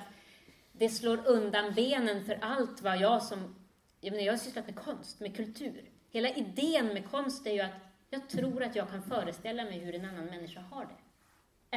det 0.71 0.89
slår 0.89 1.27
undan 1.27 1.73
benen 1.73 2.25
för 2.25 2.37
allt 2.41 2.81
vad 2.81 2.97
jag 2.97 3.23
som... 3.23 3.55
Jag, 4.01 4.11
menar, 4.11 4.25
jag 4.25 4.33
har 4.33 4.37
sysslat 4.37 4.65
med 4.65 4.75
konst, 4.75 5.19
med 5.19 5.35
kultur. 5.35 5.89
Hela 6.09 6.29
idén 6.29 6.87
med 6.87 7.09
konst 7.09 7.47
är 7.47 7.51
ju 7.51 7.59
att 7.59 7.81
jag 8.09 8.29
tror 8.29 8.63
att 8.63 8.75
jag 8.75 8.89
kan 8.89 9.03
föreställa 9.03 9.63
mig 9.63 9.79
hur 9.79 9.95
en 9.95 10.05
annan 10.05 10.25
människa 10.25 10.61
har 10.61 10.85
det. 10.85 10.97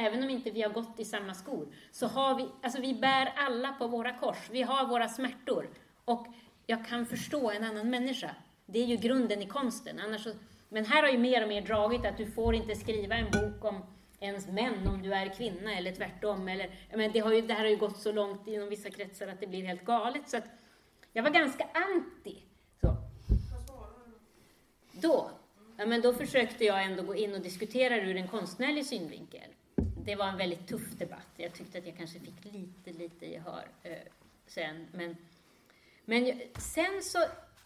Även 0.01 0.23
om 0.23 0.29
inte 0.29 0.51
vi 0.51 0.61
har 0.61 0.69
gått 0.69 0.99
i 0.99 1.05
samma 1.05 1.33
skor, 1.33 1.67
så 1.91 2.07
har 2.07 2.35
vi, 2.35 2.47
alltså 2.61 2.81
vi 2.81 2.93
bär 2.93 3.33
alla 3.35 3.71
på 3.71 3.87
våra 3.87 4.17
kors. 4.17 4.49
Vi 4.51 4.61
har 4.61 4.87
våra 4.87 5.09
smärtor. 5.09 5.69
Och 6.05 6.27
jag 6.65 6.87
kan 6.87 7.05
förstå 7.05 7.51
en 7.51 7.63
annan 7.63 7.89
människa. 7.89 8.35
Det 8.65 8.79
är 8.79 8.85
ju 8.85 8.95
grunden 8.95 9.41
i 9.41 9.47
konsten. 9.47 9.99
Annars 9.99 10.23
så, 10.23 10.31
men 10.69 10.85
här 10.85 11.03
har 11.03 11.09
ju 11.09 11.17
mer 11.17 11.41
och 11.41 11.47
mer 11.47 11.61
dragit 11.61 12.05
att 12.05 12.17
du 12.17 12.31
får 12.31 12.55
inte 12.55 12.75
skriva 12.75 13.15
en 13.15 13.31
bok 13.31 13.65
om 13.65 13.83
ens 14.19 14.47
män 14.47 14.87
om 14.87 15.01
du 15.01 15.13
är 15.13 15.35
kvinna 15.35 15.77
eller 15.77 15.91
tvärtom. 15.91 16.47
Eller, 16.47 16.69
men 16.93 17.11
det, 17.11 17.19
har 17.19 17.33
ju, 17.33 17.41
det 17.41 17.53
här 17.53 17.61
har 17.61 17.69
ju 17.69 17.77
gått 17.77 17.97
så 17.97 18.11
långt 18.11 18.47
inom 18.47 18.69
vissa 18.69 18.89
kretsar 18.89 19.27
att 19.27 19.39
det 19.39 19.47
blir 19.47 19.63
helt 19.63 19.85
galet. 19.85 20.29
Så 20.29 20.37
att 20.37 20.45
jag 21.13 21.23
var 21.23 21.29
ganska 21.29 21.67
anti. 21.73 22.43
Så. 22.81 22.97
Då, 24.91 25.31
ja, 25.77 25.85
men 25.85 26.01
då 26.01 26.13
försökte 26.13 26.65
jag 26.65 26.83
ändå 26.83 27.03
gå 27.03 27.15
in 27.15 27.33
och 27.33 27.41
diskutera 27.41 27.97
ur 27.97 28.15
en 28.15 28.27
konstnärlig 28.27 28.85
synvinkel. 28.85 29.49
Det 30.05 30.15
var 30.15 30.27
en 30.27 30.37
väldigt 30.37 30.67
tuff 30.67 30.91
debatt. 30.91 31.29
Jag 31.37 31.53
tyckte 31.53 31.77
att 31.77 31.85
jag 31.85 31.97
kanske 31.97 32.19
fick 32.19 32.45
lite, 32.45 32.99
lite 32.99 33.25
gehör 33.25 33.67
eh, 33.83 33.97
sen. 34.47 34.87
Men, 34.91 35.17
men 36.05 36.41
sen 36.57 37.01
så 37.03 37.19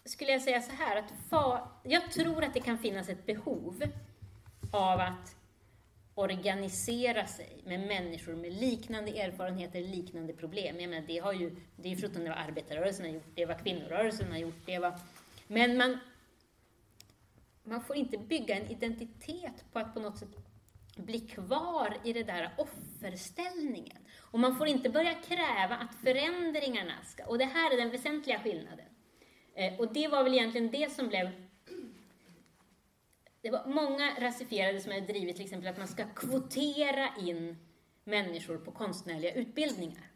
skulle 0.08 0.32
jag 0.32 0.42
säga 0.42 0.62
så 0.62 0.72
här 0.72 0.96
att 0.96 1.12
fa, 1.30 1.68
jag 1.82 2.12
tror 2.12 2.44
att 2.44 2.54
det 2.54 2.60
kan 2.60 2.78
finnas 2.78 3.08
ett 3.08 3.26
behov 3.26 3.82
av 4.72 5.00
att 5.00 5.36
organisera 6.14 7.26
sig 7.26 7.62
med 7.64 7.80
människor 7.80 8.34
med 8.34 8.52
liknande 8.52 9.10
erfarenheter, 9.10 9.80
liknande 9.80 10.32
problem. 10.32 10.80
Jag 10.80 10.90
menar, 10.90 11.06
det, 11.06 11.18
har 11.18 11.32
ju, 11.32 11.56
det 11.76 11.88
är 11.88 11.90
ju 11.90 11.96
förutom 11.96 12.24
det 12.24 12.28
vad 12.28 12.38
arbetarrörelsen 12.38 13.06
har 13.06 13.12
gjort, 13.12 13.30
det 13.34 13.42
är 13.42 13.46
vad 13.46 13.62
kvinnorörelsen 13.62 14.30
har 14.30 14.38
gjort, 14.38 14.66
det 14.66 14.78
var... 14.78 14.98
Men 15.46 15.76
man, 15.76 15.98
man 17.64 17.82
får 17.84 17.96
inte 17.96 18.18
bygga 18.18 18.56
en 18.56 18.66
identitet 18.66 19.64
på 19.72 19.78
att 19.78 19.94
på 19.94 20.00
något 20.00 20.18
sätt 20.18 20.36
bli 20.96 21.20
kvar 21.20 21.96
i 22.04 22.12
det 22.12 22.22
där 22.22 22.54
offerställningen. 22.58 23.98
Och 24.18 24.38
man 24.38 24.56
får 24.56 24.66
inte 24.66 24.90
börja 24.90 25.14
kräva 25.14 25.76
att 25.76 25.94
förändringarna 25.94 26.94
ska... 27.04 27.26
Och 27.26 27.38
det 27.38 27.44
här 27.44 27.72
är 27.72 27.76
den 27.76 27.90
väsentliga 27.90 28.40
skillnaden. 28.40 28.87
Eh, 29.58 29.80
och 29.80 29.92
det 29.92 30.08
var 30.08 30.24
väl 30.24 30.34
egentligen 30.34 30.70
det 30.70 30.92
som 30.92 31.08
blev 31.08 31.30
det 33.40 33.50
var 33.50 33.66
många 33.66 34.20
rasifierade 34.20 34.80
som 34.80 34.92
hade 34.92 35.06
drivit 35.06 35.36
till 35.36 35.44
exempel 35.44 35.68
att 35.68 35.78
man 35.78 35.88
ska 35.88 36.04
kvotera 36.04 37.08
in 37.20 37.56
människor 38.04 38.58
på 38.58 38.72
konstnärliga 38.72 39.34
utbildningar. 39.34 40.10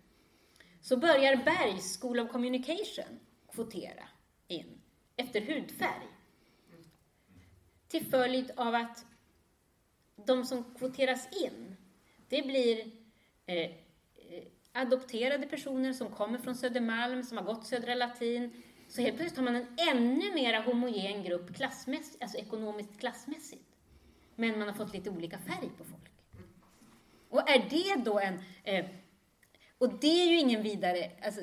Så 0.81 0.97
börjar 0.97 1.37
Bergs 1.37 2.01
School 2.01 2.21
of 2.21 2.31
Communication 2.31 3.21
kvotera 3.53 4.09
in 4.49 4.81
efter 5.17 5.41
hudfärg. 5.41 6.09
Till 7.89 8.07
följd 8.07 8.51
av 8.57 8.75
att 8.75 9.07
de 10.27 10.45
som 10.45 10.75
kvoteras 10.75 11.29
in, 11.43 11.77
det 12.29 12.43
blir 12.43 12.91
eh, 13.47 13.57
eh 13.57 13.71
adopterade 14.75 15.47
personer 15.47 15.93
som 15.93 16.09
kommer 16.09 16.39
från 16.39 16.55
Södermalm, 16.55 17.23
som 17.23 17.39
har 17.39 17.45
gått 17.45 17.67
Södra 17.67 17.95
Latin, 17.95 18.63
så 18.93 19.03
helt 19.03 19.17
plötsligt 19.17 19.37
har 19.37 19.45
man 19.45 19.57
en 19.57 19.67
ännu 19.91 20.35
mer 20.35 20.63
homogen 20.63 21.23
grupp 21.23 21.57
klassmässigt, 21.57 22.23
alltså 22.23 22.39
ekonomiskt 22.39 23.01
klassmässigt. 23.01 23.65
Men 24.37 24.59
man 24.59 24.69
har 24.69 24.75
fått 24.75 24.93
lite 24.93 25.11
olika 25.11 25.39
färg 25.39 25.71
på 25.79 25.85
folk. 25.85 26.11
Och 27.29 27.51
är 27.51 27.67
det 27.71 28.05
då 28.05 28.19
en... 28.19 28.41
Eh, 28.65 28.87
och 29.79 29.99
det 30.01 30.23
är 30.23 30.27
ju 30.27 30.39
ingen 30.39 30.63
vidare... 30.63 31.11
Alltså, 31.23 31.41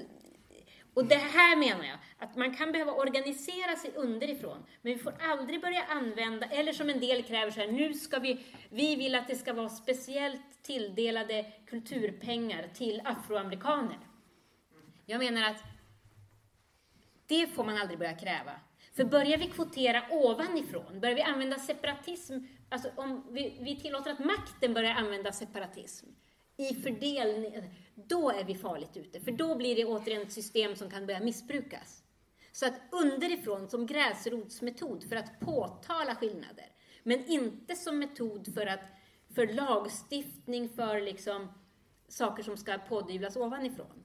och 0.94 1.06
det 1.06 1.16
här 1.16 1.58
menar 1.58 1.86
jag, 1.86 1.98
att 2.18 2.36
man 2.36 2.56
kan 2.56 2.72
behöva 2.72 2.94
organisera 2.94 3.76
sig 3.76 3.92
underifrån, 3.96 4.66
men 4.82 4.94
vi 4.94 5.00
får 5.00 5.14
aldrig 5.20 5.62
börja 5.62 5.84
använda, 5.84 6.46
eller 6.46 6.74
som 6.74 6.90
en 6.90 7.00
del 7.00 7.24
kräver 7.24 7.52
så 7.52 7.60
här, 7.60 7.72
nu 7.72 7.94
ska 7.94 8.20
vi, 8.20 8.46
vi 8.70 8.96
vill 8.96 9.16
att 9.16 9.28
det 9.28 9.36
ska 9.36 9.54
vara 9.54 9.70
speciellt 9.70 10.64
tilldelade 10.64 11.46
kulturpengar 11.66 12.68
till 12.74 13.02
afroamerikaner. 13.06 14.00
Jag 15.06 15.20
menar 15.20 15.50
att 15.50 15.64
det 17.30 17.48
får 17.48 17.64
man 17.64 17.78
aldrig 17.78 18.00
börja 18.00 18.18
kräva. 18.18 18.52
För 18.96 19.04
börjar 19.04 19.38
vi 19.38 19.48
kvotera 19.48 20.04
ovanifrån, 20.12 21.00
börjar 21.00 21.16
vi 21.16 21.22
använda 21.22 21.60
separatism, 21.60 22.38
alltså 22.70 22.90
om 22.96 23.28
vi, 23.32 23.58
vi 23.62 23.80
tillåter 23.80 24.12
att 24.12 24.20
makten 24.20 24.74
börjar 24.74 24.92
använda 24.92 25.32
separatism 25.32 26.08
i 26.58 26.76
fördelning, 26.76 27.76
då 27.96 28.30
är 28.30 28.44
vi 28.44 28.56
farligt 28.56 28.98
ute. 28.98 29.20
För 29.20 29.32
då 29.32 29.56
blir 29.56 29.76
det 29.76 29.86
återigen 29.86 30.22
ett 30.22 30.32
system 30.32 30.76
som 30.76 30.90
kan 30.90 31.06
börja 31.06 31.20
missbrukas. 31.20 32.04
Så 32.52 32.66
att 32.66 32.74
underifrån 32.92 33.70
som 33.70 33.86
gräsrotsmetod 33.86 35.04
för 35.10 35.16
att 35.16 35.40
påtala 35.40 36.16
skillnader, 36.16 36.66
men 37.04 37.26
inte 37.26 37.76
som 37.76 38.00
metod 38.00 38.54
för, 38.54 38.66
att, 38.66 38.84
för 39.36 39.48
lagstiftning 39.48 40.70
för 40.70 41.02
liksom 41.02 41.52
saker 42.08 42.44
som 42.44 42.58
ska 42.58 42.78
pådyvlas 42.78 43.36
ovanifrån. 43.36 44.04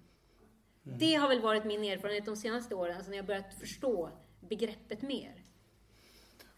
Mm. 0.87 0.99
Det 0.99 1.15
har 1.15 1.29
väl 1.29 1.41
varit 1.41 1.65
min 1.65 1.85
erfarenhet 1.85 2.25
de 2.27 2.37
senaste 2.37 2.75
åren, 2.75 2.97
alltså 2.97 3.11
när 3.11 3.17
jag 3.17 3.27
börjat 3.27 3.55
förstå 3.61 4.11
begreppet 4.41 5.03
mer. 5.03 5.45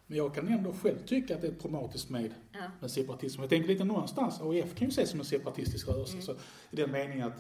Men 0.07 0.19
jag 0.19 0.35
kan 0.35 0.49
ändå 0.49 0.73
själv 0.73 1.07
tycka 1.07 1.35
att 1.35 1.43
det 1.43 1.49
är 1.49 1.53
problematiskt 1.53 2.11
med, 2.11 2.35
ja. 2.53 2.71
med 2.81 2.91
separatism. 2.91 3.41
Jag 3.41 3.51
tänker 3.51 3.69
lite 3.69 3.85
någonstans, 3.85 4.41
AIF 4.41 4.75
kan 4.75 4.87
ju 4.87 4.93
ses 4.93 5.11
som 5.11 5.21
en 5.21 5.27
separatistisk 5.27 5.89
rörelse. 5.89 6.13
Mm. 6.13 6.23
Så 6.23 6.33
I 6.71 6.77
den 6.77 6.91
meningen 6.91 7.27
att 7.27 7.39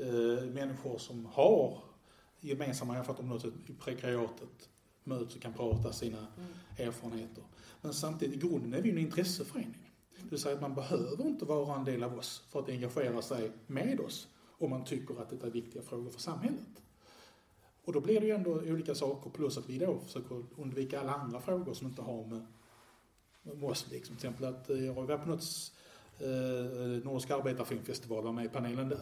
eh, 0.00 0.44
människor 0.44 0.98
som 0.98 1.26
har 1.26 1.82
gemensamma 2.40 2.96
erfarenheter 2.96 3.52
i 3.66 3.72
prekariatet 3.72 4.68
möts 5.04 5.36
och 5.36 5.42
kan 5.42 5.52
prata 5.52 5.92
sina 5.92 6.18
mm. 6.18 6.88
erfarenheter. 6.88 7.44
Men 7.80 7.94
samtidigt, 7.94 8.34
i 8.34 8.38
grunden 8.38 8.74
är 8.74 8.82
vi 8.82 8.90
en 8.90 8.98
intresseförening. 8.98 9.92
Det 10.22 10.30
vill 10.30 10.38
säga 10.38 10.54
att 10.54 10.60
man 10.60 10.74
behöver 10.74 11.26
inte 11.26 11.44
vara 11.44 11.76
en 11.76 11.84
del 11.84 12.02
av 12.02 12.18
oss 12.18 12.44
för 12.50 12.60
att 12.60 12.68
engagera 12.68 13.22
sig 13.22 13.50
med 13.66 14.00
oss 14.00 14.28
om 14.60 14.70
man 14.70 14.84
tycker 14.84 15.20
att 15.22 15.30
det 15.30 15.46
är 15.46 15.50
viktiga 15.50 15.82
frågor 15.82 16.10
för 16.10 16.20
samhället. 16.20 16.82
Och 17.84 17.92
då 17.92 18.00
blir 18.00 18.20
det 18.20 18.26
ju 18.26 18.32
ändå 18.32 18.50
olika 18.50 18.94
saker 18.94 19.30
plus 19.30 19.58
att 19.58 19.68
vi 19.68 19.78
då 19.78 20.00
försöker 20.00 20.44
undvika 20.56 21.00
alla 21.00 21.14
andra 21.14 21.40
frågor 21.40 21.74
som 21.74 21.86
inte 21.86 22.02
har 22.02 22.26
med, 22.26 22.46
med 23.42 23.70
oss 23.70 23.90
liksom. 23.90 24.16
Till 24.16 24.28
exempel 24.28 24.54
att 24.54 24.70
eh, 24.70 24.84
jag 24.84 24.94
har 24.94 25.02
varit 25.02 25.22
på 25.22 25.28
något 25.28 25.72
eh, 26.18 27.04
Nordiska 27.04 27.36
arbetarfilmfestival 27.36 28.24
var 28.24 28.32
med 28.32 28.44
i 28.44 28.48
panelen 28.48 28.88
där. 28.88 29.00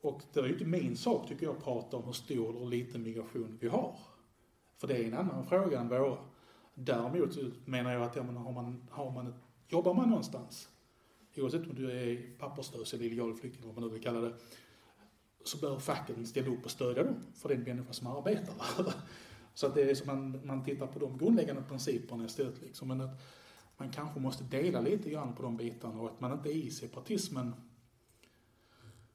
Och 0.00 0.22
det 0.32 0.40
var 0.40 0.46
ju 0.48 0.52
inte 0.52 0.64
min 0.64 0.96
sak 0.96 1.28
tycker 1.28 1.46
jag 1.46 1.56
att 1.56 1.64
prata 1.64 1.96
om 1.96 2.04
hur 2.04 2.12
stor 2.12 2.56
eller 2.56 2.66
liten 2.66 3.02
migration 3.02 3.58
vi 3.60 3.68
har. 3.68 3.98
För 4.76 4.86
det 4.86 4.96
är 4.96 5.04
en 5.04 5.14
annan 5.14 5.46
fråga 5.46 5.80
än 5.80 5.88
våra. 5.88 6.18
Däremot 6.74 7.38
menar 7.64 7.92
jag 7.92 8.02
att 8.02 8.16
ja, 8.16 8.22
har 8.22 8.52
man, 8.52 8.88
har 8.90 9.10
man 9.10 9.26
ett, 9.26 9.34
jobbar 9.68 9.94
man 9.94 10.08
någonstans 10.08 10.68
oavsett 11.36 11.66
om 11.66 11.74
du 11.74 11.90
är 11.90 12.38
papperslös 12.38 12.94
eller 12.94 13.04
illegal 13.04 13.34
flykting, 13.34 13.66
vad 13.66 13.74
man 13.74 13.84
nu 13.84 13.90
vill 13.90 14.02
kalla 14.02 14.20
det, 14.20 14.34
så 15.44 15.58
bör 15.58 15.78
facken 15.78 16.26
ställa 16.26 16.48
upp 16.48 16.64
och 16.64 16.70
stödja 16.70 17.02
dem 17.02 17.14
för 17.34 17.48
den 17.48 17.62
människa 17.62 17.92
som 17.92 18.06
arbetar 18.06 18.54
Så 19.54 19.66
att 19.66 19.74
det 19.74 19.90
är 19.90 19.94
som 19.94 20.06
man, 20.06 20.40
man 20.44 20.64
tittar 20.64 20.86
på 20.86 20.98
de 20.98 21.18
grundläggande 21.18 21.62
principerna 21.62 22.24
istället. 22.24 22.62
Liksom. 22.62 22.88
Men 22.88 23.00
att 23.00 23.22
man 23.76 23.90
kanske 23.90 24.20
måste 24.20 24.44
dela 24.44 24.80
lite 24.80 25.10
grann 25.10 25.34
på 25.34 25.42
de 25.42 25.56
bitarna 25.56 26.00
och 26.00 26.06
att 26.06 26.20
man 26.20 26.32
inte 26.32 26.48
är 26.48 26.56
i 26.56 26.70
separatismen, 26.70 27.54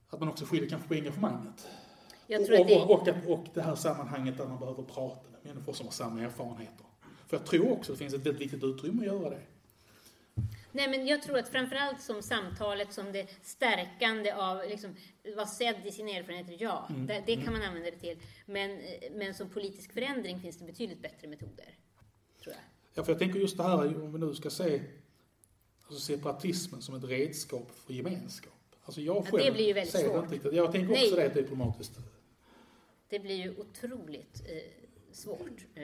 att 0.09 0.20
man 0.20 0.30
också 0.30 0.45
skiljer 0.45 0.70
kanske 0.70 0.88
på 0.88 0.93
engagemanget. 0.93 1.67
Jag 2.28 2.45
tror 2.45 2.59
och, 2.59 2.65
det... 2.67 2.76
och, 2.76 2.91
och, 2.91 3.39
och 3.39 3.47
det 3.53 3.61
här 3.61 3.76
sammanhanget 3.76 4.38
där 4.38 4.47
man 4.47 4.59
behöver 4.59 4.84
prata 4.84 5.30
med 5.32 5.39
människor 5.43 5.74
som 5.74 5.86
har 5.86 5.93
samma 5.93 6.22
erfarenheter. 6.22 6.86
För 7.28 7.38
jag 7.38 7.45
tror 7.45 7.72
också 7.72 7.91
att 7.91 7.99
det 7.99 8.03
finns 8.03 8.13
ett 8.13 8.26
väldigt 8.26 8.41
viktigt 8.41 8.63
utrymme 8.63 8.99
att 8.99 9.05
göra 9.05 9.30
det. 9.30 9.41
Nej, 10.72 10.89
men 10.89 11.07
jag 11.07 11.22
tror 11.22 11.38
att 11.38 11.49
framförallt 11.49 12.01
som 12.01 12.22
samtalet 12.22 12.93
som 12.93 13.11
det 13.11 13.28
stärkande 13.41 14.32
av, 14.32 14.70
liksom, 14.70 14.95
vara 15.36 15.45
sedd 15.45 15.86
i 15.86 15.91
sina 15.91 16.11
erfarenheter, 16.11 16.57
ja, 16.59 16.88
mm. 16.89 17.07
det, 17.07 17.24
det, 17.26 17.36
kan 17.36 17.47
mm. 17.47 17.53
man 17.53 17.61
använda 17.61 17.91
det 17.91 17.97
till. 17.97 18.17
Men, 18.45 18.82
men 19.11 19.34
som 19.34 19.49
politisk 19.49 19.93
förändring 19.93 20.39
finns 20.39 20.57
det 20.57 20.65
betydligt 20.65 21.01
bättre 21.01 21.28
metoder, 21.28 21.78
tror 22.43 22.55
jag. 22.55 22.63
Ja, 22.93 23.03
för 23.03 23.11
jag 23.11 23.20
tänker 23.20 23.39
just 23.39 23.57
det 23.57 23.63
här, 23.63 24.03
om 24.03 24.13
vi 24.13 24.20
nu 24.20 24.34
ska 24.34 24.49
se 24.49 24.82
alltså 25.88 25.99
separatismen 25.99 26.82
som 26.82 26.95
ett 26.95 27.03
redskap 27.03 27.72
för 27.72 27.93
gemenskap. 27.93 28.53
Alltså 28.84 29.01
jag 29.01 29.28
själv 29.28 29.43
ja, 29.43 29.45
det 29.45 29.51
blir 29.51 29.67
ju 29.67 29.74
väldigt 29.74 29.99
svårt. 29.99 30.34
Inte. 30.34 30.49
Jag 30.49 30.72
tänker 30.72 30.91
också 30.91 31.15
Nej. 31.15 31.15
det 31.15 31.24
är 31.24 31.34
diplomatiskt. 31.34 31.99
Det 33.09 33.20
blir 33.20 33.36
ju 33.36 33.55
otroligt 33.57 34.41
eh, 34.45 34.57
svårt, 35.11 35.65
eh, 35.76 35.84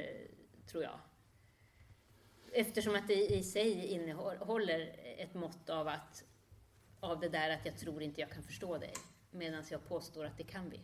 tror 0.72 0.84
jag. 0.84 1.00
Eftersom 2.58 2.96
att 2.96 3.08
det 3.08 3.36
i 3.36 3.44
sig 3.44 3.86
innehåller 3.86 4.96
ett 5.18 5.34
mått 5.34 5.70
av 5.70 5.88
att 5.88 6.24
av 7.00 7.20
det 7.20 7.30
där 7.30 7.50
att 7.50 7.66
jag 7.66 7.78
tror 7.78 8.02
inte 8.02 8.22
jag 8.22 8.32
kan 8.32 8.44
förstå 8.44 8.78
dig, 8.78 8.94
medan 9.32 9.64
jag 9.72 9.88
påstår 9.88 10.26
att 10.26 10.38
det 10.38 10.44
kan 10.44 10.70
vi. 10.70 10.80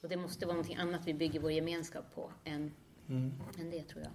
Och 0.00 0.08
det 0.08 0.16
måste 0.16 0.46
vara 0.46 0.56
någonting 0.56 0.76
annat 0.76 1.06
vi 1.06 1.14
bygger 1.14 1.40
vår 1.40 1.52
gemenskap 1.52 2.04
på 2.14 2.32
än, 2.44 2.72
mm. 3.08 3.32
än 3.60 3.70
det, 3.70 3.82
tror 3.82 4.02
jag. 4.02 4.12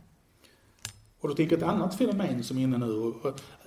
Och 1.19 1.29
då 1.29 1.35
tänker 1.35 1.55
jag 1.55 1.63
ett 1.63 1.69
annat 1.69 1.97
fenomen 1.97 2.43
som 2.43 2.57
är 2.57 2.61
inne 2.61 2.77
nu. 2.77 3.13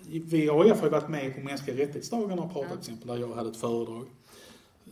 Vi 0.07 0.47
har 0.47 0.65
ju 0.65 0.73
varit 0.73 1.09
med 1.09 1.35
på 1.35 1.41
mänskliga 1.41 1.77
rättighetsdagarna 1.77 2.43
och 2.43 2.53
pratat 2.53 2.71
ja. 2.71 2.77
till 2.77 2.93
exempel, 2.93 3.09
där 3.09 3.17
jag 3.17 3.35
hade 3.35 3.51
ett 3.51 3.57
föredrag. 3.57 4.07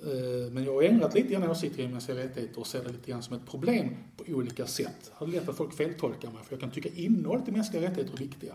Eh, 0.04 0.52
men 0.52 0.64
jag 0.64 0.74
har 0.74 0.82
ändrat 0.82 1.14
lite 1.14 1.28
grann 1.28 1.50
åsikter 1.50 1.82
i 1.82 1.88
mänskliga 1.88 2.18
rättigheter 2.18 2.60
och 2.60 2.66
ser 2.66 2.84
det 2.84 2.92
lite 2.92 3.10
grann 3.10 3.22
som 3.22 3.36
ett 3.36 3.46
problem 3.46 3.96
på 4.16 4.24
olika 4.32 4.66
sätt. 4.66 5.12
Det 5.18 5.24
är 5.24 5.28
lätt 5.28 5.48
att 5.48 5.56
folk 5.56 5.74
feltolkar 5.74 6.30
mig 6.30 6.44
för 6.44 6.52
jag 6.52 6.60
kan 6.60 6.70
tycka 6.70 6.88
innehållet 6.88 7.48
i 7.48 7.52
mänskliga 7.52 7.82
rättigheter 7.82 8.14
är 8.14 8.18
viktiga. 8.18 8.54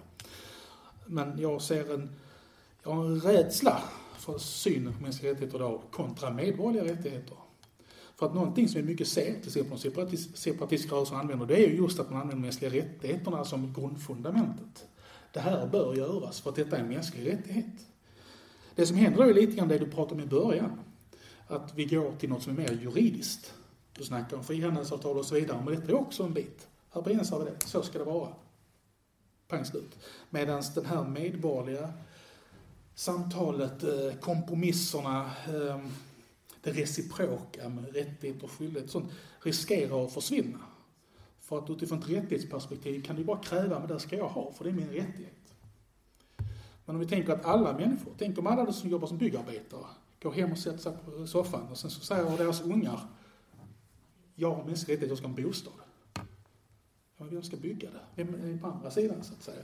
Men 1.05 1.39
jag 1.39 1.61
ser 1.61 1.93
en, 1.93 2.09
jag 2.83 2.91
har 2.91 3.05
en 3.05 3.21
rädsla 3.21 3.83
för 4.19 4.37
synen 4.37 4.93
på 4.93 5.03
mänskliga 5.03 5.31
rättigheter 5.31 5.57
idag 5.57 5.81
kontra 5.91 6.29
medborgerliga 6.29 6.93
rättigheter. 6.93 7.37
För 8.15 8.25
att 8.25 8.33
någonting 8.33 8.67
som 8.67 8.81
vi 8.81 8.87
mycket 8.87 9.07
ser, 9.07 9.33
till 9.33 9.47
exempel 9.47 9.79
separatist, 9.79 10.37
separatistiska 10.37 10.95
rörelser 10.95 11.15
använder, 11.15 11.45
det 11.45 11.55
är 11.55 11.67
ju 11.67 11.75
just 11.75 11.99
att 11.99 12.09
man 12.09 12.21
använder 12.21 12.41
mänskliga 12.41 12.71
rättigheterna 12.71 13.45
som 13.45 13.73
grundfundamentet. 13.73 14.85
det 15.33 15.39
här 15.39 15.67
bör 15.67 15.95
göras 15.95 16.41
för 16.41 16.49
att 16.49 16.55
detta 16.55 16.77
är 16.77 16.81
en 16.81 16.87
mänsklig 16.87 17.33
rättighet. 17.33 17.87
Det 18.75 18.85
som 18.85 18.97
händer 18.97 19.23
då 19.23 19.29
är 19.29 19.33
lite 19.33 19.51
grann 19.51 19.67
det 19.67 19.77
du 19.77 19.85
pratade 19.85 20.21
om 20.21 20.27
i 20.27 20.29
början. 20.29 20.79
Att 21.51 21.73
vi 21.75 21.85
går 21.85 22.11
till 22.19 22.29
något 22.29 22.43
som 22.43 22.53
är 22.53 22.57
mer 22.57 22.71
juridiskt. 22.81 23.53
Du 23.93 24.03
snackar 24.03 24.37
om 24.37 24.43
frihandelsavtal 24.43 25.17
och 25.17 25.25
så 25.25 25.35
vidare, 25.35 25.61
men 25.65 25.75
detta 25.75 25.87
är 25.87 25.95
också 25.95 26.23
en 26.23 26.33
bit. 26.33 26.67
Här 26.93 27.01
begränsar 27.01 27.39
vi 27.39 27.45
det. 27.45 27.65
Så 27.65 27.83
ska 27.83 27.99
det 27.99 28.05
vara. 28.05 28.33
Pang 29.47 29.65
slut. 29.65 29.97
Medan 30.29 30.63
den 30.75 30.85
här 30.85 31.03
medborgerliga 31.03 31.93
samtalet, 32.95 33.83
eh, 33.83 34.19
kompromisserna, 34.19 35.31
ehm, 35.47 35.91
det 36.61 36.71
reciproka 36.71 37.69
med 37.69 37.93
rättigheter 37.93 38.43
och 38.43 38.51
skyldigheter 38.51 38.91
sånt 38.91 39.11
riskerar 39.39 40.05
att 40.05 40.13
försvinna. 40.13 40.59
För 41.39 41.57
att 41.57 41.69
utifrån 41.69 41.99
ett 41.99 42.09
rättighetsperspektiv 42.09 43.01
kan 43.03 43.15
du 43.15 43.23
bara 43.23 43.43
kräva, 43.43 43.79
men 43.79 43.87
det 43.87 43.99
ska 43.99 44.17
jag 44.17 44.29
ha, 44.29 44.51
för 44.51 44.63
det 44.63 44.69
är 44.69 44.73
min 44.73 44.89
rättighet. 44.89 45.53
Men 46.85 46.95
om 46.95 46.99
vi 46.99 47.07
tänker 47.07 47.33
att 47.33 47.45
alla 47.45 47.73
människor, 47.73 48.13
tänk 48.17 48.37
om 48.39 48.47
alla 48.47 48.73
som 48.73 48.89
jobbar 48.89 49.07
som 49.07 49.17
byggarbetare 49.17 49.85
går 50.21 50.31
hem 50.31 50.51
och 50.51 50.57
sätter 50.57 50.77
sig 50.77 50.93
på 51.05 51.27
soffan 51.27 51.67
och 51.67 51.77
sen 51.77 51.89
så 51.89 51.99
säger 51.99 52.37
deras 52.37 52.61
ungar, 52.61 52.99
jag 54.35 54.55
har 54.55 54.63
mänsklig 54.63 54.93
rättighet, 54.93 55.09
jag 55.09 55.17
ska 55.17 55.27
ha 55.27 55.37
en 55.37 55.43
bostad. 55.43 55.73
Ja, 57.17 57.25
vem 57.31 57.43
ska 57.43 57.57
bygga 57.57 57.89
det? 57.89 58.23
Vem 58.23 58.35
är 58.35 58.57
på 58.57 58.67
andra 58.67 58.91
sidan 58.91 59.23
så 59.23 59.33
att 59.33 59.43
säga? 59.43 59.63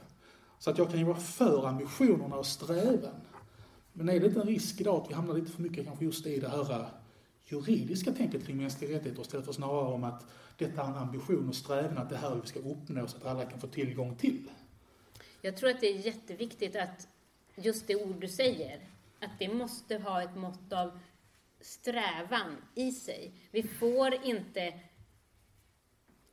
Så 0.60 0.70
att 0.70 0.78
jag 0.78 0.90
kan 0.90 1.00
ju 1.00 1.06
vara 1.06 1.18
för 1.18 1.68
ambitionerna 1.68 2.36
och 2.36 2.46
strävan. 2.46 3.22
Men 3.94 4.10
är 4.10 4.20
det 4.20 4.26
inte 4.26 4.40
en 4.42 4.48
risk 4.48 4.82
idag 4.82 5.02
att 5.02 5.10
vi 5.10 5.14
hamnar 5.14 5.34
lite 5.34 5.52
för 5.52 5.62
mycket 5.62 5.86
kanske 5.86 6.06
just 6.06 6.28
i 6.28 6.40
det 6.40 6.50
här 6.50 6.72
eh, 6.72 6.88
juridiska 7.46 8.12
tänket 8.12 8.46
kring 8.46 8.58
mänskliga 8.58 8.96
rättigheter 8.98 9.22
istället 9.22 9.46
för 9.46 9.54
snarare 9.54 9.94
om 9.94 10.04
att 10.04 10.26
detta 10.58 10.82
är 10.82 10.88
en 10.88 10.96
ambition 10.96 11.50
och 11.50 11.56
strävan 11.56 11.98
att 11.98 12.10
det 12.10 12.18
här 12.18 12.40
vi 12.42 12.48
ska 12.48 12.60
uppnå 12.60 13.08
så 13.08 13.18
att 13.18 13.26
alla 13.26 13.46
kan 13.46 13.60
få 13.60 13.68
tillgång 13.68 14.16
till. 14.16 14.50
Jag 15.42 15.58
tror 15.58 15.70
att 15.70 15.82
det 15.82 15.88
är 15.88 16.06
jätteviktigt 16.06 16.76
att 16.76 17.08
just 17.56 17.88
det 17.88 17.96
ord 17.96 18.16
du 18.22 18.28
säger, 18.28 18.80
att 19.20 19.40
det 19.40 19.54
måste 19.54 19.98
ha 19.98 20.24
ett 20.24 20.36
mått 20.36 20.74
av 20.74 21.00
strävan 21.60 22.56
i 22.76 22.92
sig. 22.92 23.34
Vi 23.52 23.64
får 23.64 24.26
inte 24.26 24.80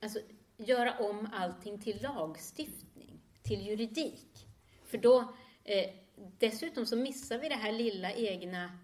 alltså, 0.01 0.19
göra 0.57 0.99
om 0.99 1.29
allting 1.33 1.79
till 1.79 2.03
lagstiftning, 2.03 3.21
till 3.43 3.67
juridik. 3.67 4.47
För 4.85 4.99
då, 4.99 5.35
eh, 5.65 5.91
dessutom 6.39 6.87
så 6.87 6.97
missar 6.97 7.39
vi 7.39 7.49
det 7.49 7.55
här 7.55 7.73
lilla 7.73 8.13
egna 8.13 8.79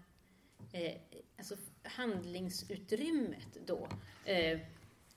eh, 0.73 1.01
alltså 1.37 1.55
handlingsutrymmet 1.83 3.57
då. 3.65 3.87
Eh, 4.25 4.59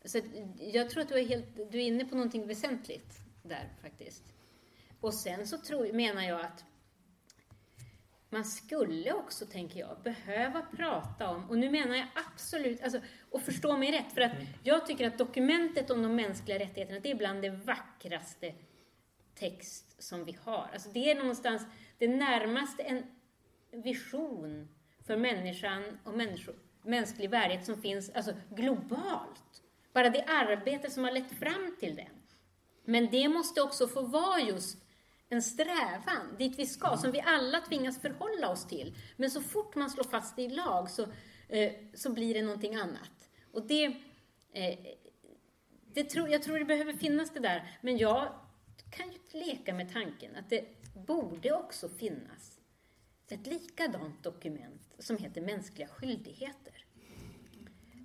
så 0.05 0.21
jag 0.59 0.91
tror 0.91 1.03
att 1.03 1.09
du 1.09 1.19
är, 1.19 1.27
helt, 1.27 1.57
du 1.57 1.79
är 1.79 1.87
inne 1.87 2.05
på 2.05 2.15
någonting 2.15 2.47
väsentligt 2.47 3.21
där 3.43 3.73
faktiskt. 3.83 4.25
Och 5.01 5.15
sen 5.15 5.47
så 5.47 5.59
tror, 5.59 5.93
menar 5.93 6.23
jag 6.23 6.41
att 6.41 6.65
man 8.35 8.45
skulle 8.45 9.13
också, 9.13 9.47
tänker 9.47 9.81
jag, 9.81 9.97
behöva 10.03 10.63
prata 10.63 11.31
om, 11.31 11.51
och 11.51 11.59
nu 11.59 11.71
menar 11.71 11.97
jag 11.97 12.07
absolut, 12.15 12.83
alltså, 12.83 13.01
och 13.31 13.43
förstå 13.43 13.77
mig 13.77 13.93
rätt, 13.93 14.13
för 14.13 14.21
att 14.21 14.33
mm. 14.33 14.47
jag 14.63 14.87
tycker 14.87 15.07
att 15.07 15.19
dokumentet 15.19 15.91
om 15.91 16.03
de 16.03 16.17
mänskliga 16.17 16.59
rättigheterna, 16.59 17.01
det 17.01 17.11
är 17.11 17.15
bland 17.15 17.43
det 17.43 17.51
vackraste 17.51 18.55
text 19.35 20.03
som 20.03 20.25
vi 20.25 20.39
har. 20.45 20.71
Alltså 20.73 20.89
det 20.91 21.11
är 21.11 21.15
någonstans 21.15 21.63
det 21.99 22.09
närmaste 22.09 22.83
en 22.83 23.03
vision 23.71 24.69
för 25.07 25.17
människan 25.17 25.99
och 26.05 26.15
människor, 26.15 26.55
mänsklig 26.83 27.31
värdighet 27.31 27.67
som 27.67 27.83
finns 27.83 28.11
alltså 28.11 28.33
globalt. 28.51 29.63
Bara 29.93 30.11
det 30.11 30.25
arbete 30.25 30.91
som 30.91 31.05
har 31.05 31.13
lett 31.13 31.39
fram 31.39 31.77
till 31.81 31.97
den. 31.97 32.23
Men 32.85 33.11
det 33.11 33.29
måste 33.29 33.63
också 33.63 33.89
få 33.89 34.03
vara 34.03 34.41
just 34.41 34.84
en 35.35 35.43
strävan 35.43 36.37
dit 36.39 36.59
vi 36.59 36.67
ska, 36.67 36.97
som 36.97 37.11
vi 37.11 37.21
alla 37.21 37.61
tvingas 37.61 38.01
förhålla 38.01 38.49
oss 38.49 38.67
till. 38.67 38.97
Men 39.17 39.31
så 39.31 39.41
fort 39.41 39.75
man 39.75 39.91
slår 39.91 40.05
fast 40.05 40.37
det 40.37 40.43
i 40.43 40.49
lag 40.49 40.91
så, 40.91 41.03
eh, 41.49 41.73
så 41.95 42.13
blir 42.13 42.35
det 42.35 42.43
någonting 42.43 42.75
annat. 42.75 43.31
Och 43.53 43.67
det, 43.67 43.85
eh, 44.53 44.79
det 45.95 46.05
tror, 46.05 46.29
jag 46.29 46.43
tror 46.43 46.59
det 46.59 46.65
behöver 46.65 46.93
finnas 46.93 47.31
det 47.31 47.41
där, 47.41 47.79
men 47.81 47.99
jag 47.99 48.29
kan 48.91 49.07
ju 49.13 49.41
leka 49.41 49.75
med 49.75 49.93
tanken 49.93 50.37
att 50.37 50.51
det 50.51 50.65
borde 51.07 51.53
också 51.53 51.89
finnas 51.89 52.61
ett 53.29 53.47
likadant 53.47 54.23
dokument 54.23 54.95
som 54.99 55.17
heter 55.17 55.41
mänskliga 55.41 55.89
skyldigheter. 55.89 56.85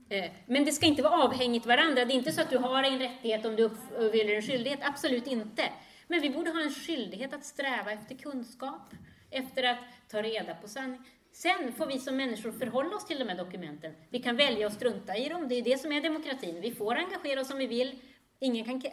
Eh, 0.10 0.32
men 0.46 0.66
det 0.66 0.72
ska 0.72 0.86
inte 0.86 1.02
vara 1.02 1.24
avhängigt 1.24 1.66
varandra. 1.66 2.06
Det 2.06 2.14
är 2.14 2.16
inte 2.16 2.32
så 2.32 2.42
att 2.42 2.50
du 2.50 2.58
har 2.58 2.84
en 2.84 3.00
rättighet 3.00 3.46
om 3.46 3.56
du 3.56 3.64
uppfyller 3.64 4.36
en 4.36 4.42
skyldighet. 4.42 4.80
Absolut 4.84 5.28
inte. 5.28 5.64
Men 6.12 6.22
vi 6.22 6.30
borde 6.30 6.52
ha 6.52 6.62
en 6.62 6.72
skyldighet 6.72 7.34
att 7.34 7.46
sträva 7.46 7.92
efter 7.92 8.16
kunskap, 8.16 8.94
efter 9.30 9.64
att 9.64 9.78
ta 10.08 10.22
reda 10.22 10.56
på 10.56 10.68
sanning. 10.68 11.02
Sen 11.32 11.74
får 11.74 11.86
vi 11.86 12.00
som 12.00 12.18
människor 12.18 12.52
förhålla 12.52 12.96
oss 12.96 13.06
till 13.06 13.20
de 13.20 13.28
här 13.28 13.38
dokumenten. 13.38 13.94
Vi 14.10 14.20
kan 14.20 14.36
välja 14.36 14.68
att 14.68 14.74
strunta 14.74 15.18
i 15.18 15.30
dem, 15.30 15.48
det 15.48 15.56
är 15.56 15.62
det 15.62 15.78
som 15.78 15.92
är 15.92 16.02
demokratin. 16.02 16.62
Vi 16.62 16.72
får 16.72 16.96
engagera 16.96 17.42
oss 17.42 17.52
om 17.52 17.58
vi 17.58 17.68
vill. 17.68 18.00
Ingen 18.40 18.66
kan 18.66 18.92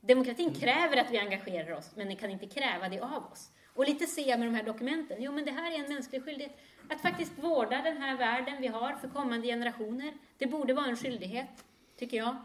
Demokratin 0.00 0.54
kräver 0.54 0.96
att 0.96 1.10
vi 1.10 1.18
engagerar 1.18 1.72
oss, 1.72 1.90
men 1.96 2.06
den 2.06 2.16
kan 2.16 2.30
inte 2.30 2.46
kräva 2.46 2.88
det 2.88 3.00
av 3.00 3.32
oss. 3.32 3.50
Och 3.74 3.84
lite 3.84 4.06
ser 4.06 4.28
jag 4.28 4.38
med 4.38 4.48
de 4.48 4.54
här 4.54 4.62
dokumenten, 4.62 5.22
jo 5.22 5.32
men 5.32 5.44
det 5.44 5.50
här 5.50 5.72
är 5.72 5.84
en 5.84 5.92
mänsklig 5.92 6.24
skyldighet. 6.24 6.58
Att 6.88 7.00
faktiskt 7.00 7.32
vårda 7.38 7.82
den 7.82 7.96
här 7.96 8.16
världen 8.16 8.60
vi 8.60 8.66
har 8.66 8.92
för 8.92 9.08
kommande 9.08 9.46
generationer, 9.46 10.12
det 10.38 10.46
borde 10.46 10.74
vara 10.74 10.86
en 10.86 10.96
skyldighet, 10.96 11.64
tycker 11.96 12.16
jag. 12.16 12.36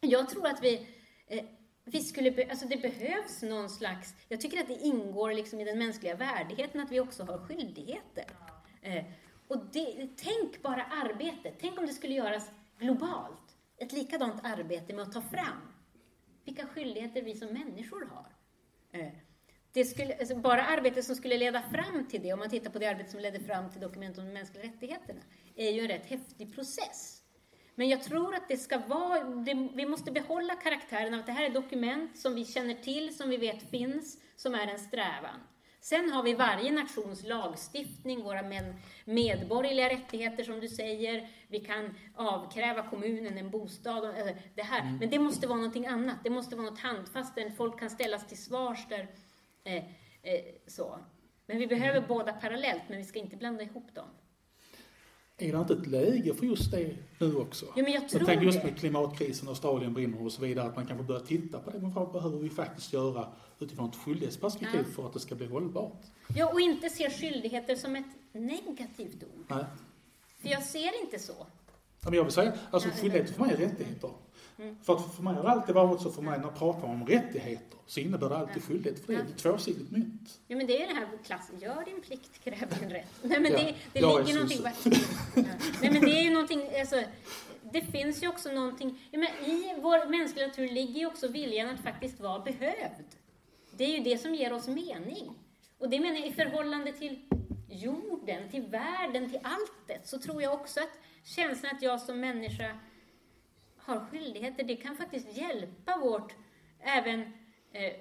Jag 0.00 0.28
tror 0.28 0.46
att 0.46 0.62
vi 0.62 0.86
eh, 1.26 1.44
vi 1.84 2.00
skulle, 2.00 2.50
alltså 2.50 2.66
det 2.66 2.76
behövs 2.76 3.42
någon 3.42 3.70
slags, 3.70 4.14
jag 4.28 4.40
tycker 4.40 4.60
att 4.60 4.68
det 4.68 4.80
ingår 4.80 5.32
liksom 5.32 5.60
i 5.60 5.64
den 5.64 5.78
mänskliga 5.78 6.16
värdigheten 6.16 6.80
att 6.80 6.92
vi 6.92 7.00
också 7.00 7.24
har 7.24 7.38
skyldigheter. 7.38 8.24
Eh, 8.82 9.04
och 9.48 9.66
det, 9.72 10.08
tänk 10.16 10.62
bara 10.62 10.84
arbetet, 10.84 11.54
tänk 11.60 11.78
om 11.78 11.86
det 11.86 11.92
skulle 11.92 12.14
göras 12.14 12.50
globalt. 12.78 13.56
Ett 13.76 13.92
likadant 13.92 14.44
arbete 14.44 14.94
med 14.94 15.02
att 15.02 15.12
ta 15.12 15.20
fram 15.20 15.74
vilka 16.44 16.66
skyldigheter 16.66 17.22
vi 17.22 17.34
som 17.34 17.48
människor 17.48 18.06
har. 18.06 18.26
Eh, 19.00 19.12
det 19.72 19.84
skulle, 19.84 20.18
alltså 20.18 20.36
bara 20.36 20.64
arbetet 20.64 21.04
som 21.04 21.16
skulle 21.16 21.38
leda 21.38 21.62
fram 21.62 22.06
till 22.08 22.22
det, 22.22 22.32
om 22.32 22.38
man 22.38 22.50
tittar 22.50 22.70
på 22.70 22.78
det 22.78 22.86
arbete 22.86 23.10
som 23.10 23.20
ledde 23.20 23.40
fram 23.40 23.70
till 23.70 23.80
dokumentet 23.80 24.18
om 24.18 24.26
de 24.26 24.32
mänskliga 24.32 24.64
rättigheterna, 24.64 25.20
är 25.56 25.70
ju 25.70 25.80
en 25.80 25.88
rätt 25.88 26.06
häftig 26.06 26.54
process. 26.54 27.23
Men 27.74 27.88
jag 27.88 28.02
tror 28.02 28.34
att 28.34 28.48
det 28.48 28.56
ska 28.56 28.78
vara, 28.78 29.24
det, 29.24 29.68
vi 29.74 29.86
måste 29.86 30.12
behålla 30.12 30.54
karaktären 30.54 31.14
av 31.14 31.20
att 31.20 31.26
det 31.26 31.32
här 31.32 31.44
är 31.44 31.50
dokument 31.50 32.18
som 32.18 32.34
vi 32.34 32.44
känner 32.44 32.74
till, 32.74 33.16
som 33.16 33.30
vi 33.30 33.36
vet 33.36 33.70
finns, 33.70 34.18
som 34.36 34.54
är 34.54 34.66
en 34.66 34.78
strävan. 34.78 35.40
Sen 35.84 36.10
har 36.10 36.22
vi 36.22 36.34
varje 36.34 36.72
nations 36.72 37.24
lagstiftning, 37.24 38.22
våra 38.22 38.42
medborgerliga 39.04 39.88
rättigheter 39.88 40.44
som 40.44 40.60
du 40.60 40.68
säger. 40.68 41.28
Vi 41.48 41.60
kan 41.60 41.94
avkräva 42.14 42.82
kommunen 42.82 43.38
en 43.38 43.50
bostad. 43.50 44.04
Alltså 44.04 44.34
det 44.54 44.62
här. 44.62 44.80
Mm. 44.80 44.96
Men 44.96 45.10
det 45.10 45.18
måste 45.18 45.46
vara 45.46 45.56
någonting 45.56 45.86
annat. 45.86 46.16
Det 46.24 46.30
måste 46.30 46.56
vara 46.56 46.70
något 46.70 46.80
handfast 46.80 47.34
där 47.34 47.50
folk 47.50 47.80
kan 47.80 47.90
ställas 47.90 48.26
till 48.26 48.42
svars. 48.42 48.88
Där, 48.88 49.08
eh, 49.64 49.84
eh, 50.22 50.44
så. 50.66 50.98
Men 51.46 51.58
vi 51.58 51.66
behöver 51.66 51.96
mm. 51.96 52.08
båda 52.08 52.32
parallellt, 52.32 52.82
men 52.88 52.98
vi 52.98 53.04
ska 53.04 53.18
inte 53.18 53.36
blanda 53.36 53.62
ihop 53.62 53.94
dem. 53.94 54.08
Är 55.44 55.52
det 55.52 55.58
inte 55.58 55.72
ett 55.72 55.86
läge 55.86 56.34
för 56.34 56.46
just 56.46 56.70
det 56.70 56.94
nu 57.18 57.36
också? 57.36 57.66
Ja, 57.76 57.82
men 57.82 57.92
jag 57.92 58.08
tror 58.08 58.20
jag 58.20 58.26
tänker 58.26 58.46
just 58.46 58.64
med 58.64 58.78
klimatkrisen, 58.78 59.48
Australien 59.48 59.94
brinner 59.94 60.24
och 60.24 60.32
så 60.32 60.42
vidare, 60.42 60.66
att 60.66 60.76
man 60.76 60.86
kanske 60.86 61.04
börjar 61.04 61.20
titta 61.20 61.58
på 61.58 61.70
det. 61.70 61.78
Men 61.78 61.92
vad 61.92 62.12
behöver 62.12 62.38
vi 62.38 62.50
faktiskt 62.50 62.92
göra 62.92 63.28
utifrån 63.58 63.88
ett 63.88 63.96
skyldighetsperspektiv 63.96 64.84
ja. 64.88 64.94
för 64.94 65.06
att 65.06 65.12
det 65.12 65.20
ska 65.20 65.34
bli 65.34 65.46
hållbart? 65.46 66.02
Ja, 66.36 66.52
och 66.52 66.60
inte 66.60 66.90
se 66.90 67.10
skyldigheter 67.10 67.76
som 67.76 67.96
ett 67.96 68.06
negativt 68.32 69.22
ord. 69.22 69.44
Nej. 69.48 69.64
För 70.38 70.48
jag 70.48 70.62
ser 70.62 71.02
inte 71.04 71.18
så. 71.18 71.46
Ja, 72.00 72.10
men 72.10 72.14
jag 72.14 72.24
vill 72.24 72.32
säga, 72.32 72.52
alltså 72.70 72.88
skyldigheter 72.88 73.34
för 73.34 73.40
mig 73.40 73.52
är 73.52 73.56
rättigheter. 73.56 74.10
Mm. 74.58 74.76
För 74.82 74.96
att 74.96 75.14
för 75.14 75.22
mig 75.22 75.34
har 75.34 75.42
det 75.42 75.50
alltid 75.50 75.74
varit 75.74 76.00
så, 76.00 76.10
för 76.10 76.22
mig 76.22 76.38
när 76.38 76.46
man 76.46 76.54
pratar 76.54 76.88
om 76.88 77.06
rättigheter, 77.06 77.78
så 77.86 78.00
innebär 78.00 78.28
det 78.28 78.36
alltid 78.36 78.64
skyldighet, 78.64 79.06
för 79.06 79.12
det 79.12 79.18
är 79.18 79.22
ett 79.22 79.38
tvåsidigt 79.38 79.90
mynt. 79.90 80.40
Ja, 80.46 80.56
men 80.56 80.66
det 80.66 80.82
är 80.82 80.88
det 80.88 80.94
här 80.94 81.08
klassen, 81.24 81.58
gör 81.58 81.84
din 81.84 82.00
plikt, 82.00 82.44
kräv 82.44 82.78
din 82.80 82.90
rätt. 82.90 83.12
Nej, 83.22 83.40
men 83.40 83.52
ja, 83.52 83.58
det, 83.58 83.74
det 83.92 84.00
ligger 84.00 84.34
någonting... 84.34 84.60
ja. 84.64 85.42
Nej, 85.80 85.92
men 85.92 86.00
det 86.00 86.18
är 86.18 86.22
ju 86.22 86.30
någonting, 86.30 86.62
alltså, 86.80 87.02
det 87.72 87.80
finns 87.80 88.22
ju 88.22 88.28
också 88.28 88.52
någonting, 88.52 89.08
ja, 89.10 89.18
men 89.18 89.50
i 89.50 89.74
vår 89.80 90.10
mänskliga 90.10 90.46
natur 90.46 90.68
ligger 90.68 91.00
ju 91.00 91.06
också 91.06 91.28
viljan 91.28 91.68
att 91.68 91.80
faktiskt 91.80 92.20
vara 92.20 92.38
behövd. 92.38 93.06
Det 93.76 93.84
är 93.84 93.98
ju 93.98 94.04
det 94.04 94.18
som 94.18 94.34
ger 94.34 94.52
oss 94.52 94.68
mening. 94.68 95.34
Och 95.78 95.90
det 95.90 96.00
menar 96.00 96.18
jag 96.18 96.26
i 96.26 96.32
förhållande 96.32 96.92
till 96.92 97.18
jorden, 97.68 98.50
till 98.50 98.62
världen, 98.62 99.30
till 99.30 99.40
alltet, 99.42 100.08
så 100.08 100.18
tror 100.18 100.42
jag 100.42 100.54
också 100.54 100.80
att 100.80 100.98
känslan 101.24 101.76
att 101.76 101.82
jag 101.82 102.00
som 102.00 102.20
människa 102.20 102.76
har 103.84 104.06
skyldigheter, 104.10 104.64
det 104.64 104.76
kan 104.76 104.96
faktiskt 104.96 105.36
hjälpa 105.36 105.98
vårt, 105.98 106.32
även 106.80 107.20
eh, 107.72 107.92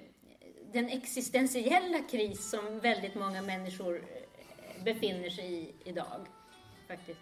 den 0.73 0.89
existentiella 0.89 1.99
kris 1.99 2.49
som 2.49 2.79
väldigt 2.79 3.15
många 3.15 3.41
människor 3.41 3.95
eh, 3.95 4.83
befinner 4.83 5.29
sig 5.29 5.53
i 5.53 5.73
idag. 5.83 6.27
Faktiskt. 6.87 7.19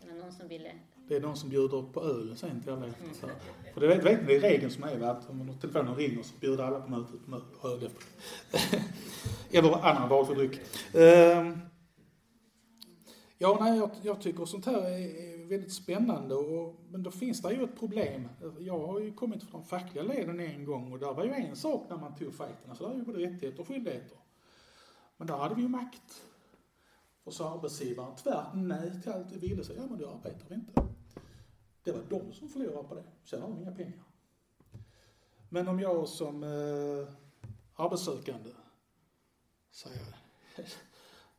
Det 0.00 0.12
var 0.12 0.18
någon 0.18 0.32
som 0.32 0.48
ville... 0.48 0.70
Det 1.08 1.16
är 1.16 1.20
någon 1.20 1.36
som 1.36 1.50
bjuder 1.50 1.82
på 1.82 2.02
öl 2.04 2.36
sen 2.36 2.62
till 2.62 2.72
alla 2.72 2.86
efter. 2.86 3.06
Så. 3.20 3.26
För 3.74 3.80
det 3.80 3.86
vet, 3.86 4.04
vet 4.04 4.26
det 4.26 4.36
är 4.36 4.40
regeln 4.40 4.70
som 4.70 4.84
är 4.84 5.00
att 5.00 5.30
om 5.30 5.58
telefonen 5.60 5.96
ringer 5.96 6.22
så 6.22 6.34
bjuder 6.40 6.64
alla 6.64 6.80
på 6.80 6.90
mötet 6.90 7.26
på 7.60 7.68
öl. 7.68 7.90
Eller 9.50 9.86
annan 9.86 10.08
valfri 10.08 10.34
dryck. 10.34 10.60
Uh, 10.94 11.58
ja, 13.38 13.58
nej, 13.60 13.78
jag, 13.78 13.90
jag, 14.02 14.20
tycker 14.20 14.44
sånt 14.44 14.66
här 14.66 14.82
är, 14.82 14.98
är 14.98 15.35
väldigt 15.48 15.72
spännande. 15.72 16.34
Och, 16.34 16.74
men 16.90 17.02
då 17.02 17.10
finns 17.10 17.42
det 17.42 17.52
ju 17.54 17.64
ett 17.64 17.78
problem. 17.78 18.28
Jag 18.60 18.86
har 18.86 19.00
ju 19.00 19.12
kommit 19.12 19.42
från 19.42 19.60
de 19.60 19.66
fackliga 19.66 20.04
leden 20.04 20.40
en 20.40 20.64
gång 20.64 20.92
och 20.92 20.98
där 20.98 21.14
var 21.14 21.24
ju 21.24 21.32
en 21.32 21.56
sak 21.56 21.86
när 21.88 21.96
man 21.96 22.14
tog 22.14 22.34
fighten. 22.34 22.70
Alltså 22.70 22.84
där 22.84 22.94
är 22.94 22.96
ju 22.96 23.04
både 23.04 23.18
rättigheter 23.18 23.60
och 23.60 23.68
skyldigheter. 23.68 24.18
Men 25.16 25.26
där 25.26 25.36
hade 25.36 25.54
vi 25.54 25.62
ju 25.62 25.68
makt. 25.68 26.22
Och 27.24 27.32
så 27.32 27.48
arbetsgivaren 27.48 28.16
tvärt 28.16 28.54
nej 28.54 29.02
till 29.02 29.12
allt 29.12 29.32
vi 29.32 29.48
ville, 29.48 29.64
så 29.64 29.72
ja 29.72 29.86
men 29.86 29.98
du 29.98 30.08
arbetar 30.08 30.54
inte. 30.54 30.72
Det 31.82 31.92
var 31.92 32.02
de 32.08 32.32
som 32.32 32.48
förlorade 32.48 32.88
på 32.88 32.94
det. 32.94 33.04
Sen 33.24 33.42
har 33.42 33.48
de 33.48 33.60
inga 33.60 33.72
pengar. 33.72 34.02
Men 35.48 35.68
om 35.68 35.80
jag 35.80 36.08
som 36.08 36.42
eh, 36.42 37.08
arbetssökande 37.74 38.50
säger 39.70 40.16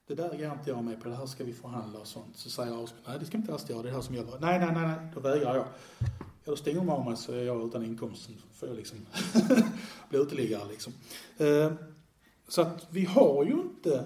det 0.08 0.16
där 0.16 0.30
går 0.30 0.54
inte 0.54 0.70
jag 0.70 0.84
med 0.84 1.02
på, 1.04 1.10
det 1.10 1.16
här 1.16 1.26
ska 1.26 1.44
vi 1.44 1.54
förhandla 1.54 2.00
och 2.00 2.08
sånt. 2.08 2.38
Så 2.38 2.50
säger 2.50 2.74
arbetsgivaren, 2.74 3.04
nej 3.08 3.20
det 3.20 3.26
ska 3.26 3.38
vi 3.38 3.42
inte 3.42 3.54
alls 3.54 3.70
göra, 3.70 3.82
det 3.82 3.88
är 3.88 3.92
det 3.92 3.98
här 3.98 4.02
som 4.02 4.16
gäller. 4.16 4.40
Nej, 4.40 4.60
nej, 4.60 4.72
nej, 4.74 4.88
nej, 4.88 5.12
då 5.14 5.20
vägrar 5.20 5.56
jag. 5.56 5.66
Ja, 6.00 6.52
då 6.52 6.56
stänger 6.56 6.78
de 6.78 6.90
av 6.90 7.06
mig 7.06 7.18
så 7.18 7.32
är 7.32 7.44
jag 7.44 7.68
utan 7.68 7.86
inkomst. 7.86 8.30
Får 8.54 8.70
jag 8.70 8.78
liksom 8.78 8.98
bli 10.10 10.20
uteliggare 10.20 10.68
liksom. 10.68 10.94
Eh, 11.38 11.74
så 12.48 12.62
att 12.62 12.88
vi 12.90 13.06
har 13.06 13.44
ju 13.44 13.52
inte 13.52 14.06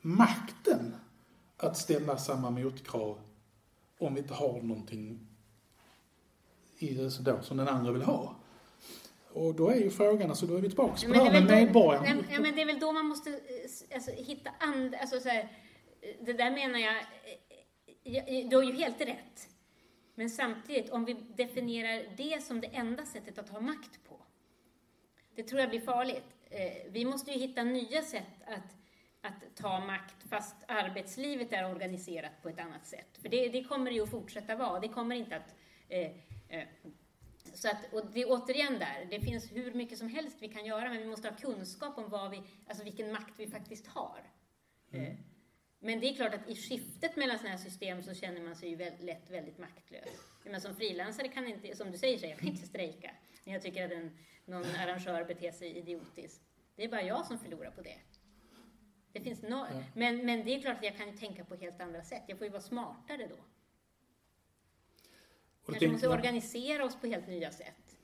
makten 0.00 0.94
att 1.56 1.76
ställa 1.76 2.16
samma 2.16 2.50
motkrav 2.50 3.18
om 3.98 4.14
vi 4.14 4.20
inte 4.20 4.34
har 4.34 4.62
någonting 4.62 5.26
i 6.78 6.94
det 6.94 7.10
som 7.10 7.56
den 7.56 7.68
andra 7.68 7.92
vill 7.92 8.02
ha. 8.02 8.34
Och 9.32 9.54
då 9.54 9.68
är 9.68 9.76
ju 9.76 9.90
frågan, 9.90 10.30
alltså 10.30 10.46
då 10.46 10.56
är 10.56 10.60
vi 10.60 10.68
tillbaka 10.68 11.06
på 11.06 11.12
det 11.12 11.18
här 11.18 11.32
med 11.32 11.44
medborgaren. 11.44 12.24
Ja, 12.30 12.40
men 12.40 12.54
det 12.54 12.62
är 12.62 12.66
väl 12.66 12.80
då 12.80 12.92
man 12.92 13.06
måste 13.06 13.30
eh, 13.30 13.94
alltså, 13.94 14.10
hitta 14.10 14.50
andra, 14.58 14.98
alltså 14.98 15.20
så 15.20 15.28
här, 15.28 15.48
det 16.20 16.32
där 16.32 16.50
menar 16.50 16.78
jag, 16.78 16.96
eh, 18.04 18.48
du 18.48 18.56
har 18.56 18.62
ju 18.62 18.72
helt 18.72 19.00
rätt. 19.00 19.48
Men 20.14 20.30
samtidigt, 20.30 20.90
om 20.90 21.04
vi 21.04 21.14
definierar 21.36 22.16
det 22.16 22.42
som 22.42 22.60
det 22.60 22.66
enda 22.66 23.04
sättet 23.04 23.38
att 23.38 23.48
ha 23.48 23.60
makt 23.60 24.00
på, 24.08 24.20
det 25.34 25.42
tror 25.42 25.60
jag 25.60 25.70
blir 25.70 25.80
farligt. 25.80 26.36
Eh, 26.50 26.92
vi 26.92 27.04
måste 27.04 27.30
ju 27.30 27.38
hitta 27.38 27.62
nya 27.62 28.02
sätt 28.02 28.42
att 28.46 28.76
att 29.22 29.56
ta 29.56 29.80
makt 29.80 30.28
fast 30.28 30.56
arbetslivet 30.68 31.52
är 31.52 31.70
organiserat 31.70 32.42
på 32.42 32.48
ett 32.48 32.60
annat 32.60 32.86
sätt. 32.86 33.18
För 33.22 33.28
det, 33.28 33.48
det 33.48 33.64
kommer 33.64 33.90
det 33.90 33.96
ju 33.96 34.02
att 34.02 34.10
fortsätta 34.10 34.56
vara. 34.56 34.80
Det 34.80 34.88
kommer 34.88 35.16
inte 35.16 35.36
att... 35.36 35.54
Eh, 35.88 36.10
så 37.60 37.68
att, 37.68 37.92
och 37.92 38.06
det 38.12 38.22
är 38.22 38.26
återigen 38.28 38.78
där, 38.78 39.06
det 39.10 39.20
finns 39.20 39.52
hur 39.52 39.74
mycket 39.74 39.98
som 39.98 40.08
helst 40.08 40.36
vi 40.40 40.48
kan 40.48 40.64
göra, 40.64 40.88
men 40.88 40.98
vi 40.98 41.06
måste 41.06 41.28
ha 41.28 41.36
kunskap 41.36 41.98
om 41.98 42.08
vad 42.08 42.30
vi, 42.30 42.42
alltså 42.66 42.84
vilken 42.84 43.12
makt 43.12 43.34
vi 43.36 43.46
faktiskt 43.46 43.86
har. 43.86 44.20
Mm. 44.92 45.06
Eh, 45.06 45.16
men 45.78 46.00
det 46.00 46.06
är 46.06 46.14
klart 46.14 46.34
att 46.34 46.48
i 46.48 46.56
skiftet 46.56 47.16
mellan 47.16 47.38
sådana 47.38 47.56
här 47.56 47.64
system 47.64 48.02
så 48.02 48.14
känner 48.14 48.40
man 48.40 48.56
sig 48.56 48.68
ju 48.68 48.76
väldigt, 48.76 49.02
lätt 49.02 49.30
väldigt 49.30 49.58
maktlös. 49.58 50.08
Men 50.44 50.60
som 50.60 50.76
frilansare 50.76 51.28
kan 51.28 51.46
inte, 51.46 51.76
som 51.76 51.90
du 51.90 51.98
säger, 51.98 52.18
så 52.18 52.26
jag 52.26 52.38
kan 52.38 52.48
inte 52.48 52.66
strejka 52.66 53.10
när 53.44 53.52
jag 53.52 53.62
tycker 53.62 53.84
att 53.84 53.92
en, 53.92 54.18
någon 54.44 54.64
arrangör 54.64 55.24
beter 55.24 55.52
sig 55.52 55.78
idiotiskt. 55.78 56.42
Det 56.76 56.84
är 56.84 56.88
bara 56.88 57.02
jag 57.02 57.26
som 57.26 57.38
förlorar 57.38 57.70
på 57.70 57.82
det. 57.82 57.98
Det 59.12 59.20
finns 59.20 59.42
no 59.42 59.66
ja. 59.70 59.82
men, 59.94 60.26
men 60.26 60.44
det 60.44 60.54
är 60.54 60.60
klart 60.60 60.76
att 60.76 60.84
jag 60.84 60.96
kan 60.96 61.16
tänka 61.16 61.44
på 61.44 61.54
helt 61.54 61.80
andra 61.80 62.02
sätt. 62.02 62.22
Jag 62.26 62.38
får 62.38 62.44
ju 62.44 62.50
vara 62.50 62.62
smartare 62.62 63.26
då. 63.26 63.44
Kanske 65.66 65.88
måste 65.88 66.08
man... 66.08 66.16
organisera 66.16 66.84
oss 66.84 66.96
på 67.00 67.06
helt 67.06 67.28
nya 67.28 67.50
sätt. 67.50 67.96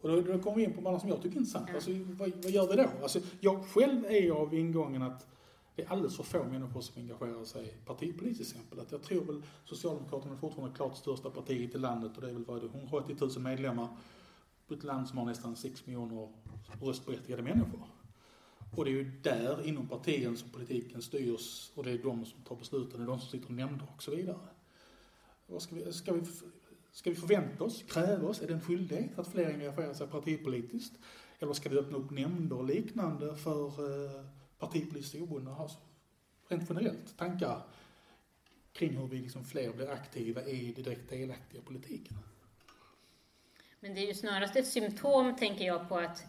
Och 0.00 0.08
då, 0.08 0.20
då 0.20 0.38
kommer 0.38 0.56
vi 0.56 0.64
in 0.64 0.72
på 0.72 0.80
något 0.80 1.00
som 1.00 1.10
jag 1.10 1.22
tycker 1.22 1.36
är 1.36 1.40
intressant. 1.40 1.68
Ja. 1.68 1.74
Alltså, 1.74 1.90
vad, 1.90 2.32
vad, 2.42 2.50
gör 2.50 2.68
vi 2.68 2.76
då? 2.76 2.90
Alltså, 3.02 3.20
jag 3.40 3.64
själv 3.64 4.04
är 4.04 4.30
av 4.30 4.54
ingången 4.54 5.02
att 5.02 5.26
det 5.76 5.82
är 5.82 5.88
alldeles 5.88 6.16
för 6.16 6.22
få 6.22 6.44
människor 6.44 6.80
som 6.80 7.02
engagerar 7.02 7.44
sig 7.44 7.76
partipolitiskt 7.86 8.52
till 8.52 8.60
exempel. 8.60 8.80
Att 8.80 8.92
jag 8.92 9.02
tror 9.02 9.24
väl 9.24 9.42
Socialdemokraterna 9.64 10.34
är 10.34 10.38
fortfarande 10.38 10.76
klart 10.76 10.96
största 10.96 11.30
partiet 11.30 11.74
i 11.74 11.78
landet 11.78 12.16
och 12.16 12.22
det 12.22 12.28
är 12.28 12.32
väl 12.32 12.44
vad 12.44 12.60
det, 12.60 12.66
180 12.78 13.16
000 13.20 13.30
medlemmar 13.38 13.88
på 14.68 14.74
ett 14.74 14.84
land 14.84 15.08
som 15.08 15.18
har 15.18 15.24
nästan 15.24 15.56
6 15.56 15.86
miljoner 15.86 16.28
röstberättigade 16.80 17.42
människor. 17.42 17.80
Och 18.76 18.84
det 18.84 18.90
är 18.90 18.92
ju 18.92 19.10
där 19.22 19.66
inom 19.66 19.88
partierna 19.88 20.36
som 20.36 20.50
politiken 20.50 21.02
styrs 21.02 21.70
och 21.74 21.84
det 21.84 21.90
är 21.90 21.98
de 21.98 22.24
som 22.24 22.42
tar 22.42 22.56
besluten, 22.56 23.00
det 23.00 23.04
är 23.04 23.06
de 23.06 23.20
som 23.20 23.28
sitter 23.30 23.50
i 23.50 23.52
nämnder 23.52 23.86
och 23.96 24.02
så 24.02 24.10
vidare. 24.10 24.38
Vad 25.46 25.62
ska, 25.62 25.74
vi, 25.74 25.92
ska, 25.92 26.12
vi, 26.12 26.22
ska 26.94 27.10
vi 27.10 27.16
förvänta 27.16 27.64
oss, 27.64 27.82
kräva 27.82 28.28
oss, 28.28 28.42
är 28.42 28.46
det 28.46 28.52
en 28.52 28.60
skyldighet 28.60 29.18
att 29.18 29.28
fler 29.28 29.52
engagerar 29.52 29.94
sig 29.94 30.06
partipolitiskt? 30.06 30.98
Eller 31.38 31.52
ska 31.52 31.68
vi 31.68 31.78
öppna 31.78 31.96
upp 31.96 32.10
nämnder 32.10 32.56
och 32.56 32.64
liknande 32.64 33.36
för 33.36 33.66
eh, 33.66 34.24
partipolitiskt 34.58 35.22
obundna? 35.22 35.56
Alltså, 35.56 35.78
rent 36.48 36.68
generellt, 36.68 37.18
tankar 37.18 37.62
kring 38.72 38.96
hur 38.96 39.06
vi 39.06 39.18
liksom 39.18 39.44
fler 39.44 39.72
blir 39.72 39.90
aktiva 39.90 40.44
i 40.44 40.72
det 40.72 40.82
direkt 40.82 41.10
delaktiga 41.10 41.62
politiken? 41.62 42.16
Men 43.80 43.94
det 43.94 44.00
är 44.00 44.06
ju 44.06 44.14
snarast 44.14 44.56
ett 44.56 44.66
symptom, 44.66 45.36
tänker 45.36 45.64
jag, 45.64 45.88
på 45.88 45.98
att 45.98 46.24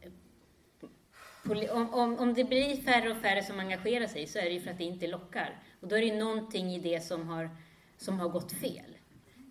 eh, 0.00 1.76
om, 1.76 1.94
om, 1.94 2.18
om 2.18 2.34
det 2.34 2.44
blir 2.44 2.82
färre 2.82 3.10
och 3.10 3.16
färre 3.16 3.42
som 3.42 3.60
engagerar 3.60 4.06
sig 4.06 4.26
så 4.26 4.38
är 4.38 4.44
det 4.44 4.50
ju 4.50 4.60
för 4.60 4.70
att 4.70 4.78
det 4.78 4.84
inte 4.84 5.06
lockar. 5.06 5.62
Och 5.80 5.88
då 5.88 5.96
är 5.96 6.00
det 6.00 6.06
ju 6.06 6.18
någonting 6.18 6.74
i 6.74 6.80
det 6.80 7.00
som 7.00 7.28
har, 7.28 7.50
som 7.96 8.18
har 8.18 8.28
gått 8.28 8.52
fel. 8.52 8.93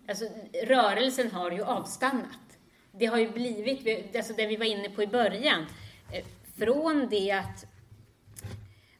Alltså, 0.08 0.24
rörelsen 0.62 1.30
har 1.30 1.50
ju 1.50 1.62
avstannat. 1.62 2.58
Det 2.92 3.06
har 3.06 3.18
ju 3.18 3.30
blivit, 3.30 4.16
alltså 4.16 4.32
det 4.32 4.46
vi 4.46 4.56
var 4.56 4.66
inne 4.66 4.90
på 4.90 5.02
i 5.02 5.06
början, 5.06 5.66
eh, 6.12 6.24
från 6.56 7.08
det 7.08 7.30
att 7.30 7.66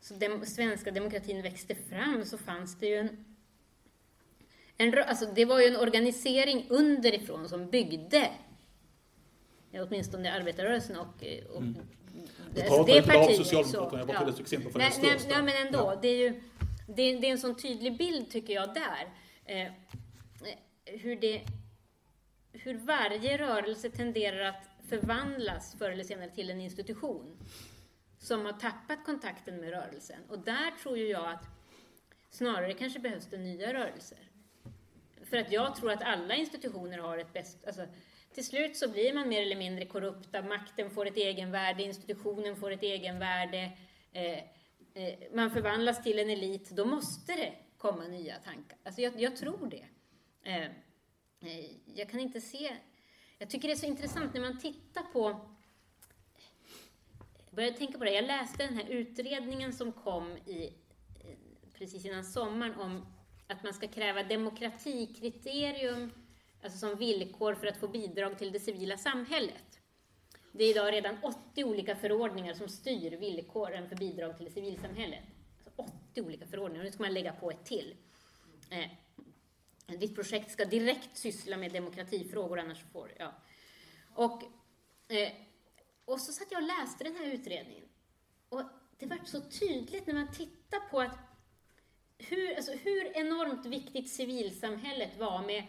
så 0.01 0.15
den 0.15 0.47
svenska 0.47 0.91
demokratin 0.91 1.43
växte 1.43 1.75
fram 1.75 2.25
så 2.25 2.39
fanns 2.39 2.79
det 2.79 2.87
ju 2.87 2.97
en, 2.97 3.25
en 4.77 4.99
alltså 4.99 5.27
det 5.35 5.45
var 5.45 5.61
ju 5.61 5.67
en 5.67 5.77
organisering 5.77 6.67
underifrån 6.69 7.49
som 7.49 7.71
byggde 7.71 8.31
åtminstone 9.73 10.33
arbetarrörelsen 10.33 10.97
och, 10.97 11.25
och 11.55 11.63
mm. 11.63 11.77
Pratar 12.55 13.13
det 13.13 13.19
av 13.19 13.33
Socialdemokraterna, 13.33 13.99
jag 13.99 14.07
bara 14.07 14.19
tog 14.19 14.29
ett 14.29 14.41
exempel 14.41 14.73
för 14.73 14.79
nej, 14.79 14.91
den 14.95 15.03
nej, 15.03 15.19
nej, 15.29 15.43
men 15.43 15.67
ändå. 15.67 15.79
Ja. 15.79 15.99
Det, 16.03 16.09
är 16.09 16.17
ju, 16.17 16.41
det, 16.87 17.03
är, 17.03 17.21
det 17.21 17.27
är 17.27 17.31
en 17.31 17.39
sån 17.39 17.57
tydlig 17.57 17.97
bild, 17.97 18.31
tycker 18.31 18.55
jag, 18.55 18.75
där. 18.75 19.09
Eh, 19.45 19.73
hur, 20.85 21.17
det, 21.17 21.47
hur 22.53 22.75
varje 22.75 23.39
rörelse 23.39 23.91
tenderar 23.91 24.45
att 24.45 24.71
förvandlas 24.89 25.79
förr 25.79 25.91
eller 25.91 26.05
senare 26.05 26.31
till 26.31 26.51
en 26.51 26.61
institution 26.61 27.37
som 28.19 28.45
har 28.45 28.53
tappat 28.53 29.05
kontakten 29.05 29.61
med 29.61 29.71
rörelsen. 29.71 30.21
Och 30.29 30.39
där 30.39 30.71
tror 30.83 30.99
ju 30.99 31.09
jag 31.09 31.31
att 31.31 31.45
snarare 32.31 32.75
kanske 32.75 32.99
behövs 32.99 33.27
det 33.27 33.39
nya 33.39 33.75
rörelser. 33.75 34.19
För 35.25 35.37
att 35.37 35.53
jag 35.53 35.77
tror 35.77 35.93
att 35.93 36.03
alla 36.03 36.35
institutioner 36.35 36.99
har 36.99 37.19
ett 37.19 37.33
bäst... 37.33 37.67
Alltså, 37.67 37.87
till 38.35 38.47
slut 38.47 38.77
så 38.77 38.89
blir 38.89 39.15
man 39.15 39.29
mer 39.29 39.43
eller 39.43 39.57
mindre 39.57 39.87
korrupta, 39.87 40.43
makten 40.43 40.91
får 40.91 41.07
ett 41.07 41.17
egenvärde, 41.17 41.83
institutionen 41.83 42.57
får 42.57 42.71
ett 42.71 42.83
egenvärde, 42.83 43.71
eh, 44.13 44.39
eh, 44.95 45.15
man 45.33 45.51
förvandlas 45.51 46.03
till 46.03 46.19
en 46.19 46.31
elit, 46.31 46.71
då 46.71 46.85
måste 46.85 47.33
det 47.33 47.53
komma 47.79 48.05
nya 48.05 48.35
tankar. 48.39 48.79
Alltså 48.85 49.01
jag, 49.01 49.21
jag 49.21 49.37
tror 49.37 49.67
det. 49.71 49.85
Eh, 50.45 50.65
eh, 51.41 51.71
jag 51.95 52.09
kan 52.09 52.21
inte 52.21 52.41
se... 52.41 52.77
Jag 53.39 53.51
tycker 53.51 53.69
det 53.69 53.75
är 53.75 53.79
så 53.79 53.87
intressant 53.87 54.35
när 54.35 54.41
man 54.41 54.59
tittar 54.59 55.03
på... 55.03 55.51
Jag 57.47 57.55
började 57.55 57.77
tänka 57.77 57.99
på 57.99 58.05
det, 58.05 58.11
jag 58.11 58.25
läste 58.25 58.67
den 58.67 58.77
här 58.77 58.89
utredningen 58.89 59.73
som 59.73 59.93
kom 59.93 60.37
i, 60.37 60.73
eh, 61.25 61.37
precis 61.75 62.05
innan 62.05 62.25
sommaren 62.25 62.75
om 62.75 63.07
att 63.47 63.63
man 63.63 63.75
ska 63.75 63.89
kräva 63.89 64.23
demokratikriterium 64.23 66.11
alltså 66.63 66.79
som 66.79 66.99
villkor 66.99 67.55
för 67.55 67.67
att 67.67 67.77
få 67.77 67.89
bidrag 67.89 68.39
till 68.39 68.53
det 68.53 68.61
civila 68.61 68.99
samhället. 68.99 69.81
Det 70.53 70.65
är 70.65 70.71
idag 70.71 70.93
redan 70.93 71.17
80 71.23 71.65
olika 71.65 71.97
förordningar 71.97 72.55
som 72.55 72.69
styr 72.69 73.11
villkoren 73.11 73.89
för 73.89 73.97
bidrag 73.97 74.39
till 74.39 74.53
civilsamhället. 74.53 75.25
Alltså 75.65 75.83
80 76.11 76.23
olika 76.23 76.47
förordningar, 76.47 76.85
nu 76.85 76.93
ska 76.93 77.03
man 77.03 77.15
lägga 77.15 77.33
på 77.33 77.51
ett 77.51 77.65
till. 77.65 77.95
Eh, 78.71 78.91
ditt 79.87 80.15
projekt 80.15 80.51
ska 80.51 80.65
direkt 80.65 81.17
syssla 81.17 81.57
med 81.57 81.73
demokratifrågor, 81.73 82.59
annars 82.59 82.83
får 82.93 83.09
du... 83.09 83.15
ja. 83.19 83.35
Och, 84.15 84.43
eh, 85.13 85.33
och 86.05 86.21
så 86.21 86.33
satt 86.33 86.53
jag 86.53 86.63
och 86.63 86.69
läste 86.69 87.05
den 87.05 87.17
här 87.17 87.27
utredningen. 87.27 87.85
Och 88.49 88.63
det 88.99 89.07
var 89.07 89.19
så 89.25 89.41
tydligt 89.41 90.07
när 90.07 90.15
man 90.15 90.33
tittar 90.33 90.81
på 90.91 91.01
att 91.01 91.19
hur, 92.19 92.57
alltså 92.57 92.73
hur 92.73 93.17
enormt 93.17 93.67
viktigt 93.67 94.11
civilsamhället 94.11 95.19
var 95.19 95.47
med 95.47 95.65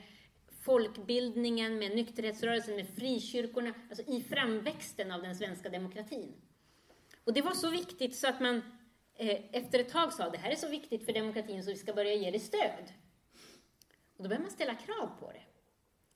folkbildningen, 0.62 1.78
med 1.78 1.96
nykterhetsrörelsen, 1.96 2.76
med 2.76 2.90
frikyrkorna, 2.90 3.74
alltså 3.90 4.12
i 4.12 4.22
framväxten 4.22 5.12
av 5.12 5.22
den 5.22 5.36
svenska 5.36 5.70
demokratin. 5.70 6.34
Och 7.24 7.34
det 7.34 7.42
var 7.42 7.54
så 7.54 7.70
viktigt 7.70 8.16
så 8.16 8.28
att 8.28 8.42
man 8.42 8.62
eh, 9.16 9.42
efter 9.52 9.80
ett 9.80 9.90
tag 9.90 10.14
sa 10.14 10.30
det 10.30 10.38
här 10.38 10.52
är 10.52 10.56
så 10.56 10.70
viktigt 10.70 11.06
för 11.06 11.14
demokratin 11.14 11.64
så 11.64 11.72
vi 11.72 11.78
ska 11.78 11.94
börja 11.94 12.14
ge 12.14 12.32
det 12.32 12.40
stöd. 12.40 12.94
Och 14.18 14.24
då 14.24 14.30
behöver 14.30 14.44
man 14.44 14.52
ställa 14.52 14.76
krav 14.76 15.20
på 15.20 15.32
det. 15.32 15.44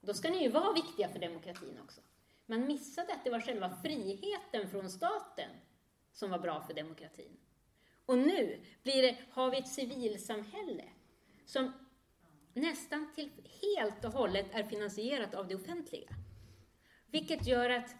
Då 0.00 0.14
ska 0.14 0.30
ni 0.30 0.42
ju 0.42 0.48
vara 0.48 0.72
viktiga 0.72 1.08
för 1.08 1.18
demokratin 1.18 1.78
också. 1.82 2.00
Man 2.46 2.66
missade 2.66 3.12
att 3.12 3.24
det 3.24 3.30
var 3.30 3.40
själva 3.40 3.76
friheten 3.82 4.70
från 4.70 4.90
staten 4.90 5.50
som 6.12 6.30
var 6.30 6.38
bra 6.38 6.60
för 6.60 6.74
demokratin. 6.74 7.36
Och 8.06 8.18
nu 8.18 8.60
blir 8.82 9.02
det, 9.02 9.16
har 9.30 9.50
vi 9.50 9.58
ett 9.58 9.68
civilsamhälle 9.68 10.84
som 11.44 11.72
nästan 12.54 13.12
till 13.14 13.30
helt 13.62 14.04
och 14.04 14.12
hållet 14.12 14.46
är 14.52 14.64
finansierat 14.64 15.34
av 15.34 15.48
det 15.48 15.54
offentliga. 15.54 16.08
Vilket 17.06 17.46
gör 17.46 17.70
att 17.70 17.94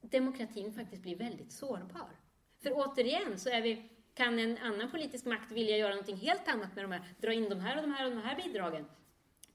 demokratin 0.00 0.72
faktiskt 0.72 1.02
blir 1.02 1.16
väldigt 1.16 1.52
sårbar. 1.52 2.20
För 2.62 2.72
återigen 2.74 3.38
så 3.38 3.50
är 3.50 3.62
vi, 3.62 3.90
kan 4.14 4.38
en 4.38 4.58
annan 4.58 4.90
politisk 4.90 5.24
makt 5.24 5.52
vilja 5.52 5.76
göra 5.76 5.90
någonting 5.90 6.16
helt 6.16 6.48
annat 6.48 6.74
med 6.74 6.84
de 6.84 6.92
här, 6.92 7.14
dra 7.20 7.32
in 7.32 7.48
de 7.48 7.60
här 7.60 7.76
och 7.76 7.82
de 7.82 7.92
här 7.92 8.04
och 8.04 8.10
de 8.10 8.22
här 8.22 8.36
bidragen. 8.36 8.84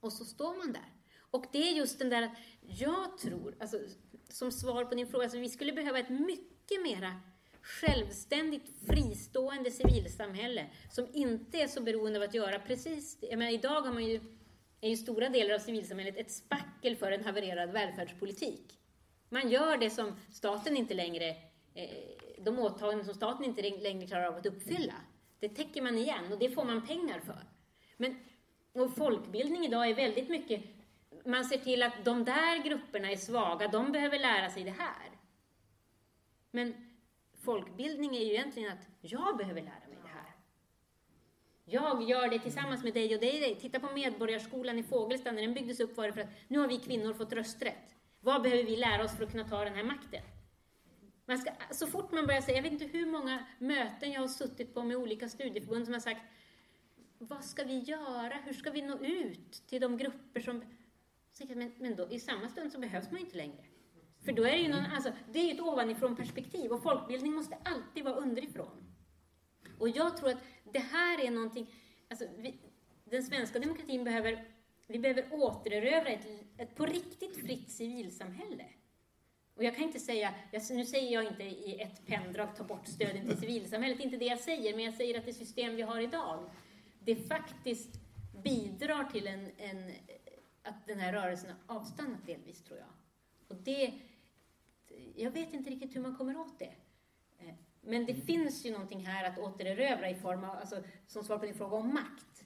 Och 0.05 0.13
så 0.13 0.25
står 0.25 0.57
man 0.57 0.73
där. 0.73 0.93
Och 1.31 1.45
det 1.51 1.69
är 1.69 1.73
just 1.73 1.99
den 1.99 2.09
där 2.09 2.21
att 2.21 2.37
jag 2.61 3.17
tror, 3.17 3.55
alltså, 3.59 3.77
som 4.29 4.51
svar 4.51 4.85
på 4.85 4.95
din 4.95 5.07
fråga, 5.07 5.23
alltså, 5.23 5.39
vi 5.39 5.49
skulle 5.49 5.73
behöva 5.73 5.99
ett 5.99 6.09
mycket 6.09 6.81
mera 6.83 7.21
självständigt 7.61 8.71
fristående 8.87 9.71
civilsamhälle 9.71 10.65
som 10.91 11.07
inte 11.13 11.57
är 11.57 11.67
så 11.67 11.81
beroende 11.81 12.19
av 12.19 12.23
att 12.23 12.33
göra 12.33 12.59
precis 12.59 13.17
Jag 13.21 13.39
menar, 13.39 13.51
idag 13.51 13.81
har 13.81 13.93
man 13.93 14.05
ju, 14.05 14.19
är 14.81 14.89
ju 14.89 14.97
stora 14.97 15.29
delar 15.29 15.55
av 15.55 15.59
civilsamhället 15.59 16.17
ett 16.17 16.31
spackel 16.31 16.95
för 16.95 17.11
en 17.11 17.25
havererad 17.25 17.71
välfärdspolitik. 17.71 18.79
Man 19.29 19.49
gör 19.49 19.77
det 19.77 19.89
som 19.89 20.15
staten 20.31 20.77
inte 20.77 20.93
längre, 20.93 21.29
eh, 21.73 21.89
de 22.41 22.59
åtaganden 22.59 23.05
som 23.05 23.13
staten 23.13 23.45
inte 23.45 23.61
längre 23.61 24.07
klarar 24.07 24.25
av 24.25 24.35
att 24.35 24.45
uppfylla. 24.45 24.95
Det 25.39 25.49
täcker 25.49 25.81
man 25.81 25.97
igen 25.97 26.31
och 26.31 26.39
det 26.39 26.49
får 26.49 26.65
man 26.65 26.87
pengar 26.87 27.19
för. 27.19 27.43
Men 27.97 28.15
och 28.75 28.95
folkbildning 28.95 29.65
idag 29.65 29.89
är 29.89 29.95
väldigt 29.95 30.29
mycket, 30.29 30.63
man 31.25 31.45
ser 31.45 31.57
till 31.57 31.83
att 31.83 32.05
de 32.05 32.23
där 32.23 32.63
grupperna 32.63 33.11
är 33.11 33.15
svaga, 33.15 33.67
de 33.67 33.91
behöver 33.91 34.19
lära 34.19 34.49
sig 34.49 34.63
det 34.63 34.71
här. 34.71 35.11
Men 36.51 36.73
folkbildning 37.43 38.15
är 38.15 38.19
ju 38.19 38.31
egentligen 38.31 38.71
att 38.71 38.87
jag 39.01 39.37
behöver 39.37 39.61
lära 39.61 39.87
mig 39.87 39.97
det 40.03 40.09
här. 40.09 40.35
Jag 41.65 42.09
gör 42.09 42.29
det 42.29 42.39
tillsammans 42.39 42.83
med 42.83 42.93
dig 42.93 43.15
och 43.15 43.21
dig. 43.21 43.57
Titta 43.61 43.79
på 43.79 43.93
Medborgarskolan 43.93 44.79
i 44.79 44.83
Fågelsta, 44.83 45.31
när 45.31 45.41
den 45.41 45.53
byggdes 45.53 45.79
upp 45.79 45.97
var 45.97 46.07
det 46.07 46.13
för 46.13 46.21
att 46.21 46.29
nu 46.47 46.59
har 46.59 46.67
vi 46.67 46.77
kvinnor 46.77 47.13
fått 47.13 47.33
rösträtt. 47.33 47.95
Vad 48.19 48.41
behöver 48.41 48.63
vi 48.63 48.75
lära 48.75 49.03
oss 49.03 49.17
för 49.17 49.23
att 49.23 49.31
kunna 49.31 49.47
ta 49.47 49.63
den 49.63 49.75
här 49.75 49.83
makten? 49.83 50.21
Man 51.25 51.37
ska, 51.37 51.51
så 51.71 51.87
fort 51.87 52.11
man 52.11 52.25
börjar 52.25 52.41
säga, 52.41 52.57
jag 52.57 52.63
vet 52.63 52.71
inte 52.71 52.85
hur 52.85 53.05
många 53.05 53.45
möten 53.59 54.11
jag 54.11 54.21
har 54.21 54.27
suttit 54.27 54.73
på 54.73 54.83
med 54.83 54.97
olika 54.97 55.29
studieförbund 55.29 55.85
som 55.85 55.93
har 55.93 56.01
sagt, 56.01 56.21
vad 57.17 57.45
ska 57.45 57.63
vi 57.63 57.79
göra? 57.79 58.33
Hur 58.45 58.53
ska 58.53 58.71
vi 58.71 58.81
nå 58.81 58.97
ut 58.99 59.67
till 59.67 59.81
de 59.81 59.97
grupper 59.97 60.41
som... 60.41 60.63
Men, 61.47 61.71
men 61.77 61.95
då, 61.95 62.11
i 62.11 62.19
samma 62.19 62.49
stund 62.49 62.71
så 62.71 62.79
behövs 62.79 63.11
man 63.11 63.19
inte 63.21 63.37
längre. 63.37 63.65
För 64.25 64.31
då 64.31 64.43
är 64.43 64.51
det 64.51 64.61
ju 64.61 64.67
någon, 64.67 64.85
alltså, 64.85 65.11
det 65.31 65.39
är 65.39 65.53
ett 65.53 65.61
ovanifrån 65.61 66.15
perspektiv 66.15 66.71
och 66.71 66.83
folkbildning 66.83 67.33
måste 67.33 67.57
alltid 67.63 68.03
vara 68.03 68.15
underifrån. 68.15 68.95
Och 69.79 69.89
jag 69.89 70.17
tror 70.17 70.29
att 70.29 70.43
det 70.73 70.79
här 70.79 71.25
är 71.25 71.31
någonting, 71.31 71.73
alltså, 72.09 72.25
vi, 72.37 72.59
den 73.03 73.23
svenska 73.23 73.59
demokratin 73.59 74.03
behöver, 74.03 74.45
vi 74.87 74.99
behöver 74.99 75.27
återerövra 75.31 76.09
ett, 76.09 76.27
ett 76.57 76.75
på 76.75 76.85
riktigt 76.85 77.37
fritt 77.37 77.71
civilsamhälle. 77.71 78.65
Och 79.55 79.63
jag 79.63 79.75
kan 79.75 79.83
inte 79.83 79.99
säga, 79.99 80.33
nu 80.69 80.85
säger 80.85 81.13
jag 81.13 81.23
inte 81.23 81.43
i 81.43 81.81
ett 81.81 82.05
penndrag 82.05 82.55
ta 82.55 82.63
bort 82.63 82.87
stöden 82.87 83.27
till 83.27 83.37
civilsamhället, 83.37 83.99
inte 83.99 84.17
det 84.17 84.25
jag 84.25 84.39
säger, 84.39 84.75
men 84.75 84.85
jag 84.85 84.93
säger 84.93 85.19
att 85.19 85.25
det 85.25 85.33
system 85.33 85.75
vi 85.75 85.81
har 85.81 85.99
idag, 85.99 86.49
det 87.05 87.15
faktiskt 87.15 87.89
bidrar 88.43 89.03
till 89.03 89.27
en, 89.27 89.51
en 89.57 89.91
att 90.65 90.87
den 90.87 90.99
här 90.99 91.13
rörelsen 91.13 91.51
har 91.67 91.75
avstannat 91.75 92.25
delvis, 92.25 92.63
tror 92.63 92.79
jag. 92.79 92.87
Och 93.47 93.55
det, 93.63 93.93
jag 95.15 95.31
vet 95.31 95.53
inte 95.53 95.69
riktigt 95.69 95.95
hur 95.95 96.01
man 96.01 96.15
kommer 96.15 96.37
åt 96.37 96.59
det. 96.59 96.73
Eh, 97.39 97.55
men 97.81 98.05
det 98.05 98.15
finns 98.15 98.65
ju 98.65 98.71
någonting 98.71 99.05
här 99.05 99.29
att 99.29 99.37
återerövra 99.37 100.09
i 100.09 100.15
form 100.15 100.43
av, 100.43 100.57
alltså, 100.57 100.83
som 101.07 101.23
svar 101.23 101.37
på 101.37 101.45
din 101.45 101.55
fråga 101.55 101.75
om 101.75 101.93
makt. 101.93 102.45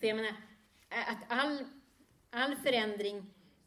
För 0.00 0.06
jag 0.06 0.16
menar, 0.16 0.32
att 0.88 1.24
all, 1.28 1.64
all 2.30 2.56
förändring 2.56 3.16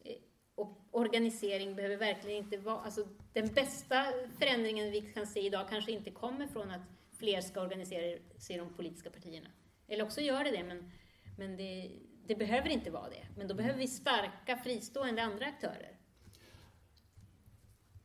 eh, 0.03 0.15
och 0.55 0.87
organisering 0.91 1.75
behöver 1.75 1.97
verkligen 1.97 2.37
inte 2.37 2.57
vara, 2.57 2.79
alltså 2.79 3.07
den 3.33 3.47
bästa 3.47 4.05
förändringen 4.39 4.91
vi 4.91 5.01
kan 5.01 5.27
se 5.27 5.39
idag 5.39 5.69
kanske 5.69 5.91
inte 5.91 6.11
kommer 6.11 6.47
från 6.47 6.71
att 6.71 6.81
fler 7.17 7.41
ska 7.41 7.61
organisera 7.61 8.17
sig 8.37 8.55
i 8.55 8.59
de 8.59 8.73
politiska 8.73 9.09
partierna. 9.09 9.49
Eller 9.89 10.03
också 10.03 10.21
gör 10.21 10.43
det 10.43 10.51
det, 10.51 10.63
men, 10.63 10.91
men 11.37 11.57
det, 11.57 11.91
det 12.27 12.35
behöver 12.35 12.69
inte 12.69 12.91
vara 12.91 13.09
det. 13.09 13.27
Men 13.37 13.47
då 13.47 13.55
behöver 13.55 13.79
vi 13.79 13.87
starka, 13.87 14.57
fristående 14.63 15.23
andra 15.23 15.45
aktörer. 15.45 15.97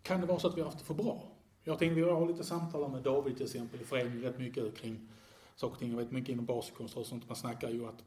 Kan 0.03 0.21
det 0.21 0.27
vara 0.27 0.39
så 0.39 0.49
att 0.49 0.57
vi 0.57 0.61
har 0.61 0.67
haft 0.67 0.79
det 0.79 0.85
för 0.85 0.95
bra? 0.95 1.35
Jag 1.65 1.79
tänkte, 1.79 1.95
vi 1.95 2.03
har 2.03 2.29
lite 2.29 2.45
samtal 2.45 2.91
med 2.91 3.03
David 3.03 3.37
till 3.37 3.47
exempel 3.47 3.81
i 3.81 3.85
föreningen 3.85 4.23
rätt 4.23 4.39
mycket 4.39 4.77
kring 4.77 5.09
saker 5.57 5.73
och 5.73 5.79
ting. 5.79 5.91
Jag 5.91 5.99
vet 5.99 6.11
mycket 6.11 6.29
inom 6.29 6.45
baskonst 6.45 6.97
och 6.97 7.07
sånt. 7.07 7.29
Man 7.29 7.37
snackar 7.37 7.71
ju 7.71 7.89
att, 7.89 8.05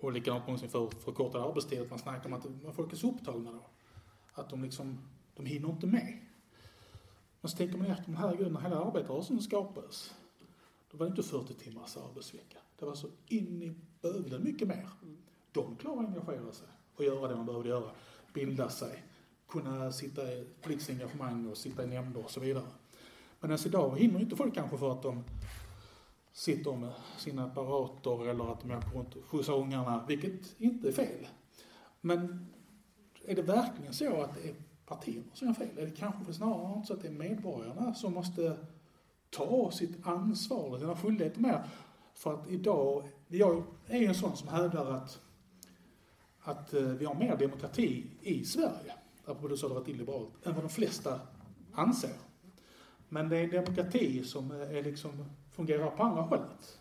och 0.00 0.12
likadant 0.12 0.46
någonsin 0.46 0.68
för 0.68 0.90
förkortad 0.90 1.42
arbetstid, 1.42 1.80
att 1.80 1.90
man 1.90 1.98
snackar 1.98 2.26
om 2.26 2.34
att 2.68 2.76
folk 2.76 2.92
är 2.92 2.96
så 2.96 3.10
upptagna 3.10 3.52
då. 3.52 3.66
Att 4.32 4.50
de 4.50 4.62
liksom, 4.62 4.98
de 5.34 5.46
hinner 5.46 5.68
inte 5.68 5.86
med. 5.86 6.18
Men 7.40 7.50
så 7.50 7.56
tänker 7.56 7.78
man 7.78 7.86
efter, 7.86 8.10
men 8.10 8.16
herregud, 8.16 8.52
när 8.52 8.60
hela 8.60 8.84
arbetarrörelsen 8.84 9.42
skapades, 9.42 10.14
då 10.94 10.98
var 10.98 11.06
det 11.06 11.10
inte 11.10 11.22
40 11.22 11.54
timmars 11.54 11.96
arbetsvecka. 11.96 12.58
Det 12.78 12.84
var 12.84 12.94
så 12.94 13.08
in 13.26 13.62
i 13.62 13.74
bövelen 14.02 14.44
mycket 14.44 14.68
mer. 14.68 14.88
De 15.52 15.76
klarade 15.76 16.02
att 16.02 16.08
engagera 16.08 16.52
sig 16.52 16.66
och 16.96 17.04
göra 17.04 17.28
det 17.28 17.36
man 17.36 17.46
behövde 17.46 17.68
göra. 17.68 17.90
Bilda 18.34 18.68
sig 18.68 19.04
kunna 19.48 19.92
sitta 19.92 20.32
i 20.32 20.46
politiskt 20.62 20.90
engagemang 20.90 21.50
och 21.50 21.56
sitta 21.56 21.84
i 21.84 21.86
nämnder 21.86 22.24
och 22.24 22.30
så 22.30 22.40
vidare. 22.40 22.64
Men 23.40 23.52
alltså 23.52 23.68
idag 23.68 23.98
hinner 23.98 24.20
inte 24.20 24.36
folk 24.36 24.54
kanske 24.54 24.78
för 24.78 24.92
att 24.92 25.02
de 25.02 25.24
sitter 26.32 26.76
med 26.76 26.92
sina 27.18 27.44
apparater 27.44 28.28
eller 28.28 28.52
att 28.52 28.60
de 28.60 28.70
åker 28.70 28.98
runt 28.98 29.16
och 29.16 29.24
skjutsar 29.24 29.58
ungarna, 29.58 30.04
vilket 30.08 30.60
inte 30.60 30.88
är 30.88 30.92
fel. 30.92 31.26
Men 32.00 32.46
är 33.24 33.34
det 33.34 33.42
verkligen 33.42 33.94
så 33.94 34.22
att 34.22 34.34
det 34.34 34.48
är 34.48 34.54
partierna 34.86 35.26
som 35.34 35.46
gör 35.46 35.54
fel? 35.54 35.78
Är 35.78 35.86
det 35.86 35.96
kanske 35.96 36.32
snarare 36.32 36.84
så 36.86 36.94
att 36.94 37.02
det 37.02 37.08
är 37.08 37.12
medborgarna 37.12 37.94
som 37.94 38.14
måste 38.14 38.56
ta 39.36 39.70
sitt 39.70 40.06
ansvar, 40.06 40.78
sina 40.78 40.96
skyldigheter 40.96 41.40
med? 41.40 41.68
För 42.14 42.34
att 42.34 42.50
idag, 42.50 43.08
jag 43.28 43.62
är 43.86 44.08
en 44.08 44.14
sån 44.14 44.36
som 44.36 44.48
hävdar 44.48 44.92
att, 44.92 45.20
att 46.40 46.74
eh, 46.74 46.82
vi 46.82 47.04
har 47.04 47.14
mer 47.14 47.36
demokrati 47.36 48.06
i 48.20 48.44
Sverige 48.44 48.94
apropå 49.26 49.48
du 49.48 49.56
sa 49.56 49.68
det 49.68 49.74
var 49.74 49.88
illiberalt, 49.88 50.46
än 50.46 50.54
vad 50.54 50.64
de 50.64 50.68
flesta 50.68 51.20
anser. 51.72 52.16
Men 53.08 53.28
det 53.28 53.36
är 53.36 53.44
en 53.44 53.50
demokrati 53.50 54.24
som 54.24 54.50
är 54.50 54.82
liksom, 54.82 55.24
fungerar 55.52 55.90
på 55.90 56.02
andra 56.02 56.22
hållet. 56.22 56.78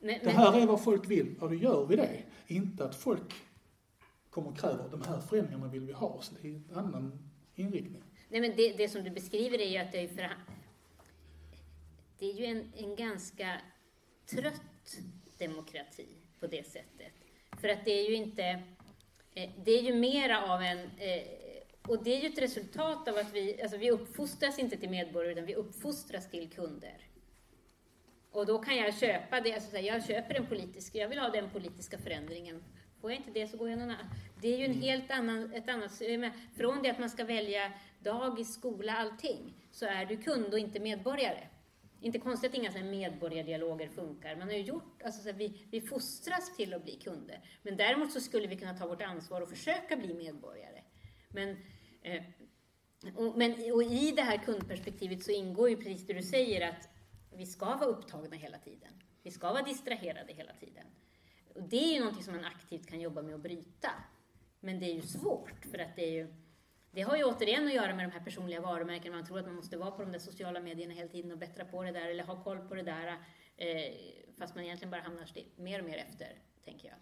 Men, 0.00 0.18
det 0.24 0.30
här 0.30 0.60
är 0.60 0.66
vad 0.66 0.84
folk 0.84 1.10
vill, 1.10 1.36
och 1.40 1.48
då 1.48 1.54
gör 1.54 1.86
vi 1.86 1.96
det. 1.96 2.22
Inte 2.46 2.84
att 2.84 2.94
folk 2.94 3.34
kommer 4.30 4.48
och 4.48 4.58
kräver 4.58 4.88
de 4.90 5.02
här 5.02 5.20
förändringarna 5.20 5.68
vill 5.68 5.86
vi 5.86 5.92
ha, 5.92 6.18
så 6.20 6.34
det 6.42 6.48
är 6.48 6.54
en 6.54 6.64
annan 6.74 7.30
inriktning. 7.54 8.02
Nej, 8.28 8.40
men 8.40 8.56
det, 8.56 8.72
det 8.72 8.88
som 8.88 9.04
du 9.04 9.10
beskriver 9.10 9.60
är 9.60 9.68
ju 9.68 9.78
att 9.78 9.92
det 9.92 10.04
är, 10.04 10.08
för, 10.08 10.30
det 12.22 12.30
är 12.30 12.34
ju 12.34 12.44
en, 12.44 12.72
en 12.76 12.96
ganska 12.96 13.60
trött 14.26 14.96
demokrati 15.38 16.08
på 16.40 16.46
det 16.46 16.66
sättet. 16.66 17.12
För 17.60 17.68
att 17.68 17.84
det 17.84 17.90
är 17.90 18.08
ju 18.08 18.14
inte 18.14 18.62
Eh, 19.34 19.50
det 19.64 19.70
är 19.70 19.82
ju 19.82 19.94
mera 19.94 20.52
av 20.52 20.62
en... 20.62 20.78
Eh, 20.78 21.22
och 21.88 22.04
det 22.04 22.16
är 22.16 22.20
ju 22.20 22.28
ett 22.28 22.38
resultat 22.38 23.08
av 23.08 23.16
att 23.16 23.32
vi, 23.32 23.62
alltså 23.62 23.78
vi 23.78 23.90
uppfostras 23.90 24.58
inte 24.58 24.76
till 24.76 24.90
medborgare, 24.90 25.32
utan 25.32 25.46
vi 25.46 25.54
uppfostras 25.54 26.30
till 26.30 26.50
kunder. 26.50 26.96
Och 28.30 28.46
då 28.46 28.58
kan 28.58 28.76
jag 28.76 28.98
köpa 28.98 29.40
det, 29.40 29.54
alltså 29.54 29.78
jag 29.78 30.06
köper 30.06 30.34
en 30.34 30.46
politisk, 30.46 30.94
jag 30.94 31.08
vill 31.08 31.18
ha 31.18 31.28
den 31.28 31.50
politiska 31.50 31.98
förändringen. 31.98 32.64
Får 33.00 33.10
jag 33.10 33.20
inte 33.20 33.30
det 33.30 33.48
så 33.48 33.56
går 33.56 33.70
jag 33.70 33.78
någon 33.78 33.90
annan. 33.90 34.06
Det 34.40 34.54
är 34.54 34.58
ju 34.58 34.64
en 34.64 34.70
mm. 34.70 34.82
helt 34.82 35.10
annan, 35.10 35.52
ett 35.52 35.68
annat, 35.68 36.02
från 36.56 36.82
det 36.82 36.90
att 36.90 36.98
man 36.98 37.10
ska 37.10 37.24
välja 37.24 37.72
dagis, 37.98 38.54
skola, 38.54 38.92
allting, 38.96 39.54
så 39.70 39.86
är 39.86 40.06
du 40.06 40.16
kund 40.16 40.52
och 40.52 40.58
inte 40.58 40.80
medborgare 40.80 41.48
inte 42.02 42.18
konstigt 42.18 42.50
att 42.50 42.56
inga 42.56 42.84
medborgardialoger 42.84 43.88
funkar. 43.88 44.36
Man 44.36 44.48
har 44.48 44.54
ju 44.54 44.62
gjort, 44.62 45.02
alltså 45.04 45.22
så 45.22 45.32
vi, 45.32 45.66
vi 45.70 45.80
fostras 45.80 46.56
till 46.56 46.74
att 46.74 46.84
bli 46.84 46.96
kunder. 46.96 47.40
Men 47.62 47.76
däremot 47.76 48.12
så 48.12 48.20
skulle 48.20 48.46
vi 48.46 48.56
kunna 48.56 48.78
ta 48.78 48.86
vårt 48.86 49.02
ansvar 49.02 49.40
och 49.40 49.48
försöka 49.48 49.96
bli 49.96 50.14
medborgare. 50.14 50.82
Men, 51.28 51.56
eh, 52.02 52.22
och, 53.16 53.38
men, 53.38 53.72
och 53.72 53.82
i 53.82 54.12
det 54.16 54.22
här 54.22 54.38
kundperspektivet 54.38 55.22
så 55.24 55.30
ingår 55.30 55.70
ju 55.70 55.76
precis 55.76 56.06
det 56.06 56.12
du 56.12 56.22
säger 56.22 56.68
att 56.68 56.88
vi 57.36 57.46
ska 57.46 57.76
vara 57.76 57.84
upptagna 57.84 58.36
hela 58.36 58.58
tiden. 58.58 59.02
Vi 59.22 59.30
ska 59.30 59.52
vara 59.52 59.62
distraherade 59.62 60.32
hela 60.32 60.52
tiden. 60.52 60.86
Och 61.54 61.62
det 61.62 61.76
är 61.76 61.94
ju 61.94 61.98
någonting 62.00 62.24
som 62.24 62.34
man 62.34 62.44
aktivt 62.44 62.86
kan 62.86 63.00
jobba 63.00 63.22
med 63.22 63.34
att 63.34 63.40
bryta. 63.40 63.90
Men 64.60 64.80
det 64.80 64.86
är 64.86 64.94
ju 64.94 65.02
svårt 65.02 65.64
för 65.70 65.78
att 65.78 65.96
det 65.96 66.04
är 66.04 66.12
ju 66.12 66.34
det 66.94 67.02
har 67.02 67.16
ju 67.16 67.24
återigen 67.24 67.66
att 67.66 67.74
göra 67.74 67.94
med 67.94 68.08
de 68.08 68.12
här 68.12 68.24
personliga 68.24 68.60
varumärkena. 68.60 69.16
Man 69.16 69.26
tror 69.26 69.38
att 69.38 69.46
man 69.46 69.54
måste 69.54 69.76
vara 69.76 69.90
på 69.90 70.02
de 70.02 70.12
där 70.12 70.18
sociala 70.18 70.60
medierna 70.60 70.94
hela 70.94 71.08
tiden 71.08 71.32
och 71.32 71.38
bättra 71.38 71.64
på 71.64 71.82
det 71.82 71.92
där 71.92 72.08
eller 72.08 72.24
ha 72.24 72.44
koll 72.44 72.58
på 72.58 72.74
det 72.74 72.82
där. 72.82 73.18
Eh, 73.56 73.94
fast 74.38 74.54
man 74.54 74.64
egentligen 74.64 74.90
bara 74.90 75.00
hamnar 75.00 75.28
mer 75.56 75.78
och 75.78 75.84
mer 75.84 75.96
efter, 75.96 76.38
tänker 76.64 76.88
jag. 76.88 76.96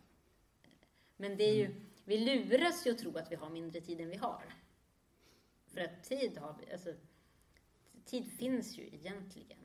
Men 1.16 1.36
det 1.36 1.44
är 1.44 1.54
ju, 1.54 1.74
vi 2.04 2.18
luras 2.18 2.86
ju 2.86 2.90
att 2.90 2.98
tro 2.98 3.16
att 3.16 3.32
vi 3.32 3.36
har 3.36 3.50
mindre 3.50 3.80
tid 3.80 4.00
än 4.00 4.10
vi 4.10 4.16
har. 4.16 4.44
För 5.66 5.80
att 5.80 6.04
tid 6.04 6.38
har 6.38 6.56
vi, 6.60 6.72
alltså, 6.72 6.94
tid 8.04 8.32
finns 8.32 8.78
ju 8.78 8.86
egentligen. 8.86 9.58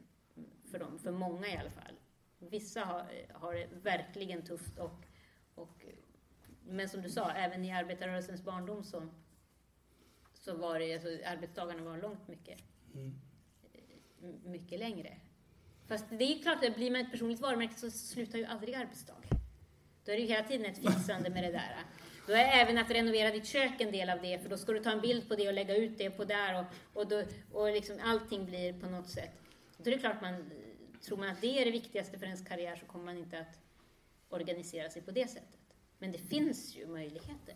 För 0.72 0.80
dem, 0.80 1.00
för 1.00 1.12
många 1.12 1.48
i 1.48 1.58
alla 1.58 1.72
fall. 1.72 2.00
Vissa 2.40 2.82
har, 2.82 3.06
har 3.34 3.54
det 3.54 3.68
verkligen 3.72 4.42
tufft 4.46 4.80
och, 4.80 5.06
och 5.56 5.86
men 6.68 6.90
som 6.90 7.02
du 7.02 7.10
sa, 7.10 7.32
även 7.32 7.66
i 7.66 7.72
arbetarrörelsens 7.72 8.44
barndom 8.44 8.84
så, 8.84 9.08
så 10.46 10.56
var 10.56 10.80
det, 10.80 10.94
alltså, 10.94 11.10
arbetsdagarna 11.26 11.84
var 11.84 11.98
långt 11.98 12.28
mycket, 12.28 12.60
Mm. 12.94 13.14
mycket 14.44 14.80
längre. 14.80 15.18
Fast 15.88 16.06
det 16.10 16.24
är 16.24 16.42
klart, 16.42 16.64
att 16.66 16.76
blir 16.76 16.92
man 16.92 17.02
ett 17.02 17.12
personligt 17.12 17.40
varumärke 17.40 17.74
så 17.76 17.92
slutar 17.92 18.38
ju 18.38 18.46
aldrig 18.46 18.74
arbetsdag. 18.76 19.16
Då 20.06 20.12
är 20.12 20.16
det 20.16 20.22
ju 20.22 20.28
hela 20.28 20.48
tiden 20.48 20.66
ett 20.66 20.78
fixande 20.78 21.30
med 21.30 21.44
det 21.44 21.52
där. 21.52 21.76
Då 22.28 22.34
är 22.34 22.62
även 22.62 22.78
att 22.78 22.92
renovera 22.92 23.32
ditt 23.32 23.46
kök 23.46 23.82
en 23.82 23.92
del 23.92 24.10
av 24.10 24.22
det, 24.22 24.40
för 24.40 24.50
då 24.50 24.58
ska 24.58 24.72
du 24.72 24.80
ta 24.80 24.92
en 24.92 25.02
bild 25.02 25.28
på 25.28 25.36
det 25.36 25.48
och 25.48 25.54
lägga 25.54 25.76
ut 25.76 25.98
det 25.98 26.10
på 26.10 26.24
där 26.26 26.60
och, 26.60 26.66
och, 27.02 27.08
då, 27.08 27.24
och 27.52 27.72
liksom 27.72 28.00
allting 28.04 28.46
blir 28.46 28.74
på 28.80 28.88
något 28.90 29.10
sätt. 29.10 29.32
Då 29.78 29.90
är 29.90 29.96
det 29.96 30.00
klart 30.00 30.22
man, 30.22 30.52
tror 31.02 31.18
man 31.18 31.30
att 31.30 31.42
det 31.42 31.62
är 31.62 31.66
det 31.66 31.72
viktigaste 31.72 32.20
för 32.20 32.26
ens 32.26 32.48
karriär 32.48 32.76
så 32.76 32.86
kommer 32.86 33.06
man 33.06 33.18
inte 33.18 33.40
att 33.40 33.60
organisera 34.30 34.90
sig 34.90 35.02
på 35.02 35.12
det 35.12 35.28
sättet. 35.28 35.60
Men 36.00 36.12
det 36.12 36.18
finns 36.18 36.76
ju 36.76 36.88
möjligheter. 36.88 37.56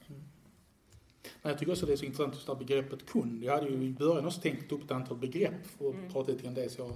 Men 1.41 1.49
jag 1.49 1.59
tycker 1.59 1.72
också 1.72 1.86
det 1.86 1.93
är 1.93 1.97
så 1.97 2.05
intressant 2.05 2.34
just 2.34 2.45
det 2.47 2.53
här 2.53 2.59
begreppet 2.59 3.05
kund. 3.05 3.43
Jag 3.43 3.53
hade 3.55 3.70
ju 3.70 3.84
i 3.84 3.91
början 3.91 4.26
också 4.26 4.41
tänkt 4.41 4.72
upp 4.72 4.84
ett 4.84 4.91
antal 4.91 5.17
begrepp 5.17 5.53
att 5.76 5.82
Mm. 5.93 6.09
prata 6.11 6.32
lite 6.32 6.43
grann 6.43 6.53
det, 6.53 6.70
så 6.70 6.82
jag 6.82 6.91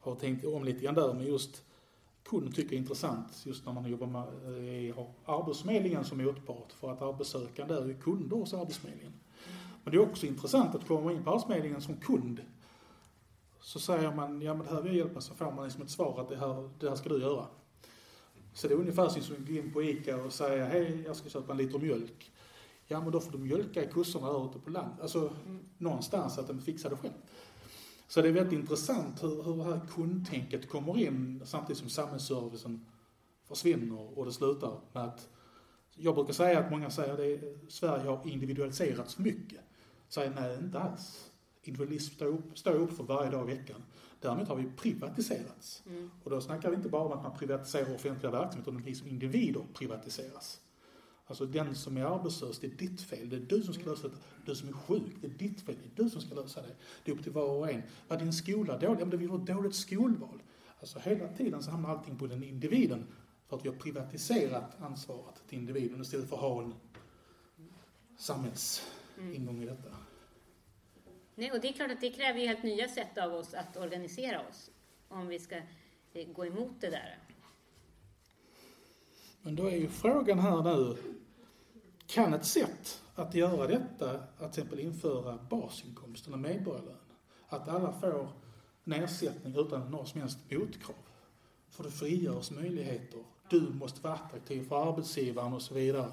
har 0.00 0.14
tänkt 0.14 0.44
om 0.44 0.64
lite 0.64 0.84
grann 0.84 0.94
där. 0.94 1.14
Men 1.14 1.26
just 1.26 1.62
kund 2.24 2.54
tycker 2.54 2.68
jag 2.68 2.72
är 2.72 2.78
intressant 2.78 3.42
just 3.46 3.66
när 3.66 3.72
man 3.72 3.90
jobbar 3.90 4.06
med, 4.06 4.22
eh, 4.88 4.96
har 4.96 5.08
Arbetsförmedlingen 5.24 6.04
som 6.04 6.18
motpart 6.24 6.72
för 6.72 6.92
att 6.92 7.02
arbetssökande 7.02 7.74
är 7.74 7.86
ju 7.86 7.94
kunder 7.94 8.36
hos 8.36 8.54
Arbetsförmedlingen. 8.54 9.12
Men 9.84 9.90
det 9.92 9.96
är 9.96 10.02
också 10.10 10.26
intressant 10.26 10.74
att 10.74 10.86
komma 10.88 11.12
in 11.12 11.24
på 11.24 11.30
Arbetsförmedlingen 11.30 11.80
som 11.80 11.96
kund. 11.96 12.40
Så 13.60 13.78
säger 13.80 14.12
man, 14.14 14.42
ja 14.42 14.54
men 14.54 14.66
det 14.66 14.72
här 14.72 14.82
vill 14.82 14.96
jag 14.96 15.06
hjälpa, 15.06 15.20
så 15.20 15.34
får 15.34 15.52
man 15.52 15.64
liksom 15.64 15.82
ett 15.82 15.90
svar 15.90 16.20
att 16.20 16.28
det 16.28 16.36
här, 16.36 16.70
det 16.80 16.88
här 16.88 16.96
ska 16.96 17.08
du 17.08 17.20
göra. 17.20 17.46
Så 18.54 18.68
det 18.68 18.74
är 18.74 18.78
ungefär 18.78 19.08
som 19.08 19.36
att 19.36 19.48
gå 19.48 19.52
in 19.54 19.72
på 19.72 19.82
ICA 19.82 20.16
och 20.24 20.32
säga, 20.32 20.64
hej 20.64 21.02
jag 21.06 21.16
ska 21.16 21.28
köpa 21.28 21.52
en 21.52 21.58
liter 21.58 21.78
mjölk. 21.78 22.32
Ja 22.86 23.00
men 23.00 23.12
då 23.12 23.20
får 23.20 23.32
du 23.32 23.38
mjölka 23.38 23.84
i 23.84 23.88
kossorna 23.88 24.32
där 24.32 24.46
ute 24.46 24.58
på 24.58 24.70
land. 24.70 25.00
Alltså 25.00 25.32
någonstans 25.78 26.38
att 26.38 26.46
de 26.46 26.60
fixar 26.60 26.90
det 26.90 26.96
själv. 26.96 27.12
Så 28.08 28.22
det 28.22 28.28
är 28.28 28.32
väldigt 28.32 28.58
intressant 28.58 29.22
hur, 29.22 29.42
hur 29.42 29.56
det 29.56 29.64
här 29.64 29.80
kundtänket 29.94 30.68
kommer 30.68 30.98
in 30.98 31.42
samtidigt 31.44 31.78
som 31.78 31.88
samhällsservicen 31.88 32.86
försvinner 33.44 34.18
och 34.18 34.24
det 34.24 34.32
slutar 34.32 34.80
med 34.92 35.04
att 35.04 35.28
jag 35.94 36.14
brukar 36.14 36.32
säga 36.32 36.58
att 36.58 36.70
många 36.70 36.90
säger 36.90 37.12
att 37.12 37.72
Sverige 37.72 38.08
har 38.08 38.28
individualiserats 38.28 39.14
för 39.14 39.22
mycket. 39.22 39.60
Säger 40.08 40.30
nej, 40.30 40.58
inte 40.58 40.78
alls. 40.78 41.30
Individualism 41.62 42.14
står 42.14 42.26
upp, 42.26 42.58
står 42.58 42.74
upp 42.74 42.92
för 42.92 43.04
varje 43.04 43.30
dag 43.30 43.50
i 43.50 43.54
veckan. 43.54 43.82
Däremot 44.20 44.48
har 44.48 44.56
vi 44.56 44.70
privatiserats. 44.76 45.82
Mm. 45.86 46.10
Och 46.24 46.30
då 46.30 46.40
snackar 46.40 46.70
vi 46.70 46.76
inte 46.76 46.88
bara 46.88 47.02
om 47.02 47.12
att 47.12 47.22
man 47.22 47.38
privatiserar 47.38 47.94
offentliga 47.94 48.32
verksamheter, 48.32 48.70
utan 48.70 48.82
vi 48.82 48.94
som 48.94 49.08
individer 49.08 49.66
privatiseras. 49.74 50.60
Alltså 51.26 51.46
den 51.46 51.74
som 51.74 51.96
är 51.96 52.04
arbetslös, 52.04 52.58
det 52.58 52.66
är 52.66 52.70
ditt 52.70 53.00
fel. 53.00 53.28
Det 53.28 53.36
är 53.36 53.40
du 53.40 53.62
som 53.62 53.74
ska 53.74 53.90
lösa 53.90 54.08
det. 54.08 54.16
Du 54.44 54.54
som 54.54 54.68
är 54.68 54.72
sjuk, 54.72 55.12
det 55.20 55.26
är 55.26 55.30
ditt 55.30 55.60
fel. 55.60 55.76
Det 55.82 56.02
är 56.02 56.04
du 56.04 56.10
som 56.10 56.20
ska 56.20 56.34
lösa 56.34 56.62
det. 56.62 56.74
Det 57.04 57.10
är 57.10 57.16
upp 57.16 57.22
till 57.22 57.32
var 57.32 57.50
och 57.50 57.70
en. 57.70 57.82
Var 58.08 58.16
din 58.16 58.32
skola 58.32 58.78
dålig? 58.78 59.00
Ja, 59.00 59.04
men 59.04 59.18
vi 59.18 59.26
har 59.26 59.38
ett 59.38 59.46
dåligt 59.46 59.74
skolval. 59.74 60.42
Alltså 60.80 60.98
hela 60.98 61.28
tiden 61.28 61.62
så 61.62 61.70
hamnar 61.70 61.90
allting 61.90 62.18
på 62.18 62.26
den 62.26 62.44
individen. 62.44 63.06
För 63.48 63.56
att 63.56 63.64
vi 63.64 63.68
har 63.68 63.76
privatiserat 63.76 64.82
ansvaret 64.82 65.42
till 65.48 65.58
individen 65.58 66.00
istället 66.00 66.28
för 66.28 66.36
att 66.36 66.42
ha 66.42 66.62
en 66.62 66.74
samhällsingång 68.18 69.62
i 69.62 69.66
detta. 69.66 69.96
Nej, 71.34 71.52
och 71.52 71.60
det 71.60 71.68
är 71.68 71.72
klart 71.72 71.90
att 71.90 72.00
det 72.00 72.10
kräver 72.10 72.40
ju 72.40 72.46
helt 72.46 72.62
nya 72.62 72.88
sätt 72.88 73.18
av 73.18 73.34
oss 73.34 73.54
att 73.54 73.76
organisera 73.76 74.40
oss 74.48 74.70
om 75.08 75.26
vi 75.28 75.38
ska 75.38 75.56
eh, 76.12 76.28
gå 76.32 76.46
emot 76.46 76.80
det 76.80 76.90
där. 76.90 77.18
Men 79.46 79.56
då 79.56 79.66
är 79.66 79.76
ju 79.76 79.88
frågan 79.88 80.38
här 80.38 80.62
nu, 80.62 80.96
kan 82.06 82.34
ett 82.34 82.44
sätt 82.44 83.02
att 83.14 83.34
göra 83.34 83.66
detta, 83.66 84.10
att 84.38 84.38
till 84.38 84.46
exempel 84.62 84.80
införa 84.80 85.38
basinkomst 85.50 86.26
eller 86.26 86.36
medborgarlön, 86.36 86.96
att 87.48 87.68
alla 87.68 87.92
får 87.92 88.28
en 88.84 88.92
ersättning 88.92 89.54
utan 89.56 89.90
några 89.90 90.04
som 90.06 90.20
helst 90.20 90.38
motkrav, 90.50 90.96
för 91.70 91.84
det 91.84 91.90
frigörs 91.90 92.50
möjligheter. 92.50 93.18
Du 93.50 93.60
måste 93.60 94.00
vara 94.00 94.14
attraktiv 94.14 94.68
för 94.68 94.88
arbetsgivaren 94.88 95.52
och 95.52 95.62
så 95.62 95.74
vidare. 95.74 96.10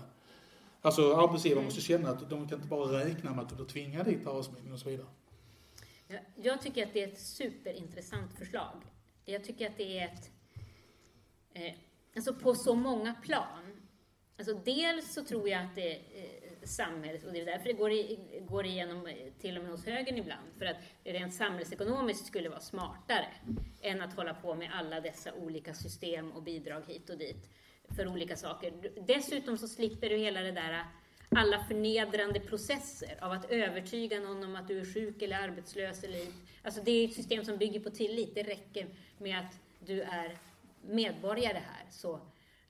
Alltså 0.81 1.15
arbetsgivaren 1.15 1.65
måste 1.65 1.81
känna 1.81 2.09
att 2.09 2.29
de 2.29 2.47
kan 2.47 2.57
inte 2.57 2.69
bara 2.69 3.05
räkna 3.05 3.31
med 3.31 3.43
att 3.43 3.49
du 3.49 3.55
blir 3.55 3.65
tvingad 3.65 4.05
dit 4.05 4.19
till 4.19 4.27
Arbetsförmedlingen 4.27 4.73
och 4.73 4.79
så 4.79 4.89
vidare. 4.89 5.07
Jag, 6.07 6.21
jag 6.35 6.61
tycker 6.61 6.85
att 6.87 6.93
det 6.93 7.03
är 7.03 7.07
ett 7.07 7.21
superintressant 7.21 8.33
förslag. 8.33 8.75
Jag 9.25 9.43
tycker 9.43 9.69
att 9.69 9.77
det 9.77 9.99
är 9.99 10.05
ett... 10.05 10.31
Eh, 11.53 11.73
Alltså 12.15 12.33
på 12.33 12.55
så 12.55 12.75
många 12.75 13.13
plan. 13.13 13.63
Alltså 14.37 14.53
dels 14.53 15.13
så 15.13 15.23
tror 15.23 15.49
jag 15.49 15.61
att 15.61 15.75
det 15.75 15.91
är 15.91 15.97
eh, 15.97 16.67
samhället, 16.67 17.23
och 17.23 17.33
det 17.33 17.41
är 17.41 17.45
därför 17.45 17.65
det 17.65 17.73
går, 17.73 17.91
i, 17.91 18.19
går 18.49 18.65
igenom 18.65 19.07
eh, 19.07 19.15
till 19.39 19.57
och 19.57 19.63
med 19.63 19.71
hos 19.71 19.85
högern 19.85 20.17
ibland, 20.17 20.47
för 20.57 20.65
att 20.65 20.77
det 21.03 21.13
rent 21.13 21.33
samhällsekonomiskt 21.33 22.25
skulle 22.25 22.49
vara 22.49 22.59
smartare 22.59 23.27
än 23.81 24.01
att 24.01 24.13
hålla 24.13 24.33
på 24.33 24.55
med 24.55 24.69
alla 24.73 25.01
dessa 25.01 25.33
olika 25.33 25.73
system 25.73 26.31
och 26.31 26.43
bidrag 26.43 26.83
hit 26.87 27.09
och 27.09 27.17
dit 27.17 27.49
för 27.95 28.07
olika 28.07 28.35
saker. 28.35 28.73
Dessutom 29.07 29.57
så 29.57 29.67
slipper 29.67 30.09
du 30.09 30.17
hela 30.17 30.41
det 30.41 30.51
där 30.51 30.73
eh, 30.73 30.85
alla 31.35 31.63
förnedrande 31.63 32.39
processer 32.39 33.17
av 33.21 33.31
att 33.31 33.51
övertyga 33.51 34.19
någon 34.19 34.43
om 34.43 34.55
att 34.55 34.67
du 34.67 34.79
är 34.79 34.93
sjuk 34.93 35.21
eller 35.21 35.37
arbetslös. 35.37 36.03
Eller, 36.03 36.27
alltså 36.63 36.81
det 36.83 36.91
är 36.91 37.07
ett 37.07 37.13
system 37.13 37.45
som 37.45 37.57
bygger 37.57 37.79
på 37.79 37.89
tillit. 37.89 38.35
Det 38.35 38.43
räcker 38.43 38.87
med 39.17 39.39
att 39.39 39.59
du 39.79 40.01
är 40.01 40.37
medborgare 40.83 41.61
här 41.67 41.85
så, 41.89 42.19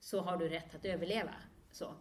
så 0.00 0.20
har 0.20 0.36
du 0.36 0.48
rätt 0.48 0.74
att 0.74 0.84
överleva. 0.84 1.34
Så. 1.70 1.94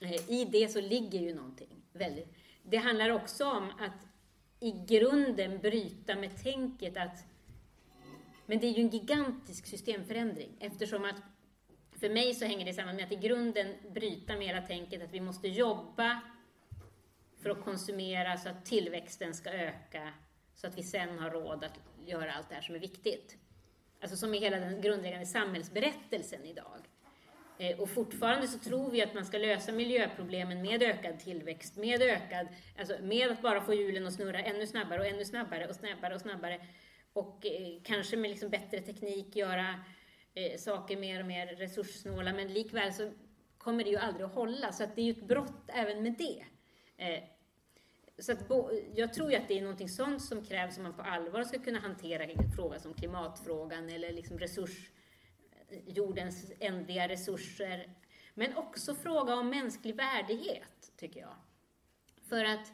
Eh, 0.00 0.30
I 0.30 0.44
det 0.44 0.68
så 0.68 0.80
ligger 0.80 1.18
ju 1.18 1.34
någonting 1.34 1.82
väldigt... 1.92 2.34
Det 2.62 2.76
handlar 2.76 3.10
också 3.10 3.44
om 3.44 3.70
att 3.78 4.06
i 4.60 4.70
grunden 4.86 5.58
bryta 5.58 6.16
med 6.16 6.42
tänket 6.42 6.96
att... 6.96 7.24
Men 8.46 8.60
det 8.60 8.66
är 8.66 8.72
ju 8.72 8.82
en 8.82 8.88
gigantisk 8.88 9.66
systemförändring 9.66 10.56
eftersom 10.60 11.04
att 11.04 11.16
för 12.00 12.10
mig 12.10 12.34
så 12.34 12.44
hänger 12.44 12.66
det 12.66 12.74
samman 12.74 12.96
med 12.96 13.04
att 13.04 13.12
i 13.12 13.16
grunden 13.16 13.74
bryta 13.94 14.36
med 14.36 14.46
hela 14.46 14.62
tänket 14.62 15.02
att 15.02 15.12
vi 15.12 15.20
måste 15.20 15.48
jobba 15.48 16.20
för 17.42 17.50
att 17.50 17.64
konsumera 17.64 18.36
så 18.36 18.48
att 18.48 18.64
tillväxten 18.64 19.34
ska 19.34 19.50
öka 19.50 20.12
så 20.54 20.66
att 20.66 20.78
vi 20.78 20.82
sen 20.82 21.18
har 21.18 21.30
råd 21.30 21.64
att 21.64 21.80
göra 22.06 22.32
allt 22.32 22.48
det 22.48 22.54
här 22.54 22.62
som 22.62 22.74
är 22.74 22.78
viktigt. 22.78 23.36
Alltså 24.00 24.16
som 24.16 24.34
är 24.34 24.38
hela 24.38 24.58
den 24.58 24.80
grundläggande 24.80 25.26
samhällsberättelsen 25.26 26.44
idag. 26.44 26.80
Eh, 27.58 27.80
och 27.80 27.90
fortfarande 27.90 28.48
så 28.48 28.58
tror 28.58 28.90
vi 28.90 29.02
att 29.02 29.14
man 29.14 29.24
ska 29.24 29.38
lösa 29.38 29.72
miljöproblemen 29.72 30.62
med 30.62 30.82
ökad 30.82 31.18
tillväxt, 31.18 31.76
med 31.76 32.02
ökad, 32.02 32.48
alltså 32.78 32.96
med 33.02 33.30
att 33.30 33.42
bara 33.42 33.60
få 33.60 33.74
hjulen 33.74 34.06
att 34.06 34.14
snurra 34.14 34.40
ännu 34.40 34.66
snabbare 34.66 35.00
och 35.00 35.06
ännu 35.06 35.24
snabbare 35.24 35.68
och 35.68 35.74
snabbare 35.74 36.14
och 36.14 36.20
snabbare. 36.20 36.60
Och 37.12 37.46
eh, 37.46 37.82
kanske 37.84 38.16
med 38.16 38.30
liksom 38.30 38.50
bättre 38.50 38.80
teknik 38.80 39.36
göra 39.36 39.80
eh, 40.34 40.58
saker 40.58 40.96
mer 40.96 41.20
och 41.20 41.26
mer 41.26 41.46
resurssnåla, 41.46 42.32
men 42.32 42.52
likväl 42.52 42.92
så 42.92 43.10
kommer 43.58 43.84
det 43.84 43.90
ju 43.90 43.96
aldrig 43.96 44.26
att 44.26 44.34
hålla. 44.34 44.72
Så 44.72 44.84
att 44.84 44.96
det 44.96 45.02
är 45.02 45.04
ju 45.04 45.12
ett 45.12 45.28
brott 45.28 45.68
även 45.68 46.02
med 46.02 46.14
det. 46.18 46.44
Eh, 47.04 47.24
så 48.18 48.32
att 48.32 48.48
bo, 48.48 48.70
jag 48.94 49.14
tror 49.14 49.30
ju 49.30 49.36
att 49.36 49.48
det 49.48 49.58
är 49.58 49.62
någonting 49.62 49.88
sånt 49.88 50.22
som 50.22 50.44
krävs 50.44 50.76
om 50.76 50.82
man 50.82 50.94
på 50.94 51.02
allvar 51.02 51.44
ska 51.44 51.58
kunna 51.58 51.78
hantera 51.78 52.52
fråga 52.56 52.78
som 52.78 52.94
klimatfrågan 52.94 53.88
eller 53.88 54.12
liksom 54.12 54.38
resurs, 54.38 54.90
jordens 55.86 56.52
ändliga 56.60 57.08
resurser. 57.08 57.90
Men 58.34 58.56
också 58.56 58.94
fråga 58.94 59.34
om 59.34 59.50
mänsklig 59.50 59.96
värdighet, 59.96 60.92
tycker 60.96 61.20
jag. 61.20 61.34
För 62.28 62.44
att 62.44 62.72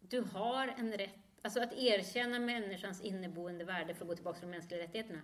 du 0.00 0.20
har 0.20 0.68
en 0.68 0.92
rätt, 0.92 1.14
alltså 1.42 1.60
att 1.60 1.72
erkänna 1.72 2.38
människans 2.38 3.00
inneboende 3.00 3.64
värde, 3.64 3.94
för 3.94 4.04
att 4.04 4.08
gå 4.08 4.14
tillbaka 4.14 4.38
till 4.38 4.48
de 4.48 4.56
mänskliga 4.56 4.80
rättigheterna, 4.80 5.20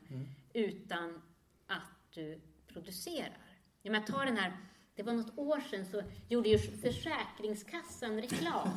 utan 0.53 1.23
att 1.67 2.13
du 2.15 2.41
producerar. 2.67 3.39
Ja, 3.83 3.93
men 3.93 4.05
ta 4.05 4.25
den 4.25 4.37
här, 4.37 4.57
det 5.01 5.05
var 5.05 5.13
något 5.13 5.39
år 5.39 5.61
sedan 5.71 5.87
så 5.87 6.03
gjorde 6.29 6.49
ju 6.49 6.59
Försäkringskassan 6.59 8.21
reklam. 8.21 8.69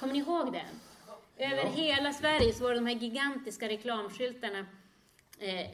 Kommer 0.00 0.12
ni 0.12 0.18
ihåg 0.18 0.52
den? 0.52 0.66
Över 1.36 1.62
Ja. 1.64 1.68
hela 1.70 2.12
Sverige 2.12 2.52
så 2.52 2.64
var 2.64 2.70
det 2.70 2.76
de 2.76 2.86
här 2.86 2.94
gigantiska 2.94 3.68
reklamskyltarna. 3.68 4.66
Eh, 5.38 5.60
eh, 5.60 5.70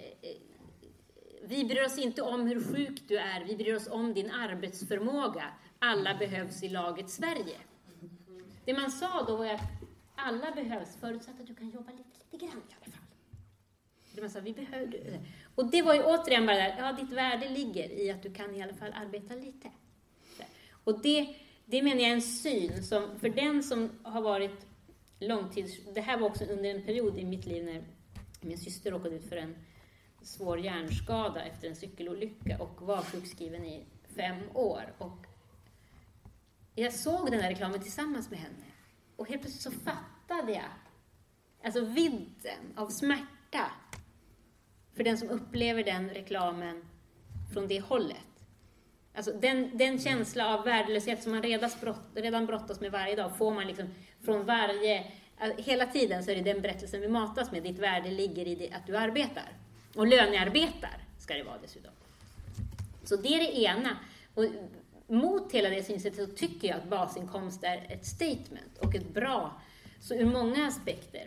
vi 1.42 1.64
bryr 1.64 1.84
oss 1.86 1.98
inte 1.98 2.22
om 2.22 2.46
hur 2.46 2.64
sjuk 2.74 3.08
du 3.08 3.16
är, 3.18 3.44
vi 3.44 3.56
bryr 3.56 3.74
oss 3.74 3.88
om 3.88 4.14
din 4.14 4.30
arbetsförmåga. 4.30 5.44
Alla 5.78 6.14
behövs 6.14 6.62
i 6.62 6.68
laget 6.68 7.10
Sverige. 7.10 7.56
Det 8.64 8.74
man 8.74 8.90
sa 8.90 9.24
då 9.26 9.36
var 9.36 9.46
att 9.46 9.60
alla 10.16 10.50
behövs, 10.50 10.96
förutsatt 11.00 11.40
att 11.40 11.46
du 11.46 11.54
kan 11.54 11.70
jobba 11.70 11.90
lite, 11.90 12.10
lite 12.30 12.46
grann 12.46 12.56
i 12.56 12.74
alla 12.82 12.92
fall. 12.92 13.04
Det 14.14 14.20
man 14.20 14.30
sa, 14.30 14.40
vi 14.40 14.52
behöver... 14.52 15.20
Och 15.54 15.70
det 15.70 15.82
var 15.82 15.94
ju 15.94 16.02
återigen 16.02 16.46
bara 16.46 16.56
där, 16.56 16.74
ja 16.78 16.92
ditt 16.92 17.12
värde 17.12 17.48
ligger 17.48 17.90
i 17.90 18.10
att 18.10 18.22
du 18.22 18.32
kan 18.34 18.54
i 18.54 18.62
alla 18.62 18.74
fall 18.74 18.92
arbeta 18.92 19.34
lite. 19.34 19.70
Och 20.84 21.02
det, 21.02 21.36
det 21.64 21.82
menar 21.82 22.00
jag 22.00 22.10
är 22.10 22.14
en 22.14 22.22
syn 22.22 22.84
som, 22.84 23.18
för 23.18 23.28
den 23.28 23.62
som 23.62 23.90
har 24.02 24.20
varit 24.20 24.66
långtids... 25.18 25.80
Det 25.94 26.00
här 26.00 26.18
var 26.18 26.28
också 26.28 26.44
under 26.44 26.70
en 26.70 26.82
period 26.82 27.18
i 27.18 27.24
mitt 27.24 27.46
liv 27.46 27.64
när 27.64 27.84
min 28.40 28.58
syster 28.58 28.90
råkade 28.90 29.16
ut 29.16 29.28
för 29.28 29.36
en 29.36 29.56
svår 30.22 30.58
hjärnskada 30.58 31.42
efter 31.42 31.68
en 31.68 31.76
cykelolycka 31.76 32.58
och 32.62 32.82
var 32.82 33.02
sjukskriven 33.02 33.64
i 33.64 33.84
fem 34.16 34.42
år. 34.54 34.94
Och 34.98 35.26
jag 36.74 36.92
såg 36.92 37.30
den 37.30 37.40
här 37.40 37.50
reklamen 37.50 37.80
tillsammans 37.80 38.30
med 38.30 38.38
henne 38.38 38.64
och 39.16 39.28
helt 39.28 39.42
plötsligt 39.42 39.74
så 39.74 39.80
fattade 39.80 40.52
jag 40.52 40.70
alltså 41.62 41.84
vidden 41.84 42.72
av 42.76 42.88
smärta 42.88 43.70
för 44.96 45.04
den 45.04 45.18
som 45.18 45.30
upplever 45.30 45.84
den 45.84 46.10
reklamen 46.10 46.82
från 47.52 47.68
det 47.68 47.80
hållet. 47.80 48.16
Alltså 49.14 49.32
den, 49.32 49.78
den 49.78 49.98
känsla 49.98 50.58
av 50.58 50.64
värdelöshet 50.64 51.22
som 51.22 51.32
man 51.32 51.42
redan, 51.42 51.70
brott, 51.80 52.00
redan 52.14 52.46
brottas 52.46 52.80
med 52.80 52.92
varje 52.92 53.16
dag 53.16 53.36
får 53.36 53.54
man 53.54 53.66
liksom 53.66 53.86
från 54.24 54.44
varje... 54.44 55.04
Alltså, 55.38 55.62
hela 55.62 55.86
tiden 55.86 56.24
så 56.24 56.30
är 56.30 56.34
det 56.34 56.52
den 56.52 56.62
berättelsen 56.62 57.00
vi 57.00 57.08
matas 57.08 57.52
med. 57.52 57.62
Ditt 57.62 57.78
värde 57.78 58.10
ligger 58.10 58.46
i 58.46 58.54
det, 58.54 58.70
att 58.70 58.86
du 58.86 58.96
arbetar. 58.96 59.52
Och 59.96 60.06
lönearbetar 60.06 60.96
ska 61.18 61.34
det 61.34 61.42
vara 61.42 61.58
dessutom. 61.62 61.90
Så 63.04 63.16
det 63.16 63.28
är 63.28 63.38
det 63.38 63.58
ena. 63.58 63.96
Och 64.34 64.44
mot 65.06 65.52
hela 65.52 65.68
det 65.68 65.82
synsättet 65.82 66.28
så 66.28 66.36
tycker 66.36 66.68
jag 66.68 66.76
att 66.76 66.88
basinkomst 66.88 67.64
är 67.64 67.86
ett 67.88 68.06
statement 68.06 68.78
och 68.78 68.94
ett 68.94 69.14
bra, 69.14 69.60
så 70.00 70.14
ur 70.14 70.26
många 70.26 70.66
aspekter. 70.66 71.26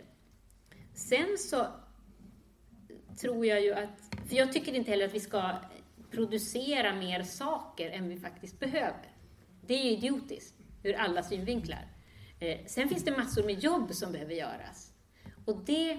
Sen 0.94 1.38
så 1.38 1.66
tror 3.16 3.46
jag 3.46 3.62
ju 3.62 3.72
att, 3.72 4.16
för 4.28 4.36
jag 4.36 4.52
tycker 4.52 4.74
inte 4.74 4.90
heller 4.90 5.06
att 5.06 5.14
vi 5.14 5.20
ska 5.20 5.54
producera 6.10 6.94
mer 6.94 7.22
saker 7.22 7.90
än 7.90 8.08
vi 8.08 8.16
faktiskt 8.16 8.60
behöver. 8.60 9.12
Det 9.66 9.74
är 9.74 9.84
ju 9.84 9.90
idiotiskt 9.90 10.54
ur 10.82 10.94
alla 10.94 11.22
synvinklar. 11.22 11.86
Eh, 12.40 12.58
sen 12.66 12.88
finns 12.88 13.04
det 13.04 13.16
massor 13.16 13.42
med 13.42 13.58
jobb 13.58 13.94
som 13.94 14.12
behöver 14.12 14.34
göras. 14.34 14.92
Och 15.44 15.64
det, 15.64 15.98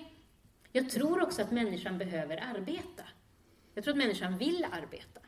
jag 0.72 0.90
tror 0.90 1.22
också 1.22 1.42
att 1.42 1.52
människan 1.52 1.98
behöver 1.98 2.44
arbeta. 2.56 3.04
Jag 3.74 3.84
tror 3.84 3.92
att 3.92 3.98
människan 3.98 4.38
vill 4.38 4.66
arbeta. 4.72 5.22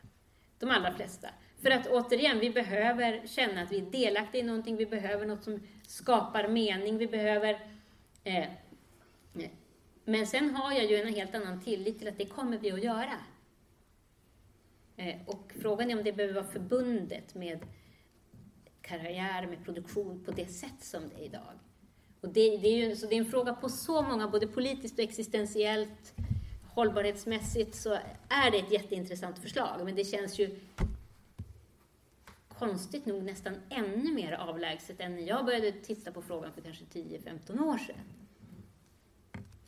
De 0.60 0.70
allra 0.70 0.94
flesta. 0.94 1.30
För 1.62 1.72
att 1.72 1.88
återigen, 1.88 2.40
vi 2.40 2.50
behöver 2.50 3.28
känna 3.28 3.62
att 3.62 3.72
vi 3.72 3.78
är 3.78 3.92
delaktiga 3.92 4.42
i 4.42 4.46
någonting, 4.46 4.78
vi 4.78 4.86
behöver 4.86 5.26
något 5.26 5.44
som 5.44 5.60
skapar 5.88 6.48
mening, 6.48 6.98
vi 6.98 7.08
behöver... 7.08 7.60
Eh, 8.24 8.46
men 10.10 10.28
sen 10.28 10.56
har 10.56 10.72
jag 10.72 10.86
ju 10.86 10.96
en 10.96 11.14
helt 11.14 11.36
annan 11.36 11.62
tillit 11.62 12.00
till 12.00 12.08
att 12.08 12.18
det 12.18 12.26
kommer 12.26 12.58
vi 12.58 12.72
att 12.72 12.84
göra. 12.84 13.14
Eh, 14.98 15.16
och 15.26 15.54
frågan 15.62 15.92
är 15.92 15.98
om 15.98 16.04
det 16.04 16.14
behöver 16.14 16.42
vara 16.42 16.52
förbundet 16.52 17.36
med 17.36 17.60
karriär, 18.82 19.48
med 19.48 19.66
produktion 19.66 20.24
på 20.26 20.32
det 20.32 20.48
sätt 20.48 20.82
som 20.82 21.10
det 21.10 21.16
är 21.22 21.26
idag. 21.26 21.60
Och 22.22 22.30
det, 22.30 22.58
det, 22.58 22.68
är 22.68 22.88
ju, 22.88 22.96
så 22.96 23.08
det 23.08 23.16
är 23.16 23.20
en 23.20 23.32
fråga 23.32 23.54
på 23.54 23.70
så 23.70 24.02
många, 24.02 24.28
både 24.28 24.48
politiskt 24.48 25.00
och 25.00 25.04
existentiellt, 25.04 26.14
hållbarhetsmässigt, 26.74 27.76
så 27.76 27.94
är 28.30 28.52
det 28.52 28.58
ett 28.58 28.72
jätteintressant 28.72 29.40
förslag. 29.40 29.86
Men 29.86 29.96
det 29.96 30.04
känns 30.04 30.40
ju 30.40 30.60
konstigt 32.48 33.06
nog 33.06 33.24
nästan 33.24 33.56
ännu 33.70 34.14
mer 34.14 34.32
avlägset 34.32 35.00
än 35.00 35.16
när 35.16 35.22
jag 35.22 35.46
började 35.46 35.72
titta 35.72 36.12
på 36.12 36.22
frågan 36.22 36.54
för 36.54 36.62
kanske 36.62 36.86
10-15 36.86 37.64
år 37.64 37.78
sedan. 37.78 38.19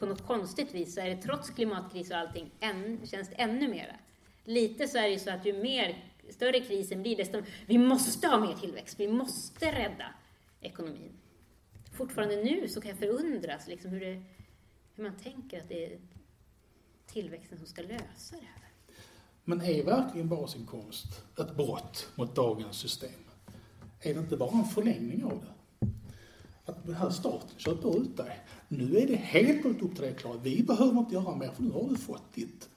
På 0.02 0.08
något 0.08 0.28
konstigt 0.28 0.74
vis 0.74 0.94
så 0.94 1.02
är 1.02 1.10
det 1.10 1.22
trots 1.22 1.50
klimatkris 1.50 2.12
och 2.12 2.18
allting, 2.18 2.52
än, 2.60 3.08
känns 3.08 3.30
det 3.30 3.36
ännu 3.36 3.68
mera. 3.68 3.96
Lite 4.44 4.88
så 4.88 4.98
är 4.98 5.02
det 5.02 5.10
ju 5.10 5.20
så 5.20 5.32
att 5.32 5.46
ju 5.46 5.54
mer, 5.54 6.06
större 6.30 6.60
krisen 6.60 7.02
blir, 7.02 7.18
desto 7.18 7.42
vi 7.66 7.78
måste 7.78 8.28
ha 8.28 8.40
mer 8.40 8.54
tillväxt, 8.54 9.00
vi 9.00 9.08
måste 9.08 9.72
rädda 9.72 10.14
ekonomin. 10.62 11.12
Fortfarande 11.94 12.36
nu 12.36 12.68
så 12.68 12.82
kan 12.82 12.90
jag 12.90 13.00
förundras 13.00 13.68
liksom 13.68 13.92
hur, 13.92 14.00
det, 14.00 14.24
hur 14.96 15.04
man 15.04 15.18
tänker 15.18 15.60
att 15.60 15.70
det 15.70 15.86
är 15.86 16.00
tillväxten 17.06 17.58
som 17.58 17.68
ska 17.68 17.82
lösa 17.82 18.36
det 18.36 18.48
här. 18.56 18.70
Men 19.44 19.62
är 19.62 19.84
verkligen 19.84 20.30
basinkomst 20.30 21.22
ett 21.40 21.56
brott 21.56 22.10
mot 22.16 22.36
dagens 22.36 22.78
system? 22.78 23.24
Är 24.00 24.14
det 24.14 24.20
inte 24.20 24.38
bara 24.38 24.58
en 24.58 24.66
förlängning 24.66 25.24
av 25.24 25.42
det? 25.42 25.61
Att 26.66 26.86
den 26.86 26.96
här 26.96 27.10
staten 27.10 27.60
köper 27.60 28.02
ut 28.02 28.18
dig. 28.18 28.40
Nu 28.68 28.98
är 28.98 29.08
det 29.08 29.16
helt 29.16 29.66
upp 29.66 29.80
till 29.80 30.02
dig 30.02 30.16
klart. 30.16 30.38
Vi 30.44 30.64
behöver 30.64 31.00
inte 31.00 31.14
göra 31.14 31.36
mer 31.36 31.52
för 31.52 31.64
nu 31.64 31.72
har 31.72 31.90
du 31.90 31.98
fått 31.98 32.34
ditt. 32.34 32.70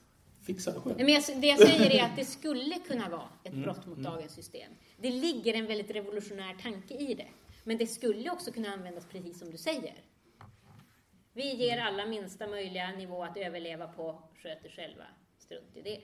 Fixa 0.42 0.72
det 0.72 0.80
själv. 0.80 0.96
Men 0.96 1.08
jag, 1.08 1.22
det 1.36 1.46
jag 1.46 1.58
säger 1.58 1.90
är 1.90 2.04
att 2.04 2.16
det 2.16 2.24
skulle 2.24 2.74
kunna 2.74 3.08
vara 3.08 3.28
ett 3.44 3.52
mm, 3.52 3.62
brott 3.62 3.86
mot 3.86 3.98
mm. 3.98 4.12
dagens 4.12 4.32
system. 4.32 4.72
Det 4.96 5.10
ligger 5.10 5.54
en 5.54 5.66
väldigt 5.66 5.90
revolutionär 5.90 6.54
tanke 6.62 6.94
i 6.94 7.14
det. 7.14 7.28
Men 7.64 7.78
det 7.78 7.86
skulle 7.86 8.30
också 8.30 8.52
kunna 8.52 8.68
användas 8.68 9.06
precis 9.06 9.38
som 9.38 9.50
du 9.50 9.56
säger. 9.56 9.94
Vi 11.32 11.54
ger 11.54 11.78
alla 11.78 12.06
minsta 12.06 12.46
möjliga 12.46 12.92
nivå 12.92 13.24
att 13.24 13.36
överleva 13.36 13.86
på, 13.86 14.22
sköter 14.42 14.68
själva, 14.68 15.04
strunt 15.38 15.76
i 15.76 15.82
det. 15.82 16.00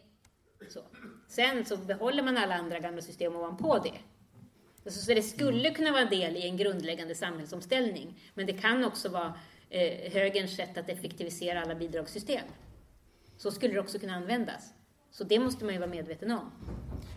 Så. 0.69 0.81
Sen 1.29 1.65
så 1.65 1.77
behåller 1.77 2.23
man 2.23 2.37
alla 2.37 2.55
andra 2.55 2.79
gamla 2.79 3.03
system 3.03 3.37
ovanpå 3.37 3.79
det. 3.79 3.99
Så 4.91 5.15
det 5.15 5.23
skulle 5.23 5.71
kunna 5.71 5.93
vara 5.93 6.03
en 6.03 6.11
del 6.11 6.37
i 6.37 6.43
en 6.43 6.57
grundläggande 6.57 7.15
samhällsomställning. 7.15 8.19
Men 8.35 8.47
det 8.47 8.53
kan 8.53 8.85
också 8.85 9.09
vara 9.09 9.35
eh, 9.71 10.13
högerns 10.13 10.57
sätt 10.57 10.79
att 10.79 10.89
effektivisera 10.89 11.63
alla 11.63 11.75
bidragssystem. 11.75 12.45
Så 13.37 13.51
skulle 13.51 13.75
det 13.75 13.81
också 13.81 13.99
kunna 13.99 14.15
användas. 14.15 14.73
Så 15.11 15.25
det 15.25 15.39
måste 15.39 15.65
man 15.65 15.75
ju 15.75 15.81
vara 15.81 15.91
medveten 15.91 16.31
om. 16.31 16.51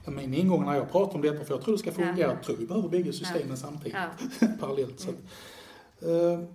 Ja, 0.06 0.12
min 0.12 0.34
ingång 0.34 0.66
när 0.66 0.76
jag 0.76 0.92
pratar 0.92 1.16
om 1.16 1.22
detta, 1.22 1.46
för 1.46 1.54
jag 1.54 1.64
tror 1.64 1.74
det 1.74 1.80
ska 1.80 1.92
fungera, 1.92 2.18
ja. 2.18 2.28
jag 2.28 2.44
tror 2.44 2.56
vi 2.58 2.66
behöver 2.66 2.90
bägge 2.90 3.14
systemen 3.14 3.50
ja. 3.50 3.56
samtidigt, 3.56 3.98
ja. 4.40 4.48
parallellt. 4.60 5.00
Så. 5.00 5.10
Mm. 5.10 6.16
Uh, 6.16 6.50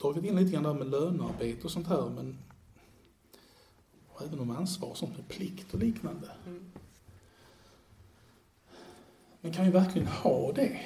då 0.00 0.12
har 0.12 0.20
vi 0.20 0.28
in 0.28 0.36
lite 0.36 0.52
grann 0.52 0.62
där 0.62 0.74
med 0.74 0.90
lönearbete 0.90 1.64
och 1.64 1.70
sånt 1.70 1.88
här, 1.88 2.10
men 2.10 2.38
och 4.20 4.26
även 4.26 4.40
om 4.40 4.50
ansvar, 4.50 4.94
sånt 4.94 5.16
med 5.16 5.28
plikt 5.28 5.74
och 5.74 5.80
liknande. 5.80 6.28
Mm. 6.46 6.72
Men 9.40 9.52
kan 9.52 9.64
vi 9.64 9.70
verkligen 9.70 10.08
ha 10.08 10.52
det 10.52 10.80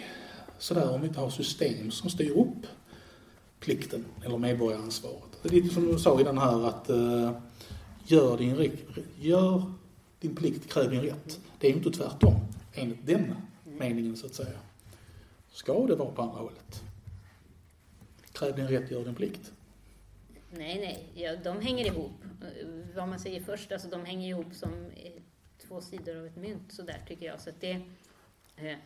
sådär 0.59 0.95
om 0.95 1.01
vi 1.01 1.09
inte 1.09 1.21
har 1.21 1.31
system 1.31 1.91
som 1.91 2.11
styr 2.11 2.31
upp 2.31 2.67
plikten 3.61 4.05
eller 4.25 4.39
medborgaransvaret? 4.39 5.39
Det 5.43 5.49
är 5.49 5.53
lite 5.53 5.75
som 5.75 5.87
du 5.93 5.99
sa 5.99 6.21
i 6.21 6.25
den 6.25 6.39
här 6.39 6.69
att 6.69 6.91
uh, 6.91 7.33
gör, 8.05 8.37
din, 8.37 8.79
gör 9.21 9.73
din 10.21 10.37
plikt, 10.37 10.73
kräv 10.73 10.91
din 10.91 11.01
rätt. 11.01 11.41
Det 11.59 11.67
är 11.67 11.71
ju 11.71 11.77
inte 11.77 11.91
tvärtom, 11.91 12.35
enligt 12.73 13.07
den 13.07 13.35
meningen 13.65 14.17
så 14.17 14.27
att 14.27 14.35
säga. 14.35 14.59
Ska 15.53 15.87
det 15.87 15.95
vara 15.95 16.11
på 16.11 16.23
andra 16.23 16.39
hållet? 16.39 16.83
Kräv 18.33 18.57
din 18.57 18.69
rätt, 18.69 18.91
gör 18.91 19.05
din 19.05 19.15
plikt. 19.15 19.53
Nej, 20.51 20.81
nej, 20.81 21.25
ja, 21.25 21.37
de 21.37 21.61
hänger 21.61 21.87
ihop. 21.87 22.13
Vad 22.95 23.09
man 23.09 23.19
säger 23.19 23.41
först, 23.41 23.73
alltså 23.73 23.89
de 23.89 24.05
hänger 24.05 24.29
ihop 24.29 24.55
som 24.55 24.71
eh, 24.71 25.13
två 25.69 25.81
sidor 25.81 26.17
av 26.17 26.27
ett 26.27 26.37
mynt, 26.37 26.73
sådär, 26.73 27.05
tycker 27.09 27.27
jag. 27.27 27.41
Så 27.41 27.51
att 27.51 27.61
det, 27.61 27.81
Eh, 28.57 28.77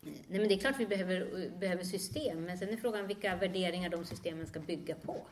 nej, 0.00 0.24
men 0.28 0.48
det 0.48 0.54
är 0.54 0.58
klart 0.58 0.78
vi 0.78 0.86
behöver, 0.86 1.50
behöver 1.58 1.84
system, 1.84 2.44
men 2.44 2.58
sen 2.58 2.68
är 2.68 2.76
frågan 2.76 3.06
vilka 3.06 3.36
värderingar 3.36 3.90
de 3.90 4.04
systemen 4.04 4.46
ska 4.46 4.60
bygga 4.60 4.94
på. 4.94 5.26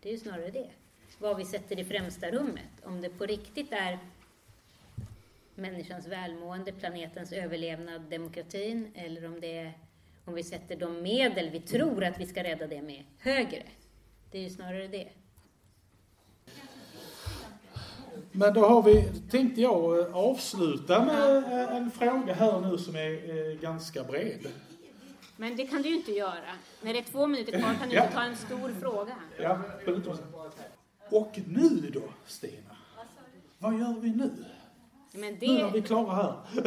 Det 0.00 0.08
är 0.08 0.12
ju 0.12 0.18
snarare 0.18 0.50
det. 0.50 0.70
Vad 1.18 1.36
vi 1.36 1.44
sätter 1.44 1.78
i 1.78 1.84
främsta 1.84 2.30
rummet. 2.30 2.70
Om 2.82 3.00
det 3.00 3.08
på 3.08 3.26
riktigt 3.26 3.72
är 3.72 3.98
människans 5.54 6.06
välmående, 6.06 6.72
planetens 6.72 7.32
överlevnad, 7.32 8.02
demokratin, 8.02 8.92
eller 8.94 9.26
om 9.26 9.40
det 9.40 9.58
är 9.58 9.72
om 10.24 10.34
vi 10.34 10.42
sätter 10.42 10.76
de 10.76 11.02
medel 11.02 11.50
vi 11.50 11.60
tror 11.60 12.04
att 12.04 12.20
vi 12.20 12.26
ska 12.26 12.44
rädda 12.44 12.66
det 12.66 12.82
med 12.82 13.04
högre. 13.18 13.62
Det 14.30 14.38
är 14.38 14.42
ju 14.42 14.50
snarare 14.50 14.88
det. 14.88 15.08
Men 18.32 18.54
då 18.54 18.66
har 18.66 18.82
vi, 18.82 19.04
tänkte 19.30 19.60
jag 19.60 19.98
eh, 19.98 20.16
avsluta 20.16 21.04
med 21.04 21.36
eh, 21.36 21.76
en 21.76 21.90
fråga 21.90 22.34
här 22.34 22.60
nu 22.60 22.78
som 22.78 22.96
är 22.96 23.50
eh, 23.50 23.60
ganska 23.60 24.04
bred. 24.04 24.46
Men 25.36 25.56
det 25.56 25.66
kan 25.66 25.82
du 25.82 25.88
ju 25.88 25.96
inte 25.96 26.12
göra. 26.12 26.52
När 26.82 26.92
det 26.92 26.98
är 26.98 27.02
två 27.02 27.26
minuter 27.26 27.52
kvar 27.52 27.74
kan 27.80 27.88
du 27.88 27.94
ja. 27.94 28.02
inte 28.02 28.14
ta 28.14 28.22
en 28.22 28.36
stor 28.36 28.74
fråga. 28.80 29.14
Ja, 29.38 29.58
Och 31.10 31.38
nu 31.46 31.90
då, 31.92 32.02
Stina? 32.26 32.76
Vad 33.58 33.78
gör 33.78 34.00
vi 34.00 34.10
nu? 34.10 34.44
Men 35.12 35.38
det, 35.38 35.46
nu 35.46 35.60
är 35.60 35.70
vi 35.70 35.82
klara 35.82 36.14
här. 36.14 36.34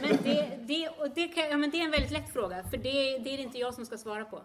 Men 0.00 0.18
det, 0.22 0.58
det, 0.60 0.88
och 0.88 1.10
det, 1.14 1.28
kan, 1.28 1.48
ja, 1.50 1.56
men 1.56 1.70
det 1.70 1.80
är 1.80 1.84
en 1.84 1.90
väldigt 1.90 2.10
lätt 2.10 2.32
fråga, 2.32 2.64
för 2.70 2.76
det, 2.76 3.18
det 3.18 3.34
är 3.34 3.38
inte 3.38 3.58
jag 3.58 3.74
som 3.74 3.86
ska 3.86 3.98
svara 3.98 4.24
på. 4.24 4.42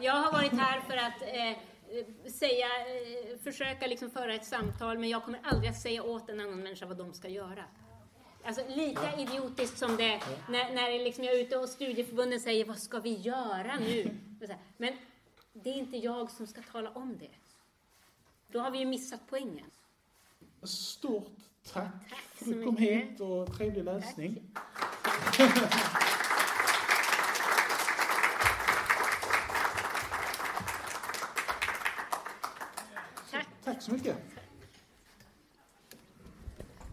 Jag 0.00 0.12
har 0.12 0.32
varit 0.32 0.52
här 0.52 0.80
för 0.80 0.96
att 0.96 1.22
eh, 1.22 1.62
säga, 2.30 2.66
eh, 2.66 3.38
försöka 3.38 3.86
liksom 3.86 4.10
föra 4.10 4.34
ett 4.34 4.44
samtal, 4.44 4.98
men 4.98 5.08
jag 5.08 5.24
kommer 5.24 5.40
aldrig 5.42 5.70
att 5.70 5.80
säga 5.80 6.02
åt 6.02 6.28
en 6.28 6.40
annan 6.40 6.62
människa 6.62 6.86
vad 6.86 6.96
de 6.96 7.14
ska 7.14 7.28
göra. 7.28 7.64
Alltså 8.44 8.62
lika 8.68 9.16
idiotiskt 9.18 9.78
som 9.78 9.96
det 9.96 10.20
när, 10.48 10.74
när 10.74 11.04
liksom 11.04 11.24
jag 11.24 11.34
är 11.34 11.40
ute 11.40 11.56
och 11.56 11.68
studieförbunden 11.68 12.40
säger 12.40 12.64
vad 12.64 12.78
ska 12.78 12.98
vi 12.98 13.14
göra 13.14 13.78
nu? 13.78 14.10
Men 14.76 14.96
det 15.52 15.70
är 15.70 15.74
inte 15.74 15.96
jag 15.96 16.30
som 16.30 16.46
ska 16.46 16.62
tala 16.62 16.90
om 16.90 17.18
det. 17.18 17.30
Då 18.48 18.58
har 18.58 18.70
vi 18.70 18.78
ju 18.78 18.86
missat 18.86 19.20
poängen. 19.28 19.70
Stort 20.62 21.36
Tack 21.72 21.92
Tack 22.10 22.24
för 22.34 22.44
att 22.44 22.52
du 22.52 22.64
kom 22.64 22.76
hit 22.76 23.20
och 23.20 23.56
trevlig 23.56 23.84
läsning. 23.84 24.42
Tack. 25.36 25.62
Tack 33.86 33.90
så 33.90 33.92
mycket. 33.92 34.35